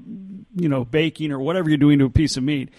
you 0.56 0.70
know 0.70 0.86
baking 0.86 1.32
or 1.32 1.40
whatever 1.40 1.70
you're 1.70 1.78
doing 1.78 2.00
to 2.00 2.06
a 2.06 2.10
piece 2.10 2.38
of 2.38 2.44
meat, 2.44 2.70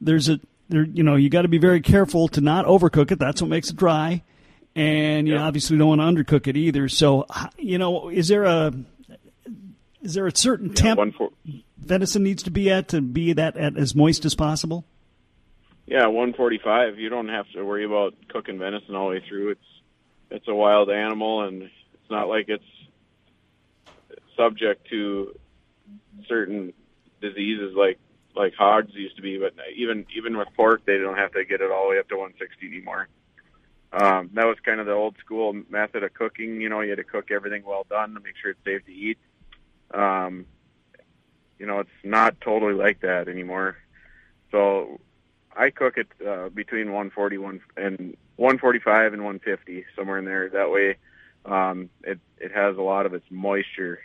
there's 0.00 0.28
a 0.28 0.38
there 0.68 0.84
you 0.84 1.02
know 1.02 1.16
you 1.16 1.30
got 1.30 1.42
to 1.42 1.48
be 1.48 1.58
very 1.58 1.80
careful 1.80 2.28
to 2.28 2.40
not 2.40 2.66
overcook 2.66 3.10
it. 3.10 3.18
That's 3.18 3.40
what 3.42 3.48
makes 3.48 3.70
it 3.70 3.76
dry, 3.76 4.22
and 4.76 5.26
you 5.26 5.34
Yeah. 5.34 5.44
obviously 5.46 5.78
don't 5.78 5.88
want 5.98 6.00
to 6.00 6.04
undercook 6.24 6.46
it 6.46 6.56
either. 6.56 6.88
So 6.88 7.26
you 7.58 7.78
know, 7.78 8.08
is 8.10 8.28
there 8.28 8.44
a 8.44 8.72
is 10.02 10.14
there 10.14 10.26
a 10.26 10.36
certain 10.36 10.74
temp 10.74 11.14
for 11.14 11.30
venison 11.78 12.22
needs 12.22 12.42
to 12.42 12.50
be 12.50 12.70
at 12.70 12.88
to 12.88 13.00
be 13.00 13.32
that 13.32 13.56
at 13.56 13.76
as 13.76 13.94
moist 13.94 14.24
as 14.24 14.34
possible? 14.34 14.84
yeah, 15.86 16.06
one 16.06 16.32
forty 16.32 16.58
five. 16.62 16.98
You 16.98 17.08
don't 17.08 17.28
have 17.28 17.46
to 17.54 17.62
worry 17.64 17.84
about 17.84 18.14
cooking 18.28 18.58
venison 18.58 18.94
all 18.94 19.08
the 19.08 19.16
way 19.16 19.24
through. 19.28 19.50
It's 19.50 19.82
it's 20.30 20.48
a 20.48 20.54
wild 20.54 20.90
animal, 20.90 21.42
and 21.42 21.62
it's 21.62 22.10
not 22.10 22.28
like 22.28 22.46
it's 22.48 22.64
subject 24.36 24.88
to 24.88 25.38
certain 26.28 26.72
diseases 27.20 27.74
like 27.76 27.98
like 28.34 28.54
hogs 28.54 28.94
used 28.94 29.16
to 29.16 29.22
be. 29.22 29.38
But 29.38 29.54
even 29.76 30.06
even 30.16 30.36
with 30.36 30.48
pork, 30.56 30.84
they 30.86 30.98
don't 30.98 31.18
have 31.18 31.32
to 31.32 31.44
get 31.44 31.60
it 31.60 31.70
all 31.70 31.84
the 31.84 31.90
way 31.90 31.98
up 31.98 32.08
to 32.08 32.16
one 32.16 32.32
sixty 32.38 32.68
anymore. 32.68 33.08
Um, 33.92 34.30
that 34.32 34.46
was 34.46 34.56
kind 34.64 34.80
of 34.80 34.86
the 34.86 34.92
old 34.92 35.16
school 35.18 35.52
method 35.68 36.02
of 36.02 36.14
cooking. 36.14 36.60
You 36.60 36.70
know, 36.70 36.80
you 36.80 36.90
had 36.90 36.96
to 36.96 37.04
cook 37.04 37.30
everything 37.30 37.64
well 37.66 37.84
done 37.90 38.14
to 38.14 38.20
make 38.20 38.34
sure 38.40 38.52
it's 38.52 38.64
safe 38.64 38.86
to 38.86 38.92
eat. 38.92 39.18
Um, 39.92 40.46
you 41.58 41.66
know, 41.66 41.78
it's 41.80 41.90
not 42.02 42.40
totally 42.40 42.74
like 42.74 43.00
that 43.00 43.28
anymore. 43.28 43.76
So 44.50 45.00
I 45.56 45.70
cook 45.70 45.96
it 45.96 46.08
uh, 46.26 46.48
between 46.48 46.86
140 46.86 47.38
one, 47.38 47.60
and 47.76 48.16
145 48.36 49.12
and 49.12 49.24
150, 49.24 49.84
somewhere 49.96 50.18
in 50.18 50.24
there. 50.24 50.48
That 50.48 50.70
way, 50.70 50.96
um, 51.44 51.88
it 52.02 52.18
it 52.38 52.52
has 52.52 52.76
a 52.76 52.82
lot 52.82 53.06
of 53.06 53.14
its 53.14 53.26
moisture 53.30 54.00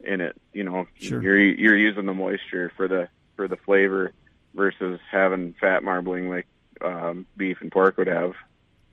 in 0.00 0.20
it. 0.20 0.36
You 0.52 0.64
know, 0.64 0.86
Sure. 0.94 1.20
you're 1.22 1.38
you're 1.38 1.76
using 1.76 2.06
the 2.06 2.14
moisture 2.14 2.72
for 2.76 2.86
the 2.88 3.08
for 3.36 3.48
the 3.48 3.56
flavor 3.56 4.12
versus 4.54 5.00
having 5.10 5.54
fat 5.60 5.82
marbling 5.82 6.28
like 6.28 6.46
um, 6.82 7.26
beef 7.36 7.60
and 7.60 7.70
pork 7.72 7.96
would 7.98 8.06
have, 8.06 8.34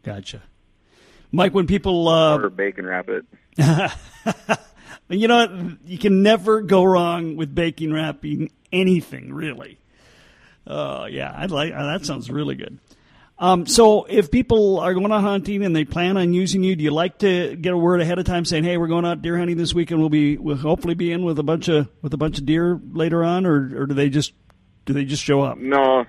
Gotcha, 0.03 0.41
Myke. 1.33 1.51
When 1.53 1.67
people 1.67 2.07
uh, 2.07 2.37
or 2.37 2.49
bacon 2.49 2.85
wrap 2.85 3.09
it. 3.09 3.25
You 5.09 5.27
know, 5.27 5.47
what? 5.47 5.77
you 5.85 5.97
can 5.97 6.21
never 6.21 6.61
go 6.61 6.83
wrong 6.83 7.35
with 7.35 7.53
baking 7.53 7.93
wrapping 7.93 8.51
anything, 8.71 9.33
really. 9.33 9.79
Uh, 10.65 11.07
yeah, 11.09 11.33
I'd 11.35 11.51
like 11.51 11.71
that. 11.71 12.05
Sounds 12.05 12.29
really 12.29 12.55
good. 12.55 12.77
Um, 13.39 13.67
so, 13.67 14.05
if 14.05 14.31
people 14.31 14.79
are 14.79 14.93
going 14.93 15.11
out 15.11 15.21
hunting 15.21 15.63
and 15.63 15.75
they 15.75 15.85
plan 15.85 16.17
on 16.17 16.33
using 16.33 16.63
you, 16.63 16.75
do 16.75 16.83
you 16.83 16.91
like 16.91 17.19
to 17.19 17.55
get 17.55 17.71
a 17.71 17.77
word 17.77 18.01
ahead 18.01 18.17
of 18.17 18.25
time 18.25 18.45
saying, 18.45 18.63
"Hey, 18.63 18.77
we're 18.77 18.87
going 18.87 19.05
out 19.05 19.21
deer 19.21 19.37
hunting 19.37 19.57
this 19.57 19.73
weekend. 19.73 19.99
We'll 19.99 20.09
be 20.09 20.37
we'll 20.37 20.57
hopefully 20.57 20.95
be 20.95 21.11
in 21.11 21.23
with 21.23 21.37
a 21.37 21.43
bunch 21.43 21.67
of 21.67 21.87
with 22.01 22.13
a 22.13 22.17
bunch 22.17 22.39
of 22.39 22.45
deer 22.45 22.79
later 22.91 23.23
on," 23.23 23.45
or 23.45 23.81
or 23.81 23.85
do 23.85 23.93
they 23.93 24.09
just 24.09 24.33
do 24.85 24.93
they 24.93 25.05
just 25.05 25.23
show 25.23 25.41
up? 25.41 25.59
No, 25.59 26.05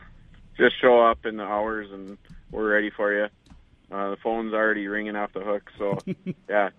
just 0.56 0.80
show 0.80 1.00
up 1.00 1.26
in 1.26 1.36
the 1.36 1.44
hours 1.44 1.88
and 1.92 2.16
we're 2.50 2.72
ready 2.72 2.90
for 2.90 3.12
you. 3.12 3.26
Uh, 3.92 4.10
the 4.10 4.16
phone's 4.22 4.54
already 4.54 4.86
ringing 4.86 5.14
off 5.14 5.32
the 5.34 5.40
hook, 5.40 5.70
so 5.76 5.98
yeah, 6.48 6.70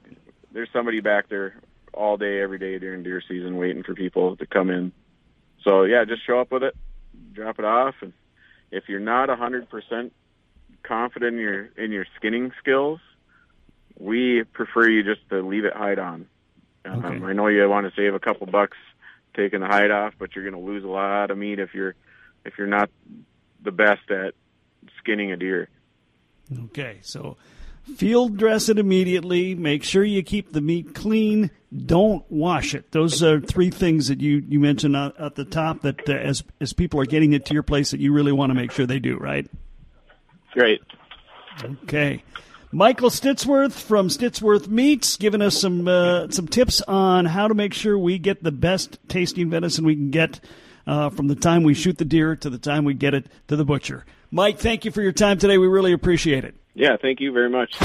there's 0.52 0.70
somebody 0.74 1.00
back 1.00 1.30
there 1.30 1.56
all 1.94 2.18
day, 2.18 2.42
every 2.42 2.60
day 2.60 2.78
during 2.80 3.04
deer 3.04 3.22
season, 3.28 3.58
waiting 3.58 3.84
for 3.84 3.94
people 3.94 4.36
to 4.38 4.46
come 4.46 4.70
in. 4.70 4.92
So 5.64 5.84
yeah, 5.84 6.06
just 6.06 6.26
show 6.26 6.40
up 6.40 6.52
with 6.52 6.64
it, 6.64 6.76
drop 7.34 7.60
it 7.60 7.66
off, 7.66 7.96
and 8.02 8.14
if 8.72 8.88
you're 8.88 9.00
not 9.00 9.30
a 9.30 9.36
hundred 9.36 9.70
percent 9.70 10.14
confident 10.84 11.36
in 11.36 11.40
your 11.42 11.66
in 11.78 11.92
your 11.92 12.06
skinning 12.16 12.52
skills, 12.60 13.00
we 13.98 14.44
prefer 14.44 14.88
you 14.88 15.04
just 15.04 15.28
to 15.30 15.42
leave 15.42 15.66
it 15.66 15.74
hide 15.74 16.00
on. 16.00 16.28
Um, 16.86 17.06
Okay. 17.06 17.26
I 17.26 17.34
know 17.34 17.48
you 17.48 17.68
want 17.70 17.88
to 17.88 17.94
save 17.96 18.14
a 18.14 18.20
couple 18.20 18.48
bucks 18.48 18.78
taking 19.36 19.60
the 19.60 19.68
hide 19.68 19.92
off, 19.92 20.14
but 20.18 20.36
you're 20.36 20.50
going 20.50 20.62
to 20.62 20.68
lose 20.72 20.84
a 20.84 20.88
lot 20.88 21.32
of 21.32 21.38
meat 21.38 21.60
if 21.60 21.74
you're 21.74 21.96
if 22.46 22.58
you're 22.58 22.68
not 22.68 22.90
the 23.62 23.72
best 23.72 24.10
at 24.10 24.34
skinning 24.98 25.32
a 25.32 25.38
deer. 25.38 25.68
Okay, 26.66 27.00
so 27.02 27.38
field 27.96 28.38
dress 28.38 28.70
it 28.70 28.80
immediately. 28.80 29.56
Make 29.56 29.84
sure 29.84 30.04
you 30.04 30.24
keep 30.24 30.52
the 30.52 30.62
meat 30.62 30.94
clean. 30.94 31.52
Don't 31.86 32.24
wash 32.32 32.74
it. 32.74 32.92
Those 32.92 33.22
are 33.22 33.40
three 33.40 33.70
things 33.70 34.08
that 34.08 34.22
you, 34.22 34.44
you 34.48 34.60
mentioned 34.60 34.96
at, 34.96 35.20
at 35.20 35.36
the 35.36 35.46
top 35.46 35.82
that 35.82 36.10
uh, 36.10 36.14
as 36.14 36.44
as 36.60 36.74
people 36.74 37.00
are 37.00 37.06
getting 37.06 37.34
it 37.34 37.46
to 37.46 37.54
your 37.54 37.64
place 37.64 37.92
that 37.92 38.00
you 38.00 38.12
really 38.12 38.32
want 38.32 38.50
to 38.50 38.56
make 38.56 38.72
sure 38.72 38.86
they 38.86 39.00
do 39.00 39.18
right. 39.18 39.48
Great. 40.54 40.82
Okay. 41.64 42.24
Michael 42.72 43.10
Stittsworth 43.10 43.74
from 43.74 44.10
Stittsworth 44.10 44.68
Meats 44.68 45.18
giving 45.18 45.42
us 45.42 45.60
some 45.60 45.88
uh, 45.88 46.30
some 46.30 46.48
tips 46.48 46.82
on 46.82 47.26
how 47.26 47.48
to 47.48 47.54
make 47.54 47.74
sure 47.74 47.98
we 47.98 48.20
get 48.20 48.44
the 48.44 48.52
best 48.52 49.00
tasting 49.08 49.50
venison 49.50 49.86
we 49.86 49.96
can 49.96 50.12
get 50.12 50.40
uh, 50.86 51.10
from 51.10 51.28
the 51.28 51.36
time 51.36 51.64
we 51.64 51.74
shoot 51.74 51.98
the 51.98 52.06
deer 52.06 52.36
to 52.36 52.50
the 52.50 52.58
time 52.58 52.84
we 52.84 52.94
get 52.94 53.14
it 53.14 53.28
to 53.48 53.56
the 53.56 53.66
butcher. 53.66 54.06
Myke, 54.32 54.60
thank 54.60 54.86
you 54.86 54.92
for 54.92 55.02
your 55.02 55.12
time 55.12 55.40
today. 55.40 55.58
We 55.58 55.68
really 55.68 55.94
appreciate 55.94 56.44
it. 56.46 56.56
Yeah, 56.80 56.96
thank 56.96 57.20
you 57.20 57.34
very 57.34 57.50
much. 57.50 57.78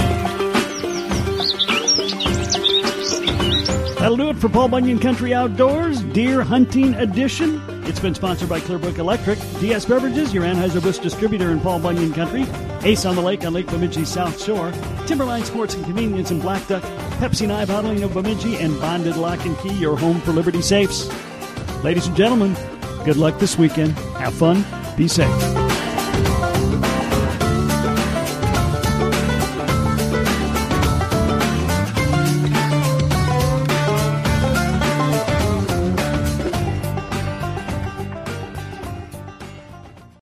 That'll 3.98 4.16
do 4.16 4.28
it 4.28 4.36
for 4.36 4.48
Paul 4.48 4.68
Bunyan 4.68 5.00
Country 5.00 5.34
Outdoors 5.34 6.00
Deer 6.02 6.44
Hunting 6.44 6.94
Edition. 6.94 7.60
It's 7.86 7.98
been 7.98 8.14
sponsored 8.14 8.48
by 8.48 8.60
Clearbrook 8.60 8.98
Electric, 8.98 9.40
DS 9.58 9.86
Beverages, 9.86 10.32
your 10.32 10.44
Anheuser-Busch 10.44 10.98
distributor 10.98 11.50
in 11.50 11.58
Paul 11.58 11.80
Bunyan 11.80 12.12
Country, 12.12 12.46
Ace 12.88 13.04
on 13.04 13.16
the 13.16 13.20
Lake 13.20 13.44
on 13.44 13.52
Lake 13.52 13.66
Bemidji 13.66 14.04
South 14.04 14.40
Shore, 14.40 14.70
Timberline 15.06 15.42
Sports 15.44 15.74
and 15.74 15.84
Convenience 15.84 16.30
in 16.30 16.38
Black 16.38 16.64
Duck, 16.68 16.84
Pepsi 17.18 17.48
Nye 17.48 17.64
Bottling 17.64 18.04
of 18.04 18.14
Bemidji, 18.14 18.58
and 18.58 18.80
Bonded 18.80 19.16
Lock 19.16 19.44
and 19.44 19.58
Key, 19.58 19.74
your 19.74 19.96
home 19.96 20.20
for 20.20 20.30
Liberty 20.30 20.62
Safes. 20.62 21.10
Ladies 21.82 22.06
and 22.06 22.16
gentlemen, 22.16 22.54
good 23.04 23.16
luck 23.16 23.40
this 23.40 23.58
weekend. 23.58 23.90
Have 24.18 24.34
fun. 24.34 24.64
Be 24.96 25.08
safe. 25.08 25.63